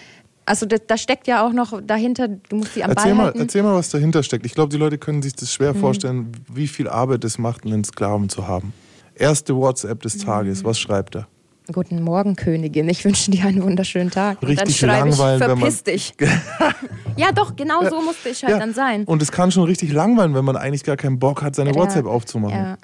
Also 0.47 0.67
da, 0.67 0.77
da 0.77 0.99
steckt 0.99 1.27
ja 1.27 1.47
auch 1.47 1.55
noch 1.55 1.81
dahinter, 1.83 2.29
du 2.29 2.57
musst 2.57 2.77
die 2.77 2.85
am 2.85 2.91
Erzähl 2.91 3.05
Ball 3.13 3.15
mal, 3.15 3.25
halten. 3.27 3.41
erzähl 3.41 3.63
mal, 3.63 3.75
was 3.75 3.89
dahinter 3.89 4.23
steckt. 4.23 4.45
Ich 4.45 4.55
glaube, 4.55 4.69
die 4.71 4.77
Leute 4.77 4.99
können 4.99 5.23
sich 5.23 5.35
das 5.35 5.51
schwer 5.53 5.73
Mhm. 5.73 5.79
vorstellen, 5.79 6.33
wie 6.53 6.69
viel 6.69 6.87
Arbeit 6.87 7.25
es 7.25 7.39
macht, 7.39 7.65
einen 7.65 7.83
Sklaven 7.83 8.29
zu 8.29 8.47
haben. 8.47 8.75
Erste 9.15 9.57
WhatsApp 9.57 10.03
des 10.03 10.19
Tages, 10.19 10.63
Mhm. 10.63 10.67
was 10.67 10.79
schreibt 10.79 11.17
er? 11.17 11.27
Guten 11.73 12.03
Morgen, 12.03 12.37
Königin. 12.37 12.89
Ich 12.91 13.05
wünsche 13.07 13.31
dir 13.31 13.47
einen 13.47 13.63
wunderschönen 13.63 14.11
Tag. 14.11 14.43
Und 14.43 14.49
Richtig 14.49 14.81
dann 14.81 14.91
schreibe 14.91 15.09
ich, 15.09 15.17
langweilen, 15.19 15.41
man- 15.41 15.59
verpiss 15.59 15.83
dich. 15.83 16.15
ja, 17.17 17.33
doch, 17.33 17.57
genau 17.57 17.89
so 17.89 18.03
musste 18.03 18.29
ich 18.29 18.45
halt 18.45 18.61
dann 18.61 18.75
sein. 18.75 19.05
Und 19.05 19.23
es 19.23 19.33
kann 19.33 19.51
schon 19.51 19.65
richtig 19.65 19.91
langweilen, 19.93 20.35
wenn 20.35 20.45
man 20.45 20.57
eigentlich 20.57 20.85
gar 20.85 20.97
keinen 20.99 21.19
Bock 21.19 21.41
hat, 21.43 21.55
seine 21.57 21.71
Ja. 21.71 21.77
WhatsApp 21.77 22.05
aufzumachen. 22.05 22.55
Ja. 22.57 22.77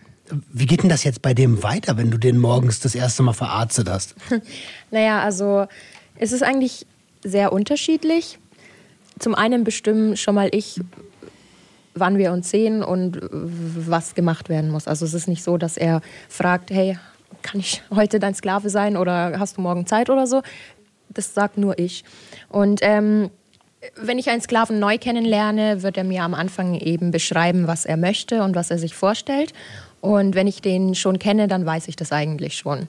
Wie 0.50 0.64
geht 0.64 0.82
denn 0.82 0.88
das 0.88 1.04
jetzt 1.04 1.20
bei 1.20 1.34
dem 1.34 1.62
weiter, 1.62 1.98
wenn 1.98 2.10
du 2.10 2.16
den 2.16 2.38
morgens 2.38 2.80
das 2.80 2.94
erste 2.94 3.22
Mal 3.22 3.32
verarztet 3.34 3.88
hast? 3.90 4.14
Naja, 4.90 5.20
also 5.20 5.66
es 6.16 6.32
ist 6.32 6.42
eigentlich 6.42 6.86
sehr 7.22 7.52
unterschiedlich. 7.52 8.38
Zum 9.18 9.34
einen 9.34 9.62
bestimmen 9.62 10.16
schon 10.16 10.34
mal 10.34 10.48
ich, 10.52 10.80
wann 11.94 12.16
wir 12.16 12.32
uns 12.32 12.48
sehen 12.50 12.82
und 12.82 13.20
was 13.30 14.14
gemacht 14.14 14.48
werden 14.48 14.70
muss. 14.70 14.86
Also 14.88 15.04
es 15.04 15.12
ist 15.12 15.28
nicht 15.28 15.44
so, 15.44 15.58
dass 15.58 15.76
er 15.76 16.00
fragt, 16.30 16.70
hey, 16.70 16.98
kann 17.42 17.60
ich 17.60 17.82
heute 17.94 18.18
dein 18.18 18.34
Sklave 18.34 18.70
sein 18.70 18.96
oder 18.96 19.38
hast 19.38 19.56
du 19.56 19.60
morgen 19.60 19.86
Zeit 19.86 20.10
oder 20.10 20.26
so. 20.26 20.42
Das 21.08 21.34
sagt 21.34 21.58
nur 21.58 21.78
ich. 21.78 22.04
Und 22.48 22.80
ähm, 22.82 23.30
wenn 23.96 24.18
ich 24.18 24.30
einen 24.30 24.42
Sklaven 24.42 24.78
neu 24.78 24.98
kennenlerne, 24.98 25.82
wird 25.82 25.96
er 25.96 26.04
mir 26.04 26.22
am 26.22 26.34
Anfang 26.34 26.74
eben 26.74 27.10
beschreiben, 27.10 27.66
was 27.66 27.84
er 27.84 27.96
möchte 27.96 28.42
und 28.42 28.54
was 28.54 28.70
er 28.70 28.78
sich 28.78 28.94
vorstellt. 28.94 29.52
Und 30.00 30.34
wenn 30.34 30.46
ich 30.46 30.62
den 30.62 30.94
schon 30.94 31.18
kenne, 31.18 31.48
dann 31.48 31.66
weiß 31.66 31.88
ich 31.88 31.96
das 31.96 32.12
eigentlich 32.12 32.56
schon. 32.56 32.88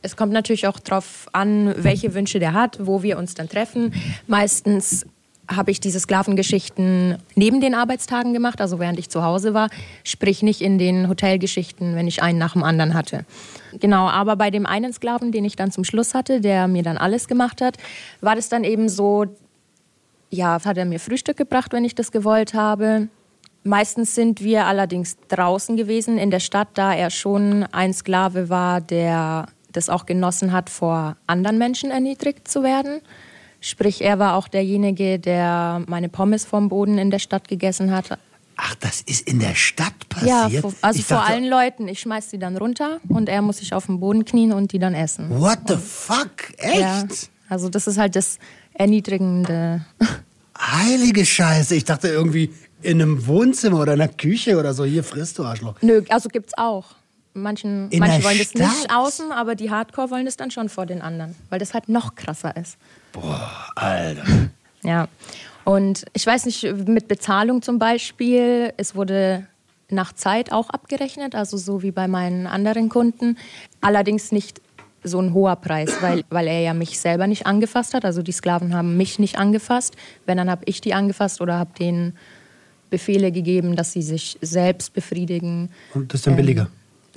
Es 0.00 0.16
kommt 0.16 0.32
natürlich 0.32 0.68
auch 0.68 0.78
darauf 0.78 1.26
an, 1.32 1.74
welche 1.76 2.14
Wünsche 2.14 2.38
der 2.38 2.52
hat, 2.52 2.78
wo 2.80 3.02
wir 3.02 3.18
uns 3.18 3.34
dann 3.34 3.48
treffen. 3.48 3.92
Meistens 4.26 5.06
habe 5.48 5.70
ich 5.70 5.80
diese 5.80 5.98
Sklavengeschichten 5.98 7.18
neben 7.34 7.60
den 7.60 7.74
Arbeitstagen 7.74 8.32
gemacht, 8.32 8.60
also 8.60 8.78
während 8.78 8.98
ich 8.98 9.08
zu 9.08 9.22
Hause 9.22 9.54
war, 9.54 9.68
sprich 10.04 10.42
nicht 10.42 10.60
in 10.60 10.78
den 10.78 11.08
Hotelgeschichten, 11.08 11.94
wenn 11.94 12.06
ich 12.06 12.22
einen 12.22 12.38
nach 12.38 12.52
dem 12.52 12.62
anderen 12.62 12.94
hatte. 12.94 13.24
Genau, 13.80 14.08
aber 14.08 14.36
bei 14.36 14.50
dem 14.50 14.66
einen 14.66 14.92
Sklaven, 14.92 15.32
den 15.32 15.44
ich 15.44 15.56
dann 15.56 15.70
zum 15.70 15.84
Schluss 15.84 16.14
hatte, 16.14 16.40
der 16.40 16.68
mir 16.68 16.82
dann 16.82 16.98
alles 16.98 17.28
gemacht 17.28 17.60
hat, 17.60 17.78
war 18.20 18.36
das 18.36 18.48
dann 18.48 18.64
eben 18.64 18.88
so, 18.88 19.24
ja, 20.30 20.62
hat 20.62 20.76
er 20.76 20.84
mir 20.84 21.00
Frühstück 21.00 21.36
gebracht, 21.36 21.72
wenn 21.72 21.84
ich 21.84 21.94
das 21.94 22.12
gewollt 22.12 22.54
habe. 22.54 23.08
Meistens 23.64 24.14
sind 24.14 24.42
wir 24.42 24.66
allerdings 24.66 25.16
draußen 25.28 25.76
gewesen 25.76 26.18
in 26.18 26.30
der 26.30 26.40
Stadt, 26.40 26.68
da 26.74 26.94
er 26.94 27.10
schon 27.10 27.64
ein 27.64 27.92
Sklave 27.92 28.48
war, 28.48 28.80
der 28.80 29.46
das 29.72 29.88
auch 29.88 30.06
genossen 30.06 30.52
hat, 30.52 30.70
vor 30.70 31.16
anderen 31.26 31.58
Menschen 31.58 31.90
erniedrigt 31.90 32.48
zu 32.48 32.62
werden. 32.62 33.00
Sprich, 33.60 34.02
er 34.02 34.18
war 34.18 34.34
auch 34.34 34.48
derjenige, 34.48 35.18
der 35.18 35.82
meine 35.88 36.08
Pommes 36.08 36.44
vom 36.44 36.68
Boden 36.68 36.98
in 36.98 37.10
der 37.10 37.18
Stadt 37.18 37.48
gegessen 37.48 37.90
hat. 37.90 38.18
Ach, 38.56 38.74
das 38.76 39.02
ist 39.02 39.28
in 39.28 39.38
der 39.40 39.54
Stadt 39.54 39.92
Ja, 40.24 40.42
passiert? 40.44 40.62
vor- 40.62 40.72
also 40.80 40.98
Ich 41.00 41.06
vor 41.06 41.18
dachte, 41.18 41.32
allen 41.32 41.44
Leuten. 41.46 41.86
Ich 41.88 42.00
schmeiß 42.00 42.28
die 42.30 42.38
dann 42.38 42.56
runter 42.56 43.00
und 43.08 43.28
er 43.28 43.40
muss 43.42 43.58
sich 43.58 43.72
auf 43.74 43.86
den 43.86 44.00
Boden 44.00 44.24
knien 44.24 44.52
und 44.52 44.72
die 44.72 44.78
dann 44.78 44.94
essen. 44.94 45.28
What 45.40 45.58
the 45.68 45.76
fuck? 45.76 46.30
Echt? 46.58 46.80
Ja, 46.80 47.04
also 47.48 47.68
das 47.68 47.86
ist 47.86 47.98
halt 47.98 48.16
das 48.16 48.38
Erniedrigende. 48.74 49.84
Heilige 50.58 51.24
Scheiße. 51.24 51.74
Ich 51.76 51.84
dachte 51.84 52.08
irgendwie 52.08 52.52
in 52.82 53.00
einem 53.00 53.26
Wohnzimmer 53.26 53.80
oder 53.80 53.92
in 53.92 53.98
der 54.00 54.08
Küche 54.08 54.58
oder 54.58 54.74
so. 54.74 54.84
Hier 54.84 55.04
frisst 55.04 55.38
du 55.38 55.44
Arschloch. 55.44 55.74
Nö, 55.80 56.02
also 56.08 56.28
gibt's 56.28 56.52
auch. 56.56 56.86
Manchen, 57.34 57.90
In 57.90 58.00
manche 58.00 58.24
wollen 58.24 58.38
das 58.38 58.54
nicht 58.54 58.90
außen, 58.92 59.32
aber 59.32 59.54
die 59.54 59.70
Hardcore 59.70 60.10
wollen 60.10 60.24
das 60.24 60.36
dann 60.36 60.50
schon 60.50 60.68
vor 60.68 60.86
den 60.86 61.02
anderen, 61.02 61.36
weil 61.50 61.58
das 61.58 61.74
halt 61.74 61.88
noch 61.88 62.14
krasser 62.14 62.56
ist. 62.56 62.78
Alter. 63.76 64.24
Ja. 64.82 65.08
Und 65.64 66.06
ich 66.14 66.26
weiß 66.26 66.46
nicht, 66.46 66.62
mit 66.86 67.08
Bezahlung 67.08 67.62
zum 67.62 67.78
Beispiel, 67.78 68.72
es 68.76 68.94
wurde 68.94 69.46
nach 69.90 70.12
Zeit 70.12 70.52
auch 70.52 70.70
abgerechnet, 70.70 71.34
also 71.34 71.56
so 71.56 71.82
wie 71.82 71.90
bei 71.90 72.08
meinen 72.08 72.46
anderen 72.46 72.88
Kunden. 72.88 73.36
Allerdings 73.80 74.32
nicht 74.32 74.60
so 75.04 75.20
ein 75.20 75.32
hoher 75.32 75.56
Preis, 75.56 75.96
weil, 76.00 76.24
weil 76.30 76.46
er 76.46 76.60
ja 76.60 76.74
mich 76.74 76.98
selber 76.98 77.26
nicht 77.26 77.46
angefasst 77.46 77.94
hat. 77.94 78.04
Also 78.04 78.22
die 78.22 78.32
Sklaven 78.32 78.74
haben 78.74 78.96
mich 78.96 79.18
nicht 79.18 79.38
angefasst. 79.38 79.96
Wenn, 80.26 80.38
dann 80.38 80.50
habe 80.50 80.62
ich 80.66 80.80
die 80.80 80.94
angefasst 80.94 81.40
oder 81.40 81.58
habe 81.58 81.70
denen 81.78 82.16
Befehle 82.90 83.32
gegeben, 83.32 83.76
dass 83.76 83.92
sie 83.92 84.02
sich 84.02 84.38
selbst 84.40 84.94
befriedigen. 84.94 85.70
Und 85.94 86.12
das 86.12 86.20
ist 86.20 86.26
dann 86.26 86.36
billiger. 86.36 86.68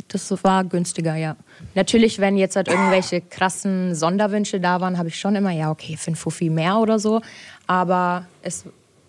Das 0.07 0.31
war 0.43 0.63
günstiger, 0.63 1.15
ja. 1.15 1.35
Natürlich, 1.75 2.19
wenn 2.19 2.37
jetzt 2.37 2.55
halt 2.55 2.67
irgendwelche 2.67 3.21
krassen 3.21 3.95
Sonderwünsche 3.95 4.59
da 4.59 4.81
waren, 4.81 4.97
habe 4.97 5.09
ich 5.09 5.19
schon 5.19 5.35
immer, 5.35 5.51
ja, 5.51 5.71
okay, 5.71 5.97
fünf 5.97 6.19
Fuffi 6.19 6.49
mehr 6.49 6.77
oder 6.77 6.99
so. 6.99 7.21
Aber 7.67 8.25
es 8.41 8.65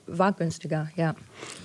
war 0.07 0.33
günstiger, 0.33 0.91
ja. 0.97 1.15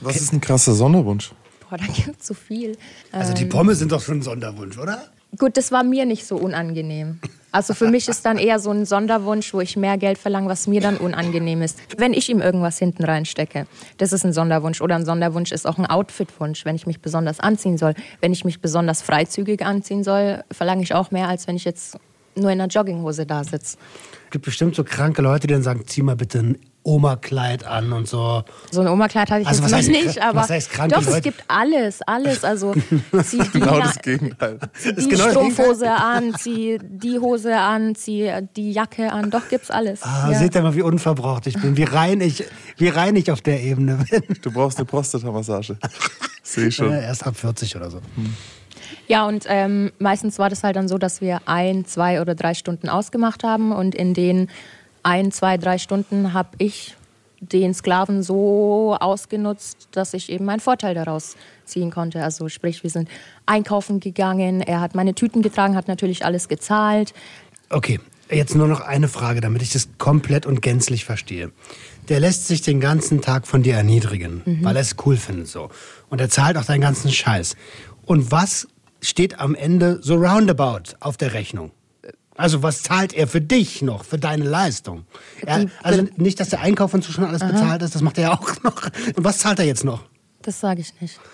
Was 0.02 0.18
ist 0.18 0.34
ein 0.34 0.42
krasser 0.42 0.74
Sonderwunsch? 0.74 1.32
Boah, 1.70 1.78
da 1.78 1.86
gibt 1.86 2.22
es 2.22 2.28
so 2.28 2.34
viel. 2.34 2.78
Also 3.12 3.34
die 3.34 3.44
Ähm, 3.44 3.50
Pommes 3.50 3.80
sind 3.80 3.92
doch 3.92 4.02
schon 4.02 4.20
ein 4.20 4.22
Sonderwunsch, 4.22 4.78
oder? 4.78 5.04
gut, 5.38 5.58
das 5.58 5.72
war 5.72 5.84
mir 5.84 6.06
nicht 6.06 6.26
so 6.26 6.38
unangenehm. 6.38 7.20
Also 7.52 7.74
für 7.74 7.88
mich 7.88 8.08
ist 8.08 8.26
dann 8.26 8.38
eher 8.38 8.60
so 8.60 8.72
ein 8.72 8.86
Sonderwunsch, 8.86 9.54
wo 9.54 9.62
ich 9.62 9.78
mehr 9.78 9.98
Geld 9.98 10.18
verlange, 10.18 10.50
was 10.50 10.68
mir 10.68 10.82
dann 10.82 10.98
unangenehm 10.98 11.62
ist. 11.62 11.80
Wenn 11.98 12.14
ich 12.14 12.30
ihm 12.30 12.42
irgendwas 12.42 12.78
hinten 12.78 13.06
reinstecke, 13.06 13.68
das 13.98 14.14
ist 14.14 14.26
ein 14.26 14.34
Sonderwunsch. 14.34 14.82
Oder 14.82 14.96
ein 14.96 15.06
Sonderwunsch 15.06 15.52
ist 15.52 15.66
auch 15.66 15.78
ein 15.78 15.86
Outfitwunsch, 15.86 16.66
wenn 16.66 16.76
ich 16.76 16.86
mich 16.86 17.00
besonders 17.00 17.40
anziehen 17.40 17.78
soll. 17.78 17.94
Wenn 18.20 18.34
ich 18.34 18.44
mich 18.44 18.60
besonders 18.60 19.02
freizügig 19.02 19.66
anziehen 19.66 20.04
soll, 20.04 20.44
verlange 20.52 20.84
ich 20.84 20.94
auch 20.94 21.12
mehr, 21.12 21.30
als 21.30 21.48
wenn 21.48 21.56
ich 21.56 21.64
jetzt 21.64 21.98
nur 22.36 22.52
in 22.52 22.62
einer 22.62 22.70
Jogginghose 22.70 23.26
da 23.26 23.44
sitze. 23.44 23.78
Es 24.26 24.32
gibt 24.32 24.46
bestimmt 24.46 24.76
so 24.76 24.84
kranke 24.84 25.22
Leute, 25.22 25.48
die 25.48 25.54
dann 25.54 25.64
sagen, 25.64 25.84
zieh 25.86 26.02
mal 26.02 26.16
bitte 26.16 26.40
ein 26.40 26.58
Oma-Kleid 26.88 27.66
an 27.66 27.92
und 27.92 28.08
so. 28.08 28.44
So 28.72 28.80
ein 28.82 28.88
Oma-Kleid 28.88 29.30
hatte 29.30 29.42
ich 29.42 29.48
Also 29.48 29.62
jetzt 29.64 29.72
was 29.74 29.88
noch 29.88 29.94
heißt- 29.94 30.06
nicht, 30.06 30.22
aber 30.22 30.40
was 30.40 30.50
heißt 30.50 30.72
kranke 30.72 30.96
doch, 30.96 31.06
es 31.06 31.22
gibt 31.22 31.44
alles, 31.50 32.02
alles. 32.02 32.44
Also 32.46 32.74
zieh 33.24 33.40
die, 33.40 33.60
Genau 33.60 33.80
das 33.80 34.00
Gegenteil. 34.00 34.58
die 34.98 35.08
genau 35.08 35.30
Strumpfhose 35.30 35.92
an, 35.92 36.34
zieh 36.36 36.80
die 36.82 37.20
Hose 37.20 37.58
an, 37.58 37.94
zieh 37.96 38.32
die 38.56 38.72
Jacke 38.72 39.12
an, 39.12 39.30
doch 39.32 39.50
gibt's 39.50 39.70
alles. 39.70 40.02
Ah, 40.04 40.30
ja. 40.32 40.40
Seht 40.40 40.56
ihr 40.56 40.62
mal, 40.62 40.76
wie 40.76 40.82
unverbraucht 40.82 41.46
ich 41.48 41.62
bin, 41.62 41.76
wie 41.76 41.84
rein 41.84 42.22
ich, 42.22 42.46
wie 42.78 42.88
rein 42.88 43.16
ich 43.18 43.32
auf 43.32 43.42
der 43.42 43.62
Ebene 43.62 43.98
bin. 44.10 44.24
Du 44.42 44.52
brauchst 44.52 44.78
eine 44.78 44.86
Prostata-Massage. 44.86 45.78
Sehe 46.44 46.68
ich 46.68 46.76
schon. 46.76 46.94
Äh, 46.94 47.04
Erst 47.04 47.28
ab 47.28 47.36
40 47.36 47.76
oder 47.76 47.92
so. 47.92 48.00
Ja, 49.08 49.26
und 49.28 49.44
ähm, 49.48 49.92
meistens 50.00 50.40
war 50.40 50.50
das 50.50 50.64
halt 50.64 50.76
dann 50.78 50.88
so, 50.88 50.98
dass 50.98 51.20
wir 51.20 51.42
ein, 51.46 51.84
zwei 51.86 52.22
oder 52.22 52.36
drei 52.36 52.54
Stunden 52.54 52.88
ausgemacht 52.90 53.44
haben 53.44 53.72
und 53.74 53.96
in 53.96 54.14
den 54.14 54.50
ein, 55.08 55.32
zwei, 55.32 55.58
drei 55.58 55.78
Stunden 55.78 56.34
habe 56.34 56.50
ich 56.58 56.94
den 57.40 57.74
Sklaven 57.74 58.24
so 58.24 58.98
ausgenutzt, 59.00 59.88
dass 59.92 60.14
ich 60.14 60.30
eben 60.30 60.44
meinen 60.44 60.60
Vorteil 60.60 60.96
daraus 60.96 61.38
ziehen 61.64 61.92
konnte. 61.92 62.22
Also 62.22 62.50
sprich, 62.50 62.84
wir 62.84 62.90
sind 62.90 63.08
einkaufen 63.46 64.02
gegangen, 64.02 64.60
er 64.60 64.82
hat 64.82 64.96
meine 64.96 65.16
Tüten 65.16 65.42
getragen, 65.42 65.78
hat 65.78 65.88
natürlich 65.88 66.26
alles 66.26 66.50
gezahlt. 66.50 67.14
Okay, 67.70 68.02
jetzt 68.30 68.54
nur 68.54 68.68
noch 68.68 68.82
eine 68.82 69.08
Frage, 69.08 69.40
damit 69.40 69.62
ich 69.62 69.72
das 69.72 69.88
komplett 69.98 70.46
und 70.46 70.62
gänzlich 70.62 71.06
verstehe. 71.06 71.52
Der 72.10 72.20
lässt 72.20 72.48
sich 72.48 72.62
den 72.62 72.82
ganzen 72.82 73.22
Tag 73.22 73.48
von 73.48 73.64
dir 73.64 73.76
erniedrigen, 73.76 74.60
weil 74.62 74.76
er 74.76 74.82
es 74.82 74.98
cool 75.06 75.16
findet 75.16 75.48
so. 75.48 75.70
Und 76.10 76.20
er 76.20 76.30
zahlt 76.30 76.58
auch 76.58 76.66
deinen 76.66 76.82
ganzen 76.82 77.12
Scheiß. 77.12 77.56
Und 78.06 78.32
was 78.32 78.68
steht 79.02 79.40
am 79.40 79.56
Ende 79.56 80.00
so 80.02 80.16
roundabout 80.16 80.96
auf 81.00 81.16
der 81.16 81.34
Rechnung? 81.34 81.72
Also 82.38 82.64
was 82.64 82.84
zahlt 82.84 83.14
er 83.14 83.28
für 83.28 83.42
dich 83.42 83.82
noch, 83.82 84.06
für 84.06 84.18
deine 84.18 84.46
Leistung? 84.46 85.06
Er, 85.46 85.66
also 85.84 86.06
nicht, 86.18 86.40
dass 86.40 86.50
der 86.50 86.62
Einkauf 86.62 86.92
schon 86.92 87.26
alles 87.26 87.42
bezahlt 87.42 87.82
ist, 87.82 87.96
das 87.96 88.02
macht 88.02 88.18
er 88.18 88.26
ja 88.26 88.34
auch 88.34 88.48
noch. 88.64 88.84
Und 89.16 89.24
was 89.24 89.40
zahlt 89.40 89.60
er 89.60 89.66
jetzt 89.66 89.84
noch? 89.84 90.04
Das 90.44 90.60
sage 90.60 90.82
ich 90.82 90.94
nicht. 91.02 91.20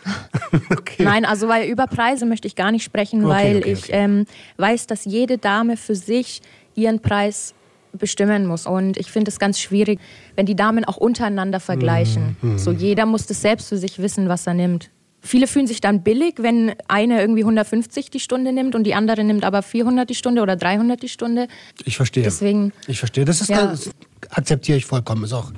Okay. 0.69 1.03
Nein, 1.03 1.25
also 1.25 1.47
weil 1.47 1.67
über 1.69 1.87
Preise 1.87 2.25
möchte 2.27 2.47
ich 2.47 2.55
gar 2.55 2.71
nicht 2.71 2.83
sprechen, 2.83 3.25
Okay, 3.25 3.33
weil 3.33 3.57
okay, 3.57 3.71
ich 3.73 3.85
ähm, 3.89 4.25
weiß, 4.57 4.85
dass 4.85 5.05
jede 5.05 5.39
Dame 5.39 5.77
für 5.77 5.95
sich 5.95 6.41
ihren 6.75 6.99
Preis 7.01 7.55
bestimmen 7.93 8.45
muss. 8.45 8.67
Und 8.67 8.97
ich 8.97 9.11
finde 9.11 9.29
es 9.29 9.39
ganz 9.39 9.59
schwierig, 9.59 9.99
wenn 10.35 10.45
die 10.45 10.55
Damen 10.55 10.85
auch 10.85 10.97
untereinander 10.97 11.59
vergleichen. 11.59 12.37
Mhm, 12.41 12.57
So 12.59 12.71
jeder 12.71 13.05
muss 13.07 13.25
das 13.25 13.41
selbst 13.41 13.69
für 13.69 13.77
sich 13.77 13.99
wissen, 13.99 14.29
was 14.29 14.45
er 14.45 14.53
nimmt. 14.53 14.91
Viele 15.25 15.47
fühlen 15.47 15.67
sich 15.67 15.79
dann 15.79 16.03
billig, 16.03 16.35
wenn 16.39 16.73
eine 16.89 17.21
irgendwie 17.21 17.43
150 17.43 18.09
die 18.11 18.19
Stunde 18.19 18.51
nimmt 18.51 18.75
und 18.75 18.83
die 18.83 18.93
andere 18.93 19.23
nimmt 19.23 19.45
aber 19.45 19.61
400 19.61 20.09
die 20.09 20.15
Stunde 20.15 20.41
oder 20.41 20.57
300 20.57 21.01
die 21.01 21.07
Stunde. 21.09 21.47
Ich 21.85 21.95
verstehe. 21.95 22.23
Deswegen- 22.23 22.73
Ich 22.87 22.99
verstehe. 22.99 23.23
Das 23.23 23.39
ist 23.39 23.49
Ja. 23.49 23.65
ganz, 23.67 23.89
akzeptiere 24.29 24.77
ich 24.77 24.85
vollkommen. 24.85 25.23
Ist 25.23 25.31
auch 25.33 25.51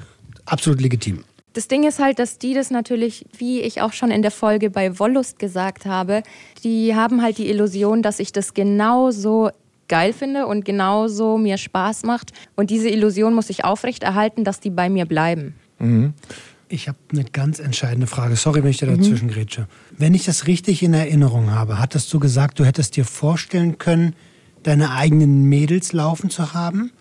absolut 0.45 0.81
legitim. 0.81 1.23
Das 1.53 1.67
Ding 1.67 1.83
ist 1.83 1.99
halt, 1.99 2.19
dass 2.19 2.37
die 2.37 2.53
das 2.53 2.69
natürlich, 2.69 3.25
wie 3.37 3.61
ich 3.61 3.81
auch 3.81 3.93
schon 3.93 4.11
in 4.11 4.21
der 4.21 4.31
Folge 4.31 4.69
bei 4.69 4.99
Wollust 4.99 5.39
gesagt 5.39 5.85
habe, 5.85 6.21
die 6.63 6.93
haben 6.95 7.21
halt 7.23 7.37
die 7.37 7.49
Illusion, 7.49 8.01
dass 8.03 8.19
ich 8.19 8.31
das 8.33 8.53
genauso 8.53 9.49
geil 9.87 10.13
finde 10.13 10.47
und 10.47 10.65
genauso 10.65 11.37
mir 11.37 11.57
Spaß 11.57 12.03
macht. 12.03 12.33
Und 12.55 12.69
diese 12.71 12.89
Illusion 12.89 13.33
muss 13.33 13.49
ich 13.49 13.63
aufrechterhalten, 13.63 14.43
dass 14.43 14.59
die 14.59 14.69
bei 14.69 14.89
mir 14.89 15.05
bleiben. 15.05 15.55
Ich 16.67 16.87
habe 16.87 16.97
eine 17.11 17.23
ganz 17.25 17.59
entscheidende 17.59 18.07
Frage. 18.07 18.35
Sorry, 18.35 18.63
wenn 18.63 18.71
ich 18.71 18.77
dir 18.77 18.87
dazwischen 18.87 19.27
grätsche. 19.29 19.67
Wenn 19.97 20.13
ich 20.13 20.25
das 20.25 20.47
richtig 20.47 20.81
in 20.81 20.93
Erinnerung 20.93 21.51
habe, 21.51 21.79
hattest 21.79 22.11
du 22.13 22.19
gesagt, 22.19 22.59
du 22.59 22.65
hättest 22.65 22.95
dir 22.95 23.05
vorstellen 23.05 23.77
können, 23.77 24.15
deine 24.63 24.91
eigenen 24.91 25.43
Mädels 25.45 25.93
laufen 25.93 26.29
zu 26.29 26.53
haben. 26.53 26.91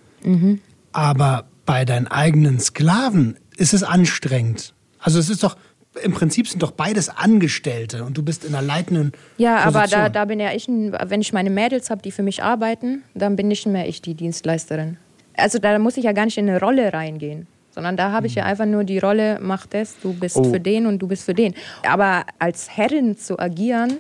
Aber 0.93 1.47
bei 1.67 1.85
deinen 1.85 2.07
eigenen 2.09 2.61
Sklaven 2.61 3.37
ist 3.57 3.73
es 3.75 3.83
anstrengend. 3.83 4.75
Also 4.99 5.19
es 5.19 5.31
ist 5.31 5.43
doch, 5.43 5.57
im 6.03 6.13
Prinzip 6.13 6.49
sind 6.49 6.63
doch 6.63 6.73
beides 6.73 7.09
Angestellte 7.09 8.05
und 8.05 8.17
du 8.19 8.23
bist 8.23 8.45
in 8.45 8.55
einer 8.55 8.67
leitenden 8.67 9.13
Ja, 9.39 9.59
aber 9.59 9.81
Position. 9.81 10.03
da, 10.03 10.09
da 10.11 10.25
bin 10.27 10.41
ja 10.41 10.53
ich, 10.53 10.67
wenn 10.69 11.21
ich 11.21 11.33
meine 11.33 11.51
Mädels 11.51 11.89
habe, 11.91 12.03
die 12.03 12.11
für 12.11 12.23
mich 12.23 12.43
arbeiten, 12.43 13.03
dann 13.15 13.37
bin 13.37 13.49
nicht 13.49 13.67
mehr 13.67 13.89
ich 13.89 14.03
die 14.03 14.15
Dienstleisterin. 14.15 14.97
Also 15.37 15.59
da 15.59 15.79
muss 15.79 15.97
ich 15.97 16.05
ja 16.05 16.13
gar 16.13 16.25
nicht 16.27 16.39
in 16.39 16.49
eine 16.49 16.61
Rolle 16.61 16.93
reingehen, 16.93 17.47
sondern 17.75 17.97
da 17.97 18.13
habe 18.13 18.27
ich 18.29 18.37
ja 18.37 18.45
einfach 18.45 18.67
nur 18.67 18.85
die 18.85 18.99
Rolle, 18.99 19.39
mach 19.43 19.67
das, 19.67 19.97
du 20.01 20.13
bist 20.15 20.37
Oh. 20.37 20.45
für 20.45 20.61
den 20.61 20.87
und 20.87 21.01
du 21.01 21.09
bist 21.09 21.25
für 21.25 21.35
den. 21.35 21.55
Aber 21.89 22.25
als 22.39 22.71
Herrin 22.71 23.17
zu 23.19 23.39
agieren, 23.39 23.99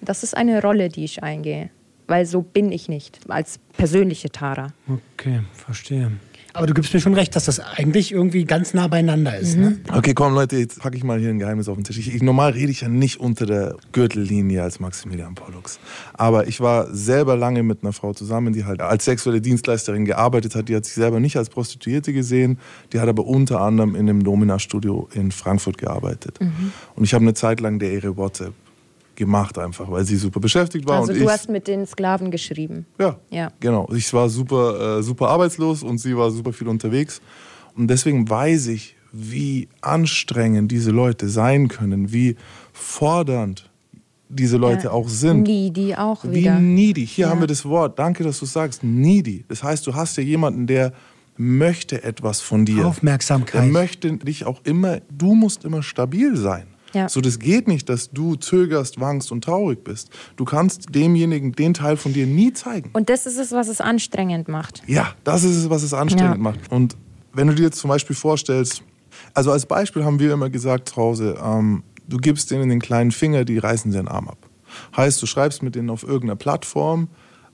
das 0.00 0.22
ist 0.22 0.36
eine 0.36 0.62
Rolle, 0.62 0.88
die 0.88 1.04
ich 1.04 1.22
eingehe. 1.22 1.70
Weil 2.08 2.24
so 2.24 2.40
bin 2.42 2.70
ich 2.70 2.88
nicht, 2.88 3.18
als 3.28 3.58
persönliche 3.76 4.30
Tara. 4.30 4.68
Okay, 4.88 5.40
verstehe. 5.52 6.12
Aber 6.56 6.66
du 6.66 6.72
gibst 6.72 6.94
mir 6.94 7.00
schon 7.00 7.12
recht, 7.12 7.36
dass 7.36 7.44
das 7.44 7.60
eigentlich 7.60 8.12
irgendwie 8.12 8.44
ganz 8.44 8.72
nah 8.72 8.88
beieinander 8.88 9.36
ist. 9.36 9.58
Ne? 9.58 9.78
Okay, 9.92 10.14
komm 10.14 10.32
Leute, 10.32 10.56
jetzt 10.56 10.80
packe 10.80 10.96
ich 10.96 11.04
mal 11.04 11.18
hier 11.18 11.28
ein 11.28 11.38
Geheimnis 11.38 11.68
auf 11.68 11.76
den 11.76 11.84
Tisch. 11.84 11.98
Ich, 11.98 12.14
ich, 12.14 12.22
normal 12.22 12.52
rede 12.52 12.72
ich 12.72 12.80
ja 12.80 12.88
nicht 12.88 13.20
unter 13.20 13.44
der 13.44 13.76
Gürtellinie 13.92 14.62
als 14.62 14.80
Maximilian 14.80 15.34
Pollux. 15.34 15.78
Aber 16.14 16.46
ich 16.48 16.60
war 16.60 16.86
selber 16.94 17.36
lange 17.36 17.62
mit 17.62 17.82
einer 17.82 17.92
Frau 17.92 18.14
zusammen, 18.14 18.54
die 18.54 18.64
halt 18.64 18.80
als 18.80 19.04
sexuelle 19.04 19.42
Dienstleisterin 19.42 20.06
gearbeitet 20.06 20.54
hat. 20.54 20.70
Die 20.70 20.76
hat 20.76 20.86
sich 20.86 20.94
selber 20.94 21.20
nicht 21.20 21.36
als 21.36 21.50
Prostituierte 21.50 22.14
gesehen. 22.14 22.58
Die 22.94 23.00
hat 23.00 23.08
aber 23.08 23.26
unter 23.26 23.60
anderem 23.60 23.94
in 23.94 24.08
einem 24.08 24.24
Domina-Studio 24.24 25.10
in 25.12 25.32
Frankfurt 25.32 25.76
gearbeitet. 25.76 26.38
Und 26.94 27.04
ich 27.04 27.12
habe 27.12 27.22
eine 27.22 27.34
Zeit 27.34 27.60
lang 27.60 27.78
der 27.78 27.92
ihre 27.92 28.16
WhatsApp 28.16 28.54
gemacht 29.16 29.58
einfach, 29.58 29.90
weil 29.90 30.04
sie 30.04 30.16
super 30.16 30.40
beschäftigt 30.40 30.86
war. 30.88 31.00
Also 31.00 31.12
und 31.12 31.18
du 31.18 31.24
ich, 31.24 31.30
hast 31.30 31.48
mit 31.48 31.66
den 31.66 31.86
Sklaven 31.86 32.30
geschrieben. 32.30 32.86
ja, 33.00 33.16
Ja. 33.30 33.50
genau. 33.60 33.88
Ich 33.94 34.12
war 34.12 34.28
super, 34.28 34.98
äh, 34.98 35.02
super 35.02 35.28
arbeitslos 35.28 35.82
und 35.82 35.98
sie 35.98 36.16
war 36.16 36.30
super 36.30 36.52
viel 36.52 36.68
unterwegs. 36.68 37.20
Und 37.74 37.88
deswegen 37.88 38.28
weiß 38.28 38.68
ich, 38.68 38.94
wie 39.12 39.68
anstrengend 39.80 40.70
diese 40.70 40.90
Leute 40.90 41.28
sein 41.28 41.68
können, 41.68 42.12
wie 42.12 42.36
fordernd 42.72 43.70
diese 44.28 44.56
Leute 44.56 44.84
Ja. 44.84 44.90
auch 44.90 45.08
sind. 45.08 45.42
Needy 45.44 45.94
auch 45.94 46.24
Wie 46.24 46.32
wieder. 46.34 46.58
needy. 46.58 47.06
Hier 47.06 47.26
Ja. 47.26 47.30
haben 47.30 47.40
wir 47.40 47.46
das 47.46 47.64
Wort. 47.64 47.98
Danke, 47.98 48.24
dass 48.24 48.38
du 48.40 48.46
sagst. 48.46 48.82
Needy. 48.82 49.44
Das 49.48 49.62
heißt, 49.62 49.86
du 49.86 49.94
hast 49.94 50.16
ja 50.16 50.22
jemanden, 50.22 50.66
der 50.66 50.92
möchte 51.36 52.02
etwas 52.02 52.40
von 52.40 52.64
dir. 52.64 52.86
Aufmerksamkeit. 52.86 53.54
Der 53.62 53.70
möchte 53.70 54.12
dich 54.16 54.44
auch 54.46 54.60
immer, 54.64 54.98
du 55.16 55.34
musst 55.34 55.64
immer 55.64 55.82
stabil 55.82 56.36
sein. 56.36 56.66
Ja. 56.96 57.08
So, 57.08 57.20
das 57.20 57.38
geht 57.38 57.68
nicht, 57.68 57.88
dass 57.88 58.10
du 58.10 58.36
zögerst, 58.36 58.98
wankst 59.00 59.30
und 59.30 59.44
traurig 59.44 59.84
bist. 59.84 60.08
Du 60.36 60.44
kannst 60.44 60.94
demjenigen 60.94 61.52
den 61.52 61.74
Teil 61.74 61.96
von 61.98 62.12
dir 62.14 62.26
nie 62.26 62.52
zeigen. 62.54 62.90
Und 62.94 63.10
das 63.10 63.26
ist 63.26 63.38
es, 63.38 63.52
was 63.52 63.68
es 63.68 63.80
anstrengend 63.82 64.48
macht. 64.48 64.82
Ja, 64.86 65.08
das 65.24 65.44
ist 65.44 65.56
es, 65.56 65.68
was 65.70 65.82
es 65.82 65.92
anstrengend 65.92 66.36
Ja. 66.36 66.42
macht. 66.42 66.72
Und 66.72 66.96
wenn 67.34 67.48
du 67.48 67.54
dir 67.54 67.64
jetzt 67.64 67.78
zum 67.78 67.88
Beispiel 67.88 68.16
vorstellst, 68.16 68.82
also 69.34 69.52
als 69.52 69.66
Beispiel 69.66 70.04
haben 70.04 70.18
wir 70.18 70.32
immer 70.32 70.48
gesagt 70.48 70.88
zu 70.88 70.96
Hause, 70.96 71.38
ähm, 71.42 71.82
du 72.08 72.16
gibst 72.16 72.50
denen 72.50 72.70
den 72.70 72.80
kleinen 72.80 73.10
Finger, 73.12 73.44
die 73.44 73.58
reißen 73.58 73.92
den 73.92 74.08
Arm 74.08 74.28
ab. 74.28 74.38
Heißt, 74.96 75.20
du 75.22 75.26
schreibst 75.26 75.62
mit 75.62 75.74
denen 75.74 75.90
auf 75.90 76.02
irgendeiner 76.02 76.36
Plattform, 76.36 77.08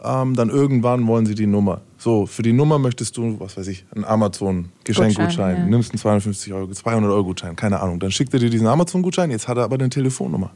ähm, 0.04 0.34
dann 0.34 0.50
irgendwann 0.50 1.06
wollen 1.06 1.26
sie 1.26 1.34
die 1.34 1.46
Nummer. 1.46 1.80
So, 2.02 2.26
für 2.26 2.42
die 2.42 2.52
Nummer 2.52 2.80
möchtest 2.80 3.16
du, 3.16 3.38
was 3.38 3.56
weiß 3.56 3.68
ich, 3.68 3.84
einen 3.94 4.04
Amazon-Geschenkgutschein. 4.04 5.26
Gutschein, 5.28 5.56
ja. 5.56 5.66
Nimmst 5.66 5.92
einen 5.92 5.98
250 6.00 6.52
Euro, 6.52 6.68
200 6.72 7.08
Euro 7.12 7.22
Gutschein, 7.22 7.54
keine 7.54 7.78
Ahnung. 7.78 8.00
Dann 8.00 8.10
schickt 8.10 8.34
er 8.34 8.40
dir 8.40 8.50
diesen 8.50 8.66
Amazon-Gutschein, 8.66 9.30
jetzt 9.30 9.46
hat 9.46 9.56
er 9.56 9.62
aber 9.62 9.76
eine 9.76 9.88
Telefonnummer. 9.88 10.50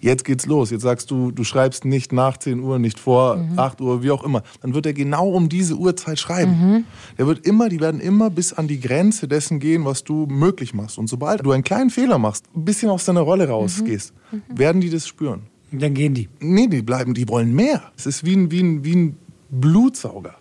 Jetzt 0.00 0.24
geht's 0.24 0.46
los. 0.46 0.70
Jetzt 0.70 0.82
sagst 0.82 1.10
du, 1.10 1.32
du 1.32 1.42
schreibst 1.42 1.84
nicht 1.84 2.12
nach 2.12 2.36
10 2.36 2.60
Uhr, 2.60 2.78
nicht 2.78 3.00
vor 3.00 3.36
Mhm. 3.38 3.58
8 3.58 3.80
Uhr, 3.80 4.04
wie 4.04 4.12
auch 4.12 4.22
immer. 4.22 4.44
Dann 4.62 4.72
wird 4.72 4.86
er 4.86 4.92
genau 4.92 5.28
um 5.30 5.48
diese 5.48 5.74
Uhrzeit 5.74 6.20
schreiben. 6.20 6.52
Mhm. 6.52 6.84
Der 7.18 7.26
wird 7.26 7.44
immer, 7.44 7.68
die 7.68 7.80
werden 7.80 7.98
immer 8.00 8.30
bis 8.30 8.52
an 8.52 8.68
die 8.68 8.78
Grenze 8.80 9.26
dessen 9.26 9.58
gehen, 9.58 9.84
was 9.84 10.04
du 10.04 10.26
möglich 10.26 10.74
machst. 10.74 10.96
Und 10.96 11.08
sobald 11.08 11.44
du 11.44 11.50
einen 11.50 11.64
kleinen 11.64 11.90
Fehler 11.90 12.18
machst, 12.18 12.44
ein 12.54 12.64
bisschen 12.64 12.88
aus 12.88 13.04
deiner 13.04 13.22
Rolle 13.22 13.48
rausgehst, 13.48 14.14
Mhm. 14.30 14.42
werden 14.58 14.80
die 14.80 14.90
das 14.90 15.08
spüren. 15.08 15.42
Dann 15.72 15.92
gehen 15.92 16.14
die. 16.14 16.28
Nee, 16.38 16.68
die 16.68 16.82
bleiben, 16.82 17.14
die 17.14 17.28
wollen 17.28 17.52
mehr. 17.52 17.82
Es 17.96 18.06
ist 18.06 18.24
wie 18.24 18.36
ein, 18.36 18.52
wie 18.52 18.62
ein, 18.62 18.84
wie 18.84 18.94
ein 18.94 19.16
Blutsauger. 19.50 20.34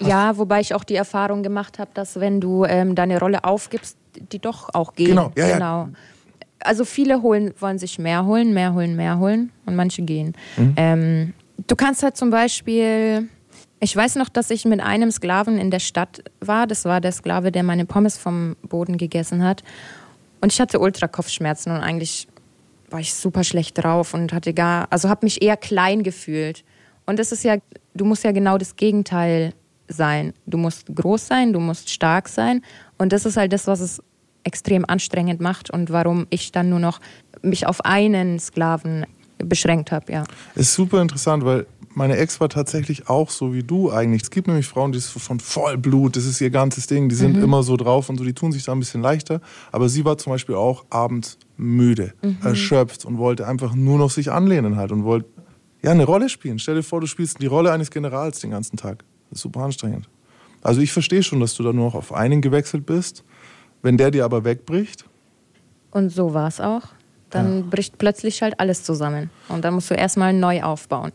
Ja, 0.00 0.36
wobei 0.38 0.60
ich 0.60 0.74
auch 0.74 0.84
die 0.84 0.96
Erfahrung 0.96 1.42
gemacht 1.42 1.78
habe, 1.78 1.90
dass 1.94 2.18
wenn 2.20 2.40
du 2.40 2.64
ähm, 2.64 2.94
deine 2.94 3.18
Rolle 3.18 3.44
aufgibst, 3.44 3.96
die 4.32 4.38
doch 4.38 4.70
auch 4.74 4.94
gehen. 4.94 5.10
Genau, 5.10 5.32
ja, 5.36 5.48
ja. 5.48 5.54
genau. 5.54 5.88
Also 6.60 6.84
viele 6.84 7.22
holen, 7.22 7.52
wollen 7.58 7.78
sich 7.78 7.98
mehr 7.98 8.24
holen, 8.24 8.54
mehr 8.54 8.74
holen, 8.74 8.96
mehr 8.96 9.18
holen 9.18 9.52
und 9.66 9.76
manche 9.76 10.02
gehen. 10.02 10.34
Mhm. 10.56 10.74
Ähm, 10.76 11.34
du 11.66 11.76
kannst 11.76 12.02
halt 12.02 12.16
zum 12.16 12.30
Beispiel, 12.30 13.28
ich 13.80 13.94
weiß 13.94 14.16
noch, 14.16 14.28
dass 14.28 14.50
ich 14.50 14.64
mit 14.64 14.80
einem 14.80 15.10
Sklaven 15.10 15.58
in 15.58 15.70
der 15.70 15.80
Stadt 15.80 16.24
war. 16.40 16.66
Das 16.66 16.84
war 16.84 17.00
der 17.00 17.12
Sklave, 17.12 17.52
der 17.52 17.62
meine 17.62 17.84
Pommes 17.84 18.16
vom 18.16 18.56
Boden 18.62 18.96
gegessen 18.96 19.44
hat. 19.44 19.62
Und 20.40 20.52
ich 20.52 20.60
hatte 20.60 20.78
ultra 20.78 21.06
Kopfschmerzen 21.06 21.70
und 21.70 21.78
eigentlich 21.78 22.28
war 22.90 23.00
ich 23.00 23.14
super 23.14 23.44
schlecht 23.44 23.82
drauf 23.82 24.14
und 24.14 24.32
hatte 24.32 24.54
gar, 24.54 24.86
also 24.90 25.08
habe 25.08 25.26
mich 25.26 25.42
eher 25.42 25.56
klein 25.56 26.02
gefühlt. 26.02 26.64
Und 27.06 27.18
das 27.18 27.32
ist 27.32 27.44
ja 27.44 27.56
du 27.94 28.04
musst 28.04 28.24
ja 28.24 28.32
genau 28.32 28.58
das 28.58 28.76
Gegenteil 28.76 29.54
sein. 29.94 30.32
Du 30.46 30.58
musst 30.58 30.86
groß 30.94 31.26
sein, 31.26 31.52
du 31.52 31.60
musst 31.60 31.90
stark 31.90 32.28
sein. 32.28 32.62
Und 32.98 33.12
das 33.12 33.26
ist 33.26 33.36
halt 33.36 33.52
das, 33.52 33.66
was 33.66 33.80
es 33.80 34.02
extrem 34.44 34.84
anstrengend 34.86 35.40
macht 35.40 35.70
und 35.70 35.90
warum 35.90 36.26
ich 36.30 36.52
dann 36.52 36.68
nur 36.68 36.78
noch 36.78 37.00
mich 37.42 37.66
auf 37.66 37.84
einen 37.84 38.38
Sklaven 38.38 39.06
beschränkt 39.38 39.90
habe, 39.92 40.12
ja. 40.12 40.24
Ist 40.54 40.74
super 40.74 41.02
interessant, 41.02 41.44
weil 41.44 41.66
meine 41.94 42.16
Ex 42.16 42.40
war 42.40 42.48
tatsächlich 42.48 43.08
auch 43.08 43.30
so 43.30 43.52
wie 43.54 43.62
du 43.62 43.92
eigentlich. 43.92 44.22
Es 44.22 44.30
gibt 44.30 44.48
nämlich 44.48 44.66
Frauen, 44.66 44.92
die 44.92 44.98
sind 44.98 45.20
von 45.20 45.40
Vollblut, 45.40 46.16
das 46.16 46.24
ist 46.24 46.40
ihr 46.40 46.50
ganzes 46.50 46.86
Ding, 46.86 47.08
die 47.08 47.14
sind 47.14 47.36
mhm. 47.36 47.44
immer 47.44 47.62
so 47.62 47.76
drauf 47.76 48.08
und 48.08 48.18
so, 48.18 48.24
die 48.24 48.32
tun 48.32 48.52
sich 48.52 48.64
da 48.64 48.72
ein 48.72 48.80
bisschen 48.80 49.00
leichter. 49.00 49.40
Aber 49.72 49.88
sie 49.88 50.04
war 50.04 50.18
zum 50.18 50.32
Beispiel 50.32 50.56
auch 50.56 50.84
abends 50.90 51.38
müde, 51.56 52.12
mhm. 52.22 52.38
erschöpft 52.42 53.04
und 53.04 53.18
wollte 53.18 53.46
einfach 53.46 53.74
nur 53.74 53.98
noch 53.98 54.10
sich 54.10 54.30
anlehnen 54.30 54.76
halt 54.76 54.92
und 54.92 55.04
wollte 55.04 55.28
ja 55.82 55.92
eine 55.92 56.04
Rolle 56.04 56.28
spielen. 56.28 56.58
Stell 56.58 56.76
dir 56.76 56.82
vor, 56.82 57.00
du 57.00 57.06
spielst 57.06 57.40
die 57.40 57.46
Rolle 57.46 57.72
eines 57.72 57.90
Generals 57.90 58.40
den 58.40 58.50
ganzen 58.50 58.76
Tag. 58.76 59.04
Das 59.34 59.40
ist 59.40 59.42
super 59.42 59.62
anstrengend. 59.62 60.08
Also 60.62 60.80
ich 60.80 60.92
verstehe 60.92 61.24
schon, 61.24 61.40
dass 61.40 61.54
du 61.54 61.64
da 61.64 61.72
nur 61.72 61.86
noch 61.86 61.96
auf 61.96 62.12
einen 62.12 62.40
gewechselt 62.40 62.86
bist. 62.86 63.24
Wenn 63.82 63.96
der 63.96 64.12
dir 64.12 64.24
aber 64.24 64.44
wegbricht. 64.44 65.04
Und 65.90 66.10
so 66.10 66.34
war 66.34 66.46
es 66.46 66.60
auch. 66.60 66.82
Dann 67.30 67.58
ja. 67.58 67.64
bricht 67.68 67.98
plötzlich 67.98 68.42
halt 68.42 68.60
alles 68.60 68.84
zusammen. 68.84 69.30
Und 69.48 69.64
dann 69.64 69.74
musst 69.74 69.90
du 69.90 69.94
erstmal 69.94 70.32
neu 70.32 70.62
aufbauen. 70.62 71.10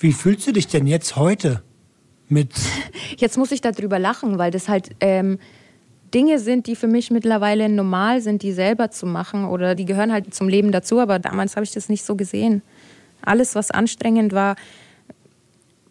Wie 0.00 0.14
fühlst 0.14 0.46
du 0.46 0.52
dich 0.52 0.66
denn 0.66 0.86
jetzt 0.86 1.16
heute 1.16 1.62
mit. 2.30 2.54
Jetzt 3.18 3.36
muss 3.36 3.52
ich 3.52 3.60
darüber 3.60 3.98
lachen, 3.98 4.38
weil 4.38 4.50
das 4.50 4.68
halt 4.68 4.90
ähm, 5.00 5.38
Dinge 6.14 6.38
sind, 6.38 6.66
die 6.68 6.76
für 6.76 6.86
mich 6.86 7.10
mittlerweile 7.10 7.68
normal 7.68 8.22
sind, 8.22 8.42
die 8.42 8.52
selber 8.52 8.90
zu 8.90 9.04
machen 9.04 9.44
oder 9.44 9.74
die 9.74 9.84
gehören 9.84 10.10
halt 10.12 10.32
zum 10.32 10.48
Leben 10.48 10.72
dazu, 10.72 11.00
aber 11.00 11.18
damals 11.18 11.56
habe 11.56 11.64
ich 11.64 11.72
das 11.72 11.88
nicht 11.90 12.04
so 12.04 12.16
gesehen. 12.16 12.62
Alles, 13.20 13.54
was 13.54 13.70
anstrengend 13.70 14.32
war, 14.32 14.56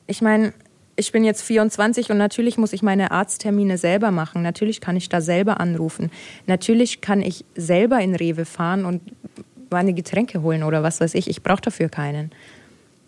ich 0.08 0.22
meine, 0.22 0.54
ich 1.00 1.12
bin 1.12 1.24
jetzt 1.24 1.42
24 1.42 2.12
und 2.12 2.18
natürlich 2.18 2.58
muss 2.58 2.74
ich 2.74 2.84
meine 2.84 3.12
Arzttermine 3.12 3.78
selber 3.78 4.12
machen. 4.12 4.42
Natürlich 4.42 4.82
kann 4.82 4.98
ich 4.98 5.10
da 5.10 5.22
selber 5.22 5.60
anrufen. 5.60 6.12
Natürlich 6.46 7.02
kann 7.02 7.22
ich 7.22 7.46
selber 7.56 8.00
in 8.02 8.16
Rewe 8.16 8.46
fahren 8.46 8.86
und 8.86 9.02
meine 9.72 9.94
Getränke 9.94 10.42
holen 10.42 10.64
oder 10.64 10.84
was 10.84 11.00
weiß 11.00 11.16
ich. 11.16 11.30
Ich 11.30 11.42
brauche 11.42 11.62
dafür 11.62 11.90
keinen. 11.90 12.32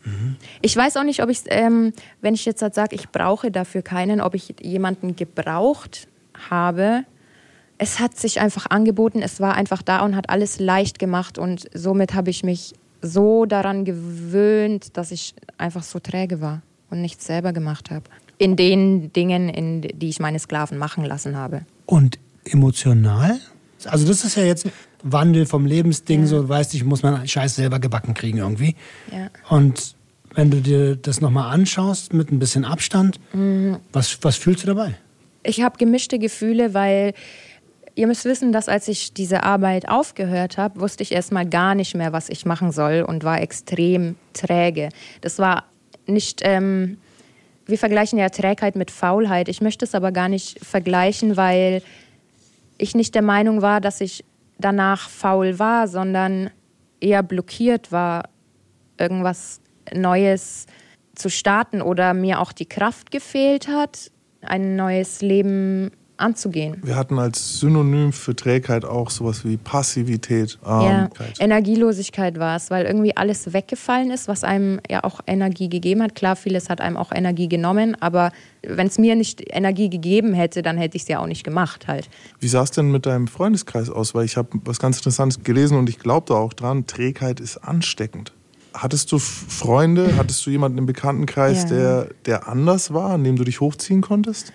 Mhm. 0.05 0.37
Ich 0.61 0.75
weiß 0.75 0.97
auch 0.97 1.03
nicht, 1.03 1.21
ob 1.21 1.29
ich, 1.29 1.41
ähm, 1.47 1.93
wenn 2.21 2.33
ich 2.33 2.45
jetzt 2.45 2.61
halt 2.61 2.73
sage, 2.73 2.95
ich 2.95 3.09
brauche 3.09 3.51
dafür 3.51 3.81
keinen, 3.81 4.21
ob 4.21 4.35
ich 4.35 4.55
jemanden 4.61 5.15
gebraucht 5.15 6.07
habe. 6.49 7.03
Es 7.77 7.99
hat 7.99 8.17
sich 8.17 8.39
einfach 8.39 8.67
angeboten, 8.69 9.21
es 9.21 9.39
war 9.39 9.55
einfach 9.55 9.81
da 9.81 10.03
und 10.05 10.15
hat 10.15 10.29
alles 10.29 10.59
leicht 10.59 10.97
gemacht 10.97 11.37
und 11.37 11.67
somit 11.73 12.13
habe 12.13 12.29
ich 12.29 12.43
mich 12.43 12.73
so 13.01 13.45
daran 13.45 13.85
gewöhnt, 13.85 14.95
dass 14.97 15.11
ich 15.11 15.33
einfach 15.57 15.83
so 15.83 15.99
träge 15.99 16.41
war 16.41 16.61
und 16.91 17.01
nichts 17.01 17.25
selber 17.25 17.53
gemacht 17.53 17.89
habe. 17.89 18.03
In 18.37 18.55
den 18.55 19.13
Dingen, 19.13 19.49
in 19.49 19.81
die 19.81 20.09
ich 20.09 20.19
meine 20.19 20.39
Sklaven 20.39 20.77
machen 20.77 21.05
lassen 21.05 21.35
habe. 21.35 21.61
Und 21.85 22.19
emotional? 22.45 23.39
Also 23.85 24.07
das 24.07 24.23
ist 24.23 24.35
ja 24.35 24.43
jetzt 24.43 24.67
Wandel 25.03 25.45
vom 25.45 25.65
Lebensding, 25.65 26.21
ja. 26.21 26.27
so 26.27 26.47
weißt 26.47 26.73
du, 26.73 26.77
ich 26.77 26.83
muss 26.83 27.03
meinen 27.03 27.27
Scheiß 27.27 27.55
selber 27.55 27.79
gebacken 27.79 28.13
kriegen 28.13 28.37
irgendwie. 28.37 28.75
Ja. 29.11 29.29
Und 29.49 29.95
wenn 30.33 30.51
du 30.51 30.61
dir 30.61 30.95
das 30.95 31.21
nochmal 31.21 31.53
anschaust 31.53 32.13
mit 32.13 32.31
ein 32.31 32.39
bisschen 32.39 32.65
Abstand, 32.65 33.19
mhm. 33.33 33.77
was, 33.91 34.19
was 34.21 34.37
fühlst 34.37 34.63
du 34.63 34.67
dabei? 34.67 34.95
Ich 35.43 35.61
habe 35.61 35.77
gemischte 35.77 36.19
Gefühle, 36.19 36.73
weil 36.73 37.13
ihr 37.95 38.07
müsst 38.07 38.25
wissen, 38.25 38.51
dass 38.51 38.69
als 38.69 38.87
ich 38.87 39.13
diese 39.13 39.43
Arbeit 39.43 39.89
aufgehört 39.89 40.57
habe, 40.57 40.79
wusste 40.79 41.03
ich 41.03 41.11
erstmal 41.11 41.47
gar 41.47 41.75
nicht 41.75 41.95
mehr, 41.95 42.13
was 42.13 42.29
ich 42.29 42.45
machen 42.45 42.71
soll 42.71 43.03
und 43.07 43.23
war 43.23 43.41
extrem 43.41 44.15
träge. 44.33 44.89
Das 45.21 45.39
war 45.39 45.65
nicht, 46.05 46.41
ähm, 46.43 46.97
wir 47.65 47.77
vergleichen 47.77 48.19
ja 48.19 48.29
Trägheit 48.29 48.75
mit 48.75 48.91
Faulheit. 48.91 49.47
Ich 49.47 49.61
möchte 49.61 49.85
es 49.85 49.95
aber 49.95 50.11
gar 50.11 50.29
nicht 50.29 50.63
vergleichen, 50.63 51.37
weil 51.37 51.81
ich 52.77 52.95
nicht 52.95 53.15
der 53.15 53.21
Meinung 53.21 53.61
war, 53.61 53.81
dass 53.81 54.01
ich 54.01 54.25
danach 54.57 55.09
faul 55.09 55.59
war, 55.59 55.87
sondern 55.87 56.49
eher 56.99 57.23
blockiert 57.23 57.91
war, 57.91 58.29
irgendwas 58.97 59.61
Neues 59.93 60.67
zu 61.15 61.29
starten 61.29 61.81
oder 61.81 62.13
mir 62.13 62.39
auch 62.39 62.51
die 62.51 62.67
Kraft 62.67 63.11
gefehlt 63.11 63.67
hat, 63.67 64.11
ein 64.41 64.75
neues 64.75 65.21
Leben 65.21 65.91
anzugehen. 66.21 66.77
Wir 66.83 66.95
hatten 66.95 67.19
als 67.19 67.59
Synonym 67.59 68.13
für 68.13 68.35
Trägheit 68.35 68.85
auch 68.85 69.09
sowas 69.09 69.43
wie 69.43 69.57
Passivität. 69.57 70.57
Ja, 70.65 71.09
Energielosigkeit 71.39 72.39
war 72.39 72.55
es, 72.55 72.71
weil 72.71 72.85
irgendwie 72.85 73.15
alles 73.17 73.53
weggefallen 73.53 74.11
ist, 74.11 74.27
was 74.27 74.43
einem 74.43 74.79
ja 74.89 75.03
auch 75.03 75.19
Energie 75.27 75.69
gegeben 75.69 76.01
hat. 76.03 76.15
Klar, 76.15 76.35
vieles 76.35 76.69
hat 76.69 76.81
einem 76.81 76.97
auch 76.97 77.11
Energie 77.11 77.49
genommen, 77.49 77.97
aber 77.99 78.31
wenn 78.63 78.87
es 78.87 78.97
mir 78.97 79.15
nicht 79.15 79.43
Energie 79.49 79.89
gegeben 79.89 80.33
hätte, 80.33 80.61
dann 80.61 80.77
hätte 80.77 80.95
ich 80.95 81.03
es 81.03 81.07
ja 81.07 81.19
auch 81.19 81.27
nicht 81.27 81.43
gemacht 81.43 81.87
halt. 81.87 82.09
Wie 82.39 82.47
sah 82.47 82.63
es 82.63 82.71
denn 82.71 82.91
mit 82.91 83.05
deinem 83.05 83.27
Freundeskreis 83.27 83.89
aus? 83.89 84.13
Weil 84.13 84.25
ich 84.25 84.37
habe 84.37 84.49
was 84.65 84.79
ganz 84.79 84.97
Interessantes 84.97 85.43
gelesen 85.43 85.77
und 85.77 85.89
ich 85.89 85.99
glaube 85.99 86.27
da 86.29 86.35
auch 86.35 86.53
dran, 86.53 86.85
Trägheit 86.87 87.39
ist 87.39 87.57
ansteckend. 87.57 88.33
Hattest 88.73 89.11
du 89.11 89.19
Freunde, 89.19 90.15
hattest 90.17 90.45
du 90.45 90.49
jemanden 90.49 90.77
im 90.77 90.85
Bekanntenkreis, 90.85 91.63
ja. 91.63 91.69
der, 91.69 92.07
der 92.25 92.47
anders 92.47 92.93
war, 92.93 93.11
an 93.11 93.23
dem 93.23 93.35
du 93.35 93.43
dich 93.43 93.59
hochziehen 93.59 94.01
konntest? 94.01 94.53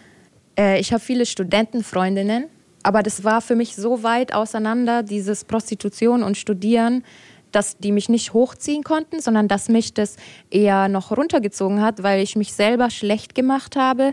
Äh, 0.59 0.81
ich 0.81 0.93
habe 0.93 1.03
viele 1.03 1.27
Studentenfreundinnen, 1.27 2.47
aber 2.83 3.03
das 3.03 3.25
war 3.25 3.41
für 3.41 3.57
mich 3.57 3.77
so 3.77 4.03
weit 4.03 4.35
auseinander, 4.35 5.03
dieses 5.03 5.45
Prostitution 5.45 6.23
und 6.23 6.37
Studieren, 6.37 7.05
dass 7.53 7.79
die 7.79 7.93
mich 7.93 8.09
nicht 8.09 8.33
hochziehen 8.33 8.83
konnten, 8.83 9.21
sondern 9.21 9.49
dass 9.49 9.69
mich 9.69 9.95
das 9.95 10.17
eher 10.51 10.89
noch 10.89 11.17
runtergezogen 11.17 11.81
hat, 11.81 12.03
weil 12.03 12.23
ich 12.23 12.37
mich 12.37 12.53
selber 12.53 12.91
schlecht 12.91 13.35
gemacht 13.35 13.77
habe. 13.77 14.13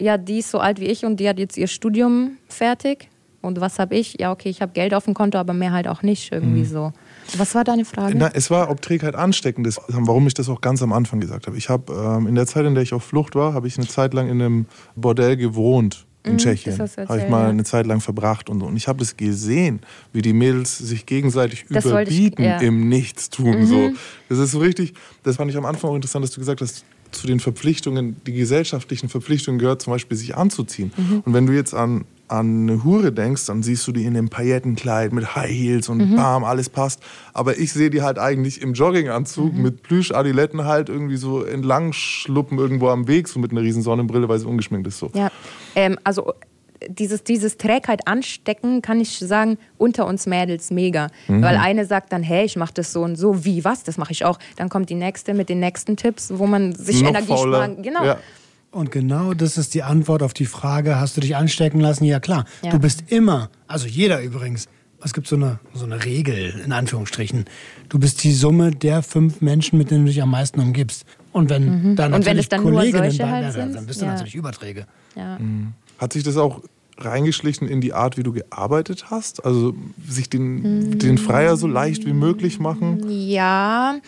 Ja, 0.00 0.18
die 0.18 0.40
ist 0.40 0.50
so 0.50 0.58
alt 0.58 0.80
wie 0.80 0.86
ich 0.86 1.04
und 1.04 1.20
die 1.20 1.28
hat 1.28 1.38
jetzt 1.38 1.56
ihr 1.56 1.68
Studium 1.68 2.36
fertig. 2.48 3.08
Und 3.44 3.60
was 3.60 3.78
habe 3.78 3.94
ich? 3.94 4.16
Ja, 4.18 4.32
okay, 4.32 4.48
ich 4.48 4.62
habe 4.62 4.72
Geld 4.72 4.94
auf 4.94 5.04
dem 5.04 5.14
Konto, 5.14 5.38
aber 5.38 5.52
mehr 5.52 5.72
halt 5.72 5.86
auch 5.86 6.02
nicht 6.02 6.32
irgendwie 6.32 6.60
mhm. 6.60 6.64
so. 6.66 6.92
Was 7.36 7.54
war 7.54 7.62
deine 7.64 7.84
Frage? 7.84 8.16
Na, 8.16 8.30
es 8.32 8.50
war, 8.50 8.70
ob 8.70 8.80
Trägheit 8.82 9.14
ansteckend 9.14 9.66
ist, 9.66 9.80
warum 9.88 10.26
ich 10.26 10.34
das 10.34 10.48
auch 10.48 10.60
ganz 10.60 10.82
am 10.82 10.92
Anfang 10.92 11.20
gesagt 11.20 11.46
habe. 11.46 11.56
Ich 11.56 11.68
habe 11.68 11.92
ähm, 11.92 12.26
in 12.26 12.34
der 12.34 12.46
Zeit, 12.46 12.64
in 12.64 12.74
der 12.74 12.82
ich 12.82 12.94
auf 12.94 13.04
Flucht 13.04 13.34
war, 13.34 13.54
habe 13.54 13.68
ich 13.68 13.76
eine 13.76 13.86
Zeit 13.86 14.14
lang 14.14 14.28
in 14.28 14.40
einem 14.40 14.66
Bordell 14.96 15.36
gewohnt 15.36 16.06
in 16.24 16.32
mhm, 16.32 16.38
Tschechien. 16.38 16.78
Habe 16.78 17.20
ich 17.20 17.28
mal 17.28 17.50
eine 17.50 17.64
Zeit 17.64 17.86
lang 17.86 18.00
verbracht 18.00 18.48
und 18.48 18.60
so. 18.60 18.66
Und 18.66 18.76
ich 18.76 18.88
habe 18.88 18.98
das 18.98 19.16
gesehen, 19.16 19.80
wie 20.12 20.22
die 20.22 20.32
Mädels 20.32 20.78
sich 20.78 21.04
gegenseitig 21.04 21.66
das 21.68 21.84
überbieten 21.84 22.42
ich, 22.42 22.50
ja. 22.50 22.58
im 22.58 22.88
Nichtstun. 22.88 23.60
Mhm. 23.60 23.66
So. 23.66 23.90
Das 24.30 24.38
ist 24.38 24.52
so 24.52 24.58
richtig, 24.58 24.94
das 25.22 25.36
fand 25.36 25.50
ich 25.50 25.56
am 25.56 25.66
Anfang 25.66 25.90
auch 25.90 25.96
interessant, 25.96 26.24
dass 26.24 26.32
du 26.32 26.40
gesagt 26.40 26.62
hast, 26.62 26.84
zu 27.10 27.26
den 27.26 27.40
Verpflichtungen, 27.40 28.16
die 28.26 28.32
gesellschaftlichen 28.32 29.08
Verpflichtungen 29.08 29.58
gehört 29.58 29.82
zum 29.82 29.92
Beispiel, 29.92 30.16
sich 30.16 30.34
anzuziehen. 30.36 30.92
Mhm. 30.96 31.22
Und 31.24 31.34
wenn 31.34 31.46
du 31.46 31.52
jetzt 31.52 31.74
an 31.74 32.06
an 32.28 32.68
eine 32.68 32.84
Hure 32.84 33.12
denkst, 33.12 33.46
dann 33.46 33.62
siehst 33.62 33.86
du 33.86 33.92
die 33.92 34.04
in 34.04 34.14
dem 34.14 34.28
Paillettenkleid 34.28 35.12
mit 35.12 35.36
High 35.36 35.50
Heels 35.50 35.88
und 35.88 36.10
mhm. 36.10 36.16
bam, 36.16 36.44
alles 36.44 36.68
passt. 36.68 37.02
Aber 37.32 37.58
ich 37.58 37.72
sehe 37.72 37.90
die 37.90 38.02
halt 38.02 38.18
eigentlich 38.18 38.62
im 38.62 38.72
Jogginganzug 38.72 39.54
mhm. 39.54 39.62
mit 39.62 39.82
Plüschadiletten 39.82 40.64
halt 40.64 40.88
irgendwie 40.88 41.16
so 41.16 41.42
entlang 41.42 41.92
schluppen 41.92 42.58
irgendwo 42.58 42.88
am 42.88 43.08
Weg, 43.08 43.28
so 43.28 43.38
mit 43.38 43.50
einer 43.50 43.60
riesen 43.60 43.82
Sonnenbrille, 43.82 44.28
weil 44.28 44.38
sie 44.38 44.46
ungeschminkt 44.46 44.86
ist. 44.86 44.98
So. 44.98 45.10
Ja, 45.14 45.30
ähm, 45.74 45.98
also 46.04 46.32
dieses, 46.88 47.24
dieses 47.24 47.56
Trägheit 47.56 48.06
anstecken, 48.06 48.82
kann 48.82 49.00
ich 49.00 49.18
sagen, 49.18 49.58
unter 49.78 50.06
uns 50.06 50.26
Mädels 50.26 50.70
mega. 50.70 51.08
Mhm. 51.28 51.42
Weil 51.42 51.56
eine 51.56 51.84
sagt 51.84 52.12
dann, 52.12 52.22
hey, 52.22 52.44
ich 52.44 52.56
mache 52.56 52.74
das 52.74 52.92
so 52.92 53.02
und 53.02 53.16
so, 53.16 53.44
wie, 53.44 53.64
was, 53.64 53.84
das 53.84 53.98
mache 53.98 54.12
ich 54.12 54.24
auch. 54.24 54.38
Dann 54.56 54.68
kommt 54.68 54.90
die 54.90 54.94
nächste 54.94 55.34
mit 55.34 55.48
den 55.48 55.60
nächsten 55.60 55.96
Tipps, 55.96 56.32
wo 56.34 56.46
man 56.46 56.74
sich 56.74 57.02
Noch 57.02 57.10
Energie 57.10 57.36
sparen. 57.36 57.82
Genau. 57.82 58.04
Ja. 58.04 58.18
Und 58.74 58.90
genau 58.90 59.34
das 59.34 59.56
ist 59.56 59.74
die 59.74 59.84
Antwort 59.84 60.20
auf 60.20 60.34
die 60.34 60.46
Frage, 60.46 60.98
hast 60.98 61.16
du 61.16 61.20
dich 61.20 61.36
anstecken 61.36 61.78
lassen? 61.78 62.04
Ja 62.04 62.18
klar, 62.18 62.44
ja. 62.62 62.72
du 62.72 62.80
bist 62.80 63.04
immer, 63.06 63.48
also 63.68 63.86
jeder 63.86 64.20
übrigens, 64.20 64.66
es 65.00 65.12
gibt 65.12 65.28
so 65.28 65.36
eine, 65.36 65.60
so 65.74 65.84
eine 65.84 66.04
Regel, 66.04 66.60
in 66.64 66.72
Anführungsstrichen, 66.72 67.44
du 67.88 68.00
bist 68.00 68.24
die 68.24 68.32
Summe 68.32 68.72
der 68.72 69.04
fünf 69.04 69.40
Menschen, 69.40 69.78
mit 69.78 69.92
denen 69.92 70.06
du 70.06 70.10
dich 70.10 70.20
am 70.20 70.30
meisten 70.30 70.58
umgibst. 70.58 71.04
Und 71.30 71.50
wenn 71.50 71.92
mhm. 71.92 71.96
da 71.96 72.08
natürlich 72.08 72.14
Und 72.14 72.26
wenn 72.26 72.38
es 72.38 72.48
dann 72.48 72.62
Kolleginnen 72.62 73.16
bei, 73.16 73.30
halt 73.30 73.52
sind, 73.52 73.76
dann 73.76 73.86
bist 73.86 74.00
du 74.00 74.06
ja. 74.06 74.12
natürlich 74.12 74.34
Überträge. 74.34 74.86
Ja. 75.14 75.38
Mhm. 75.38 75.74
Hat 75.98 76.12
sich 76.12 76.24
das 76.24 76.36
auch 76.36 76.60
reingeschlichen 76.98 77.68
in 77.68 77.80
die 77.80 77.92
Art, 77.92 78.16
wie 78.16 78.24
du 78.24 78.32
gearbeitet 78.32 79.08
hast? 79.08 79.44
Also 79.44 79.74
sich 80.04 80.28
den, 80.28 80.88
mhm. 80.88 80.98
den 80.98 81.18
Freier 81.18 81.56
so 81.56 81.68
leicht 81.68 82.06
wie 82.06 82.12
möglich 82.12 82.58
machen? 82.58 83.04
Ja, 83.08 84.00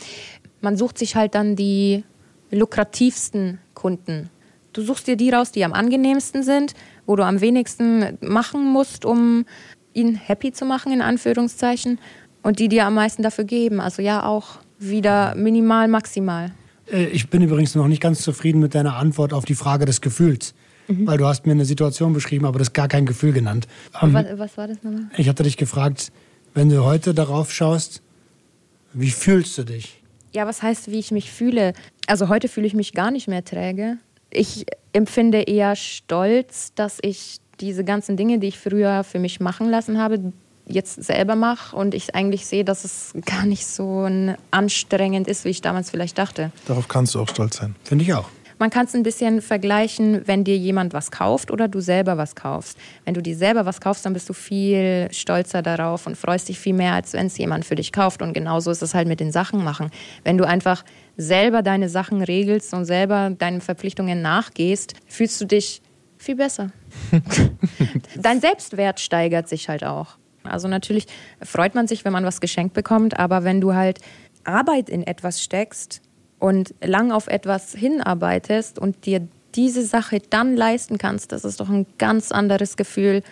man 0.60 0.76
sucht 0.76 0.98
sich 0.98 1.14
halt 1.14 1.36
dann 1.36 1.54
die 1.54 2.02
lukrativsten 2.50 3.58
Kunden 3.74 4.30
Du 4.76 4.82
suchst 4.82 5.06
dir 5.06 5.16
die 5.16 5.30
raus, 5.30 5.52
die 5.52 5.64
am 5.64 5.72
angenehmsten 5.72 6.42
sind, 6.42 6.74
wo 7.06 7.16
du 7.16 7.24
am 7.24 7.40
wenigsten 7.40 8.18
machen 8.20 8.62
musst, 8.62 9.06
um 9.06 9.46
ihn 9.94 10.16
happy 10.16 10.52
zu 10.52 10.66
machen, 10.66 10.92
in 10.92 11.00
Anführungszeichen. 11.00 11.98
Und 12.42 12.58
die 12.58 12.68
dir 12.68 12.84
am 12.84 12.92
meisten 12.92 13.22
dafür 13.22 13.44
geben. 13.44 13.80
Also 13.80 14.02
ja, 14.02 14.22
auch 14.26 14.58
wieder 14.78 15.34
minimal, 15.34 15.88
maximal. 15.88 16.52
Äh, 16.92 17.06
ich 17.06 17.30
bin 17.30 17.40
übrigens 17.40 17.74
noch 17.74 17.88
nicht 17.88 18.02
ganz 18.02 18.20
zufrieden 18.20 18.60
mit 18.60 18.74
deiner 18.74 18.96
Antwort 18.96 19.32
auf 19.32 19.46
die 19.46 19.54
Frage 19.54 19.86
des 19.86 20.02
Gefühls. 20.02 20.54
Mhm. 20.88 21.06
Weil 21.06 21.16
du 21.16 21.24
hast 21.24 21.46
mir 21.46 21.52
eine 21.52 21.64
Situation 21.64 22.12
beschrieben, 22.12 22.44
aber 22.44 22.58
das 22.58 22.74
gar 22.74 22.86
kein 22.86 23.06
Gefühl 23.06 23.32
genannt. 23.32 23.66
Ähm, 24.02 24.12
was, 24.12 24.26
was 24.38 24.58
war 24.58 24.68
das 24.68 24.82
nochmal? 24.82 25.06
Ich 25.16 25.26
hatte 25.30 25.42
dich 25.42 25.56
gefragt, 25.56 26.12
wenn 26.52 26.68
du 26.68 26.84
heute 26.84 27.14
darauf 27.14 27.50
schaust, 27.50 28.02
wie 28.92 29.10
fühlst 29.10 29.56
du 29.56 29.64
dich? 29.64 30.02
Ja, 30.34 30.46
was 30.46 30.62
heißt, 30.62 30.90
wie 30.90 30.98
ich 30.98 31.12
mich 31.12 31.32
fühle? 31.32 31.72
Also 32.06 32.28
heute 32.28 32.48
fühle 32.48 32.66
ich 32.66 32.74
mich 32.74 32.92
gar 32.92 33.10
nicht 33.10 33.26
mehr 33.26 33.42
träge. 33.42 33.96
Ich 34.30 34.66
empfinde 34.92 35.42
eher 35.42 35.76
Stolz, 35.76 36.72
dass 36.74 36.98
ich 37.02 37.38
diese 37.60 37.84
ganzen 37.84 38.16
Dinge, 38.16 38.38
die 38.38 38.48
ich 38.48 38.58
früher 38.58 39.04
für 39.04 39.18
mich 39.18 39.40
machen 39.40 39.70
lassen 39.70 39.98
habe, 39.98 40.32
jetzt 40.68 41.02
selber 41.02 41.36
mache 41.36 41.76
und 41.76 41.94
ich 41.94 42.14
eigentlich 42.14 42.46
sehe, 42.46 42.64
dass 42.64 42.84
es 42.84 43.14
gar 43.24 43.46
nicht 43.46 43.66
so 43.66 44.08
anstrengend 44.50 45.28
ist, 45.28 45.44
wie 45.44 45.50
ich 45.50 45.60
damals 45.60 45.90
vielleicht 45.90 46.18
dachte. 46.18 46.50
Darauf 46.66 46.88
kannst 46.88 47.14
du 47.14 47.20
auch 47.20 47.28
stolz 47.28 47.58
sein. 47.58 47.76
Finde 47.84 48.04
ich 48.04 48.14
auch. 48.14 48.28
Man 48.58 48.70
kann 48.70 48.86
es 48.86 48.94
ein 48.94 49.02
bisschen 49.02 49.42
vergleichen, 49.42 50.22
wenn 50.26 50.42
dir 50.42 50.56
jemand 50.56 50.94
was 50.94 51.10
kauft 51.10 51.50
oder 51.50 51.68
du 51.68 51.80
selber 51.80 52.16
was 52.16 52.34
kaufst. 52.34 52.78
Wenn 53.04 53.12
du 53.12 53.20
dir 53.20 53.36
selber 53.36 53.66
was 53.66 53.82
kaufst, 53.82 54.06
dann 54.06 54.14
bist 54.14 54.30
du 54.30 54.32
viel 54.32 55.08
stolzer 55.12 55.60
darauf 55.60 56.06
und 56.06 56.16
freust 56.16 56.48
dich 56.48 56.58
viel 56.58 56.72
mehr, 56.72 56.94
als 56.94 57.12
wenn 57.12 57.26
es 57.26 57.36
jemand 57.36 57.66
für 57.66 57.74
dich 57.74 57.92
kauft. 57.92 58.22
Und 58.22 58.32
genauso 58.32 58.70
ist 58.70 58.80
es 58.80 58.94
halt 58.94 59.08
mit 59.08 59.20
den 59.20 59.30
Sachen 59.30 59.62
machen. 59.62 59.90
Wenn 60.24 60.38
du 60.38 60.44
einfach 60.44 60.84
selber 61.16 61.62
deine 61.62 61.88
Sachen 61.88 62.22
regelst 62.22 62.74
und 62.74 62.84
selber 62.84 63.30
deinen 63.30 63.60
Verpflichtungen 63.60 64.22
nachgehst, 64.22 64.94
fühlst 65.06 65.40
du 65.40 65.46
dich 65.46 65.82
viel 66.18 66.36
besser. 66.36 66.70
Dein 68.16 68.40
Selbstwert 68.40 69.00
steigert 69.00 69.48
sich 69.48 69.68
halt 69.68 69.84
auch. 69.84 70.18
Also 70.44 70.68
natürlich 70.68 71.06
freut 71.42 71.74
man 71.74 71.86
sich, 71.86 72.04
wenn 72.04 72.12
man 72.12 72.24
was 72.24 72.40
geschenkt 72.40 72.74
bekommt, 72.74 73.18
aber 73.18 73.44
wenn 73.44 73.60
du 73.60 73.74
halt 73.74 73.98
Arbeit 74.44 74.88
in 74.88 75.06
etwas 75.06 75.42
steckst 75.42 76.00
und 76.38 76.74
lang 76.82 77.12
auf 77.12 77.26
etwas 77.26 77.72
hinarbeitest 77.72 78.78
und 78.78 79.06
dir 79.06 79.26
diese 79.54 79.84
Sache 79.84 80.20
dann 80.30 80.56
leisten 80.56 80.98
kannst, 80.98 81.32
das 81.32 81.44
ist 81.44 81.60
doch 81.60 81.68
ein 81.68 81.86
ganz 81.98 82.30
anderes 82.30 82.76
Gefühl, 82.76 83.22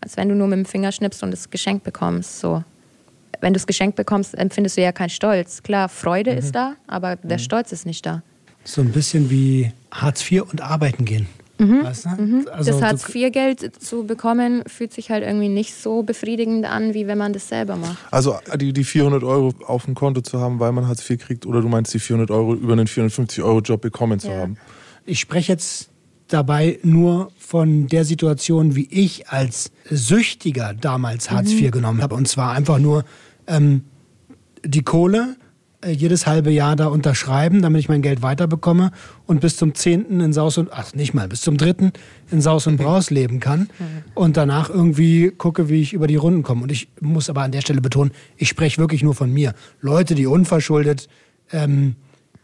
als 0.00 0.16
wenn 0.16 0.28
du 0.28 0.34
nur 0.34 0.46
mit 0.46 0.58
dem 0.58 0.66
Finger 0.66 0.92
schnippst 0.92 1.22
und 1.22 1.30
das 1.30 1.50
Geschenk 1.50 1.82
bekommst. 1.82 2.40
So. 2.40 2.62
Wenn 3.40 3.52
du 3.52 3.58
es 3.58 3.66
geschenkt 3.66 3.96
bekommst, 3.96 4.36
empfindest 4.36 4.76
du 4.76 4.82
ja 4.82 4.92
keinen 4.92 5.10
Stolz. 5.10 5.62
Klar, 5.62 5.88
Freude 5.88 6.32
mhm. 6.32 6.38
ist 6.38 6.54
da, 6.54 6.76
aber 6.86 7.16
der 7.16 7.38
mhm. 7.38 7.42
Stolz 7.42 7.72
ist 7.72 7.86
nicht 7.86 8.04
da. 8.06 8.22
So 8.64 8.80
ein 8.80 8.92
bisschen 8.92 9.30
wie 9.30 9.72
Hartz 9.90 10.30
IV 10.30 10.50
und 10.50 10.60
arbeiten 10.62 11.04
gehen. 11.04 11.26
Mhm. 11.58 11.84
Weißt 11.84 12.06
du? 12.06 12.08
mhm. 12.10 12.48
also 12.50 12.72
das 12.72 12.82
Hartz-IV-Geld 12.82 13.82
zu 13.82 14.04
bekommen, 14.04 14.64
fühlt 14.66 14.92
sich 14.92 15.10
halt 15.10 15.22
irgendwie 15.22 15.48
nicht 15.48 15.74
so 15.74 16.02
befriedigend 16.02 16.66
an, 16.66 16.94
wie 16.94 17.06
wenn 17.06 17.18
man 17.18 17.32
das 17.32 17.48
selber 17.48 17.76
macht. 17.76 17.98
Also 18.10 18.36
die, 18.56 18.72
die 18.72 18.84
400 18.84 19.22
Euro 19.22 19.54
auf 19.66 19.84
dem 19.84 19.94
Konto 19.94 20.20
zu 20.20 20.40
haben, 20.40 20.58
weil 20.58 20.72
man 20.72 20.88
Hartz 20.88 21.08
IV 21.08 21.20
kriegt, 21.20 21.46
oder 21.46 21.60
du 21.60 21.68
meinst 21.68 21.94
die 21.94 22.00
400 22.00 22.30
Euro 22.30 22.54
über 22.54 22.72
einen 22.72 22.86
450-Euro-Job 22.86 23.80
bekommen 23.80 24.18
zu 24.18 24.28
ja. 24.28 24.38
haben? 24.38 24.56
Ich 25.06 25.20
spreche 25.20 25.52
jetzt 25.52 25.90
dabei 26.28 26.78
nur 26.82 27.30
von 27.38 27.86
der 27.86 28.04
Situation, 28.04 28.74
wie 28.74 28.88
ich 28.90 29.28
als 29.28 29.70
Süchtiger 29.88 30.74
damals 30.74 31.30
Hartz 31.30 31.52
IV 31.52 31.66
mhm. 31.66 31.70
genommen 31.70 32.02
habe. 32.02 32.14
Und 32.14 32.26
zwar 32.26 32.52
einfach 32.52 32.78
nur 32.78 33.04
ähm, 33.46 33.82
die 34.64 34.82
Kohle 34.82 35.36
äh, 35.84 35.90
jedes 35.90 36.26
halbe 36.26 36.50
Jahr 36.50 36.76
da 36.76 36.86
unterschreiben, 36.86 37.62
damit 37.62 37.80
ich 37.80 37.88
mein 37.88 38.02
Geld 38.02 38.22
weiterbekomme 38.22 38.90
und 39.26 39.40
bis 39.40 39.56
zum 39.56 39.74
10. 39.74 40.20
in 40.20 40.32
Saus 40.32 40.58
und, 40.58 40.70
ach 40.72 40.94
nicht 40.94 41.14
mal, 41.14 41.28
bis 41.28 41.42
zum 41.42 41.56
3. 41.56 41.92
in 42.30 42.40
Saus 42.40 42.66
und 42.66 42.76
Braus 42.76 43.10
leben 43.10 43.40
kann 43.40 43.68
und 44.14 44.36
danach 44.36 44.70
irgendwie 44.70 45.30
gucke, 45.30 45.68
wie 45.68 45.82
ich 45.82 45.92
über 45.92 46.06
die 46.06 46.16
Runden 46.16 46.42
komme. 46.42 46.62
Und 46.62 46.72
ich 46.72 46.88
muss 47.00 47.30
aber 47.30 47.42
an 47.42 47.52
der 47.52 47.60
Stelle 47.60 47.80
betonen, 47.80 48.12
ich 48.36 48.48
spreche 48.48 48.78
wirklich 48.78 49.02
nur 49.02 49.14
von 49.14 49.32
mir. 49.32 49.54
Leute, 49.80 50.14
die 50.14 50.26
unverschuldet 50.26 51.08
ähm, 51.52 51.96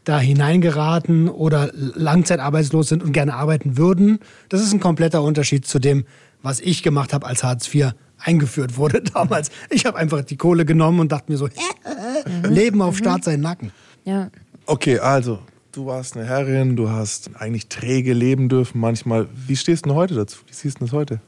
da 0.05 0.19
hineingeraten 0.19 1.29
oder 1.29 1.71
langzeitarbeitslos 1.75 2.89
sind 2.89 3.03
und 3.03 3.13
gerne 3.13 3.35
arbeiten 3.35 3.77
würden, 3.77 4.19
das 4.49 4.63
ist 4.63 4.73
ein 4.73 4.81
kompletter 4.81 5.23
Unterschied 5.23 5.67
zu 5.67 5.79
dem, 5.79 6.05
was 6.43 6.61
ich 6.61 6.83
gemacht 6.83 7.13
habe 7.13 7.27
als 7.27 7.45
Hartz 7.45 7.73
IV 7.73 7.93
eingeführt 8.25 8.77
wurde 8.77 9.03
damals. 9.15 9.51
Ich 9.71 9.87
habe 9.87 9.99
einfach 9.99 10.23
die 10.23 10.37
Kohle 10.37 10.65
genommen 10.65 11.01
und 11.01 11.13
dachte 11.13 11.31
mir 11.31 11.39
so, 11.39 11.47
äh, 11.47 11.51
äh, 11.51 12.47
Leben 12.47 12.83
auf 12.83 12.97
Start 12.97 13.25
seinen 13.25 13.41
Nacken. 13.41 13.73
Ja. 14.05 14.31
Okay, 14.67 14.99
also, 14.99 15.41
du 15.73 15.87
warst 15.87 16.17
eine 16.17 16.27
Herrin, 16.27 16.77
du 16.77 16.91
hast 16.91 17.31
eigentlich 17.37 17.69
träge 17.69 18.13
leben 18.13 18.49
dürfen 18.49 18.81
manchmal. 18.81 19.29
Wie 19.35 19.57
stehst 19.57 19.87
du 19.87 19.95
heute 19.95 20.15
dazu? 20.15 20.41
Wie 20.47 20.55
siehst 20.55 20.81
du 20.81 20.85
das 20.85 20.93
heute? 20.93 21.21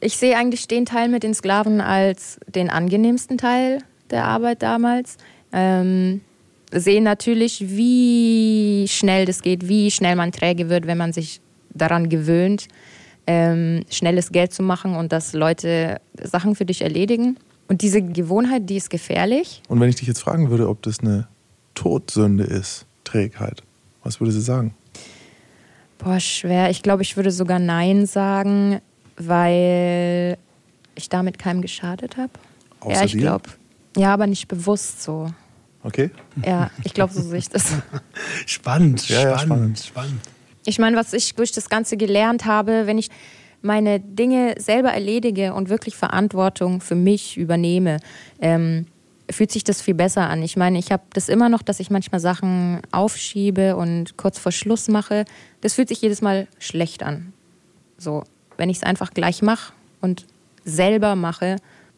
Ich 0.00 0.16
sehe 0.16 0.36
eigentlich 0.36 0.66
den 0.66 0.86
Teil 0.86 1.08
mit 1.08 1.22
den 1.22 1.34
Sklaven 1.34 1.80
als 1.80 2.38
den 2.46 2.70
angenehmsten 2.70 3.36
Teil 3.36 3.78
der 4.10 4.24
Arbeit 4.24 4.62
damals. 4.62 5.18
Ähm, 5.52 6.22
sehe 6.72 7.02
natürlich, 7.02 7.64
wie 7.68 8.86
schnell 8.88 9.26
das 9.26 9.42
geht, 9.42 9.68
wie 9.68 9.90
schnell 9.90 10.16
man 10.16 10.32
träge 10.32 10.68
wird, 10.68 10.86
wenn 10.86 10.98
man 10.98 11.12
sich 11.12 11.40
daran 11.74 12.08
gewöhnt 12.08 12.68
ähm, 13.26 13.84
schnelles 13.90 14.32
Geld 14.32 14.52
zu 14.52 14.62
machen 14.62 14.96
und 14.96 15.12
dass 15.12 15.32
Leute 15.32 16.00
Sachen 16.22 16.54
für 16.54 16.64
dich 16.64 16.82
erledigen. 16.82 17.36
Und 17.68 17.82
diese 17.82 18.02
Gewohnheit, 18.02 18.68
die 18.68 18.76
ist 18.76 18.90
gefährlich. 18.90 19.62
Und 19.68 19.80
wenn 19.80 19.88
ich 19.88 19.96
dich 19.96 20.08
jetzt 20.08 20.20
fragen 20.20 20.50
würde, 20.50 20.68
ob 20.68 20.82
das 20.82 21.00
eine 21.00 21.28
Todsünde 21.74 22.44
ist, 22.44 22.86
Trägheit, 23.04 23.62
was 24.02 24.20
würde 24.20 24.32
sie 24.32 24.40
sagen? 24.40 24.74
Boah, 25.98 26.18
schwer. 26.18 26.70
Ich 26.70 26.82
glaube, 26.82 27.02
ich 27.02 27.16
würde 27.16 27.30
sogar 27.30 27.58
Nein 27.58 28.06
sagen, 28.06 28.80
weil 29.16 30.38
ich 30.94 31.08
damit 31.08 31.38
keinem 31.38 31.62
geschadet 31.62 32.16
habe. 32.16 32.32
Ja, 32.88 33.04
ich 33.04 33.16
glaube. 33.16 33.50
Ja, 33.96 34.14
aber 34.14 34.26
nicht 34.26 34.48
bewusst 34.48 35.02
so. 35.02 35.30
Okay. 35.82 36.10
Ja, 36.44 36.70
ich 36.84 36.94
glaube, 36.94 37.12
so 37.12 37.22
sehe 37.22 37.38
ich 37.38 37.48
das. 37.48 37.72
spannend, 38.46 39.08
ja, 39.08 39.20
spannend, 39.20 39.30
ja, 39.30 39.38
spannend, 39.38 39.78
spannend. 39.78 40.20
Ich 40.64 40.78
meine, 40.78 40.96
was 40.96 41.12
ich 41.12 41.34
durch 41.34 41.52
das 41.52 41.68
Ganze 41.68 41.96
gelernt 41.96 42.44
habe, 42.44 42.86
wenn 42.86 42.98
ich 42.98 43.08
meine 43.62 44.00
Dinge 44.00 44.54
selber 44.58 44.90
erledige 44.90 45.54
und 45.54 45.68
wirklich 45.68 45.96
Verantwortung 45.96 46.80
für 46.80 46.94
mich 46.94 47.36
übernehme, 47.36 47.98
ähm, 48.40 48.86
fühlt 49.30 49.52
sich 49.52 49.64
das 49.64 49.80
viel 49.80 49.94
besser 49.94 50.28
an. 50.28 50.42
Ich 50.42 50.56
meine, 50.56 50.78
ich 50.78 50.90
habe 50.90 51.02
das 51.12 51.28
immer 51.28 51.48
noch, 51.48 51.62
dass 51.62 51.80
ich 51.80 51.90
manchmal 51.90 52.20
Sachen 52.20 52.80
aufschiebe 52.90 53.76
und 53.76 54.16
kurz 54.16 54.38
vor 54.38 54.52
Schluss 54.52 54.88
mache. 54.88 55.24
Das 55.60 55.74
fühlt 55.74 55.88
sich 55.88 56.02
jedes 56.02 56.20
Mal 56.20 56.48
schlecht 56.58 57.02
an. 57.02 57.32
So, 57.96 58.24
wenn 58.56 58.70
ich 58.70 58.78
es 58.78 58.82
einfach 58.82 59.12
gleich 59.12 59.42
mache 59.42 59.72
und 60.00 60.26
selber 60.64 61.16
mache, 61.16 61.56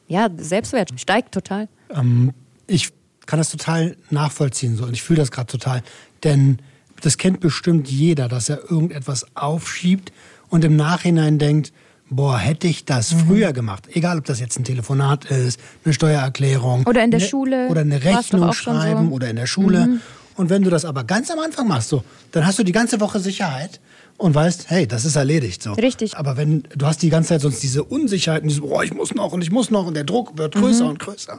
ja, 0.08 0.28
Selbstwert 0.36 0.90
steigt 1.00 1.32
total. 1.32 1.68
Ähm, 1.90 2.32
ich 2.66 2.92
kann 3.26 3.38
das 3.38 3.50
total 3.50 3.96
nachvollziehen 4.10 4.76
so 4.76 4.84
und 4.84 4.92
ich 4.92 5.02
fühle 5.02 5.18
das 5.20 5.30
gerade 5.30 5.50
total, 5.50 5.82
denn 6.24 6.58
das 7.02 7.18
kennt 7.18 7.40
bestimmt 7.40 7.88
jeder, 7.88 8.28
dass 8.28 8.48
er 8.48 8.70
irgendetwas 8.70 9.26
aufschiebt 9.34 10.12
und 10.48 10.64
im 10.64 10.76
Nachhinein 10.76 11.38
denkt, 11.38 11.72
boah, 12.08 12.38
hätte 12.38 12.68
ich 12.68 12.84
das 12.84 13.12
mhm. 13.12 13.18
früher 13.26 13.52
gemacht. 13.52 13.88
Egal, 13.92 14.18
ob 14.18 14.24
das 14.24 14.40
jetzt 14.40 14.58
ein 14.58 14.64
Telefonat 14.64 15.24
ist, 15.26 15.60
eine 15.84 15.94
Steuererklärung. 15.94 16.86
Oder 16.86 17.04
in 17.04 17.10
der 17.10 17.20
ne, 17.20 17.26
Schule. 17.26 17.68
Oder 17.68 17.80
eine 17.82 18.02
Rechnung 18.02 18.52
schreiben 18.52 19.08
so. 19.08 19.14
oder 19.14 19.30
in 19.30 19.36
der 19.36 19.46
Schule. 19.46 19.86
Mhm. 19.86 20.00
Und 20.36 20.50
wenn 20.50 20.62
du 20.62 20.70
das 20.70 20.84
aber 20.84 21.04
ganz 21.04 21.30
am 21.30 21.38
Anfang 21.38 21.68
machst, 21.68 21.88
so, 21.90 22.04
dann 22.30 22.46
hast 22.46 22.58
du 22.58 22.62
die 22.62 22.72
ganze 22.72 23.00
Woche 23.00 23.20
Sicherheit 23.20 23.80
und 24.16 24.34
weißt, 24.34 24.70
hey, 24.70 24.86
das 24.86 25.04
ist 25.04 25.16
erledigt. 25.16 25.62
So. 25.62 25.72
Richtig. 25.72 26.16
Aber 26.16 26.36
wenn 26.36 26.62
du 26.74 26.86
hast 26.86 27.02
die 27.02 27.10
ganze 27.10 27.30
Zeit 27.30 27.40
sonst 27.42 27.62
diese 27.62 27.84
Unsicherheit, 27.84 28.44
dieses, 28.44 28.60
boah, 28.60 28.82
ich 28.82 28.94
muss 28.94 29.14
noch 29.14 29.32
und 29.32 29.42
ich 29.42 29.50
muss 29.50 29.70
noch 29.70 29.86
und 29.86 29.94
der 29.94 30.04
Druck 30.04 30.38
wird 30.38 30.54
größer 30.54 30.84
mhm. 30.84 30.90
und 30.90 30.98
größer. 31.00 31.38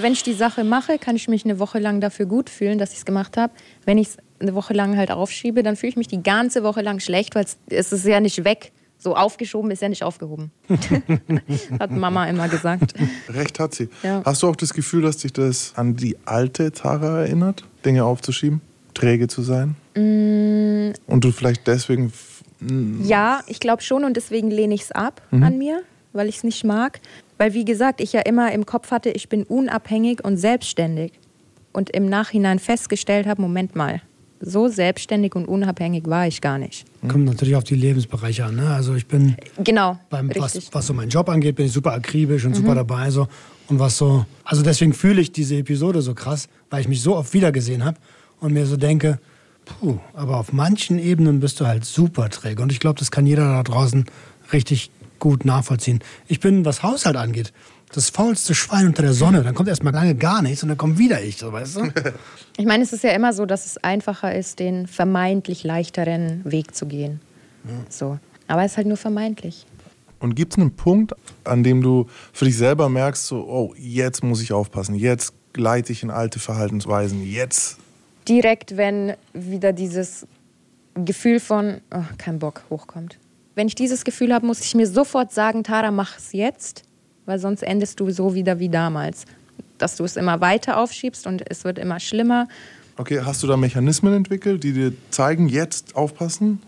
Wenn 0.00 0.12
ich 0.12 0.22
die 0.22 0.32
Sache 0.32 0.64
mache, 0.64 0.98
kann 0.98 1.14
ich 1.14 1.28
mich 1.28 1.44
eine 1.44 1.58
Woche 1.58 1.78
lang 1.78 2.00
dafür 2.00 2.26
gut 2.26 2.48
fühlen, 2.48 2.78
dass 2.78 2.92
ich 2.92 2.98
es 2.98 3.04
gemacht 3.04 3.36
habe. 3.36 3.52
Wenn 3.84 3.98
ich 3.98 4.08
es 4.08 4.16
eine 4.44 4.54
Woche 4.54 4.74
lang 4.74 4.96
halt 4.96 5.10
aufschiebe, 5.10 5.62
dann 5.62 5.76
fühle 5.76 5.90
ich 5.90 5.96
mich 5.96 6.08
die 6.08 6.22
ganze 6.22 6.62
Woche 6.62 6.82
lang 6.82 7.00
schlecht, 7.00 7.34
weil 7.34 7.46
es 7.68 7.92
ist 7.92 8.06
ja 8.06 8.20
nicht 8.20 8.44
weg. 8.44 8.72
So 8.98 9.16
aufgeschoben 9.16 9.70
ist 9.70 9.82
ja 9.82 9.88
nicht 9.88 10.02
aufgehoben. 10.02 10.50
hat 11.78 11.90
Mama 11.90 12.26
immer 12.26 12.48
gesagt. 12.48 12.94
Recht 13.28 13.60
hat 13.60 13.74
sie. 13.74 13.90
Ja. 14.02 14.22
Hast 14.24 14.42
du 14.42 14.48
auch 14.48 14.56
das 14.56 14.72
Gefühl, 14.72 15.02
dass 15.02 15.18
dich 15.18 15.32
das 15.32 15.74
an 15.76 15.96
die 15.96 16.16
alte 16.24 16.72
Tara 16.72 17.20
erinnert, 17.20 17.64
Dinge 17.84 18.04
aufzuschieben, 18.04 18.62
träge 18.94 19.28
zu 19.28 19.42
sein? 19.42 19.76
Mm. 19.94 20.92
Und 21.06 21.24
du 21.24 21.32
vielleicht 21.32 21.66
deswegen. 21.66 22.12
Ja, 23.02 23.42
ich 23.46 23.60
glaube 23.60 23.82
schon 23.82 24.04
und 24.04 24.16
deswegen 24.16 24.50
lehne 24.50 24.74
ich 24.74 24.82
es 24.82 24.92
ab 24.92 25.20
mhm. 25.30 25.42
an 25.42 25.58
mir, 25.58 25.82
weil 26.14 26.28
ich 26.28 26.36
es 26.36 26.44
nicht 26.44 26.64
mag. 26.64 27.00
Weil, 27.36 27.52
wie 27.52 27.66
gesagt, 27.66 28.00
ich 28.00 28.14
ja 28.14 28.20
immer 28.20 28.52
im 28.52 28.64
Kopf 28.64 28.90
hatte, 28.90 29.10
ich 29.10 29.28
bin 29.28 29.42
unabhängig 29.42 30.24
und 30.24 30.38
selbstständig. 30.38 31.12
Und 31.74 31.90
im 31.90 32.08
Nachhinein 32.08 32.58
festgestellt 32.58 33.26
habe, 33.26 33.42
Moment 33.42 33.74
mal, 33.74 34.00
so 34.40 34.68
selbstständig 34.68 35.34
und 35.34 35.46
unabhängig 35.46 36.06
war 36.06 36.26
ich 36.26 36.40
gar 36.40 36.58
nicht. 36.58 36.84
Kommt 37.08 37.24
natürlich 37.24 37.56
auf 37.56 37.64
die 37.64 37.74
Lebensbereiche 37.74 38.44
an. 38.44 38.56
Ne? 38.56 38.68
Also 38.68 38.94
ich 38.94 39.06
bin, 39.06 39.36
genau, 39.62 39.98
beim, 40.10 40.30
was, 40.36 40.72
was, 40.72 40.86
so 40.86 40.94
meinen 40.94 41.08
Job 41.08 41.28
angeht, 41.28 41.56
bin 41.56 41.66
ich 41.66 41.72
super 41.72 41.92
akribisch 41.92 42.44
und 42.44 42.52
mhm. 42.52 42.56
super 42.56 42.74
dabei. 42.74 43.10
So. 43.10 43.28
Und 43.68 43.78
was 43.78 43.96
so, 43.96 44.26
also 44.44 44.62
deswegen 44.62 44.92
fühle 44.92 45.20
ich 45.20 45.32
diese 45.32 45.56
Episode 45.56 46.02
so 46.02 46.14
krass, 46.14 46.48
weil 46.70 46.80
ich 46.80 46.88
mich 46.88 47.00
so 47.00 47.16
oft 47.16 47.32
wiedergesehen 47.32 47.84
habe 47.84 47.96
und 48.40 48.52
mir 48.52 48.66
so 48.66 48.76
denke, 48.76 49.18
puh, 49.64 49.98
aber 50.12 50.36
auf 50.36 50.52
manchen 50.52 50.98
Ebenen 50.98 51.40
bist 51.40 51.60
du 51.60 51.66
halt 51.66 51.84
super 51.84 52.28
träge. 52.28 52.62
Und 52.62 52.72
ich 52.72 52.80
glaube, 52.80 52.98
das 52.98 53.10
kann 53.10 53.26
jeder 53.26 53.44
da 53.44 53.62
draußen 53.62 54.04
richtig 54.52 54.90
gut 55.18 55.44
nachvollziehen. 55.44 56.00
Ich 56.28 56.40
bin, 56.40 56.64
was 56.64 56.82
Haushalt 56.82 57.16
angeht, 57.16 57.52
das 57.96 58.10
faulste 58.10 58.54
Schwein 58.54 58.86
unter 58.86 59.02
der 59.02 59.12
Sonne. 59.12 59.42
Dann 59.42 59.54
kommt 59.54 59.68
erstmal 59.68 59.92
lange 59.92 60.14
gar 60.14 60.42
nichts 60.42 60.62
und 60.62 60.68
dann 60.68 60.78
kommt 60.78 60.98
wieder 60.98 61.22
ich, 61.22 61.36
so 61.36 61.52
weißt 61.52 61.76
du? 61.76 61.82
Ich 62.56 62.66
meine, 62.66 62.84
es 62.84 62.92
ist 62.92 63.02
ja 63.02 63.10
immer 63.10 63.32
so, 63.32 63.46
dass 63.46 63.66
es 63.66 63.78
einfacher 63.78 64.32
ist, 64.32 64.60
den 64.60 64.86
vermeintlich 64.86 65.64
leichteren 65.64 66.40
Weg 66.44 66.72
zu 66.72 66.86
gehen. 66.86 67.20
Ja. 67.64 67.70
So. 67.88 68.18
Aber 68.46 68.62
es 68.62 68.72
ist 68.72 68.76
halt 68.76 68.86
nur 68.86 68.96
vermeintlich. 68.96 69.66
Und 70.20 70.36
gibt 70.36 70.52
es 70.52 70.58
einen 70.60 70.76
Punkt, 70.76 71.14
an 71.42 71.64
dem 71.64 71.82
du 71.82 72.06
für 72.32 72.44
dich 72.44 72.56
selber 72.56 72.88
merkst, 72.88 73.26
so, 73.26 73.44
oh, 73.48 73.74
jetzt 73.76 74.22
muss 74.22 74.40
ich 74.40 74.52
aufpassen, 74.52 74.94
jetzt 74.94 75.34
gleite 75.52 75.92
ich 75.92 76.04
in 76.04 76.10
alte 76.10 76.38
Verhaltensweisen, 76.38 77.24
jetzt 77.28 77.78
direkt, 78.28 78.76
wenn 78.76 79.14
wieder 79.32 79.72
dieses 79.72 80.26
Gefühl 80.94 81.40
von 81.40 81.80
oh, 81.92 82.02
kein 82.18 82.38
Bock 82.38 82.62
hochkommt. 82.70 83.18
Wenn 83.54 83.66
ich 83.66 83.74
dieses 83.74 84.04
Gefühl 84.04 84.32
habe, 84.32 84.46
muss 84.46 84.60
ich 84.60 84.74
mir 84.74 84.86
sofort 84.86 85.32
sagen, 85.32 85.64
Tara, 85.64 85.90
mach 85.90 86.18
es 86.18 86.32
jetzt, 86.32 86.82
weil 87.26 87.38
sonst 87.38 87.62
endest 87.62 88.00
du 88.00 88.10
so 88.10 88.34
wieder 88.34 88.58
wie 88.58 88.68
damals. 88.68 89.24
Dass 89.78 89.96
du 89.96 90.04
es 90.04 90.16
immer 90.16 90.40
weiter 90.40 90.78
aufschiebst 90.78 91.26
und 91.26 91.42
es 91.50 91.64
wird 91.64 91.78
immer 91.78 92.00
schlimmer. 92.00 92.48
Okay, 92.96 93.20
hast 93.24 93.42
du 93.42 93.46
da 93.46 93.56
Mechanismen 93.56 94.14
entwickelt, 94.14 94.62
die 94.62 94.72
dir 94.72 94.92
zeigen, 95.10 95.48
jetzt 95.48 95.96
aufpassen? 95.96 96.62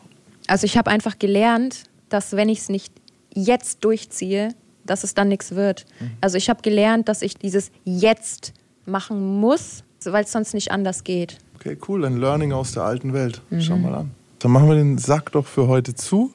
Also 0.48 0.64
ich 0.64 0.76
habe 0.76 0.90
einfach 0.90 1.18
gelernt, 1.18 1.84
dass 2.08 2.32
wenn 2.32 2.48
ich 2.48 2.60
es 2.60 2.68
nicht 2.68 2.92
jetzt 3.32 3.84
durchziehe, 3.84 4.54
dass 4.84 5.04
es 5.04 5.14
dann 5.14 5.28
nichts 5.28 5.54
wird. 5.54 5.86
Mhm. 6.00 6.10
Also 6.20 6.36
ich 6.36 6.48
habe 6.48 6.62
gelernt, 6.62 7.08
dass 7.08 7.22
ich 7.22 7.36
dieses 7.36 7.70
jetzt 7.84 8.52
machen 8.86 9.40
muss, 9.40 9.82
weil 10.04 10.24
es 10.24 10.32
sonst 10.32 10.54
nicht 10.54 10.70
anders 10.70 11.04
geht. 11.04 11.38
Okay, 11.56 11.76
cool. 11.88 12.04
Ein 12.04 12.18
Learning 12.18 12.52
aus 12.52 12.72
der 12.72 12.84
alten 12.84 13.12
Welt. 13.12 13.42
Mhm. 13.50 13.60
Schau 13.60 13.76
mal 13.76 13.94
an. 13.94 14.10
Dann 14.38 14.52
machen 14.52 14.68
wir 14.68 14.76
den 14.76 14.98
Sack 14.98 15.32
doch 15.32 15.46
für 15.46 15.66
heute 15.66 15.94
zu. 15.94 16.32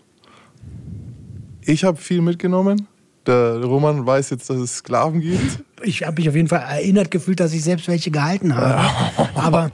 Ich 1.63 1.83
habe 1.83 1.97
viel 1.97 2.21
mitgenommen. 2.21 2.87
Der 3.27 3.61
Roman 3.63 4.05
weiß 4.05 4.31
jetzt, 4.31 4.49
dass 4.49 4.57
es 4.57 4.77
Sklaven 4.77 5.21
gibt. 5.21 5.63
Ich 5.83 6.03
habe 6.03 6.21
mich 6.21 6.29
auf 6.29 6.35
jeden 6.35 6.47
Fall 6.47 6.61
erinnert 6.61 7.11
gefühlt, 7.11 7.39
dass 7.39 7.53
ich 7.53 7.63
selbst 7.63 7.87
welche 7.87 8.11
gehalten 8.11 8.55
habe. 8.55 8.89
Aber 9.35 9.71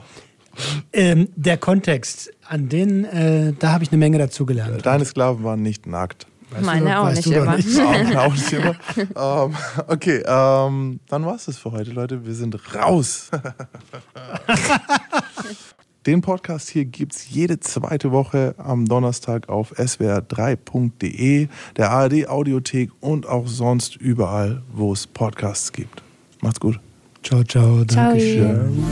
ähm, 0.92 1.28
der 1.36 1.56
Kontext, 1.56 2.30
an 2.46 2.68
den, 2.68 3.04
äh, 3.04 3.52
da 3.58 3.72
habe 3.72 3.84
ich 3.84 3.90
eine 3.90 3.98
Menge 3.98 4.18
dazugelernt. 4.18 4.84
Deine 4.84 5.04
Sklaven 5.04 5.44
waren 5.44 5.62
nicht 5.62 5.86
nackt. 5.86 6.26
Weißt 6.50 6.64
Meine 6.64 6.86
du, 6.86 6.98
auch, 6.98 7.10
nicht 7.12 7.26
immer. 7.26 7.56
Nicht? 7.56 8.16
auch 8.16 8.32
nicht 8.32 8.52
immer. 8.52 8.74
ähm, 8.96 9.54
okay, 9.86 10.22
ähm, 10.26 11.00
dann 11.08 11.26
war 11.26 11.34
es 11.34 11.44
das 11.44 11.58
für 11.58 11.72
heute, 11.72 11.90
Leute. 11.90 12.24
Wir 12.24 12.34
sind 12.34 12.56
raus. 12.74 13.30
Den 16.08 16.22
Podcast 16.22 16.70
hier 16.70 16.86
gibt 16.86 17.14
es 17.14 17.28
jede 17.28 17.60
zweite 17.60 18.10
Woche 18.12 18.54
am 18.56 18.86
Donnerstag 18.86 19.50
auf 19.50 19.74
swr3.de, 19.74 21.48
der 21.76 21.90
ARD 21.90 22.30
Audiothek 22.30 22.92
und 23.00 23.26
auch 23.26 23.46
sonst 23.46 23.96
überall, 23.96 24.62
wo 24.72 24.94
es 24.94 25.06
Podcasts 25.06 25.70
gibt. 25.70 26.02
Macht's 26.40 26.60
gut. 26.60 26.80
Ciao, 27.22 27.44
ciao. 27.44 27.84
Dankeschön. 27.84 28.82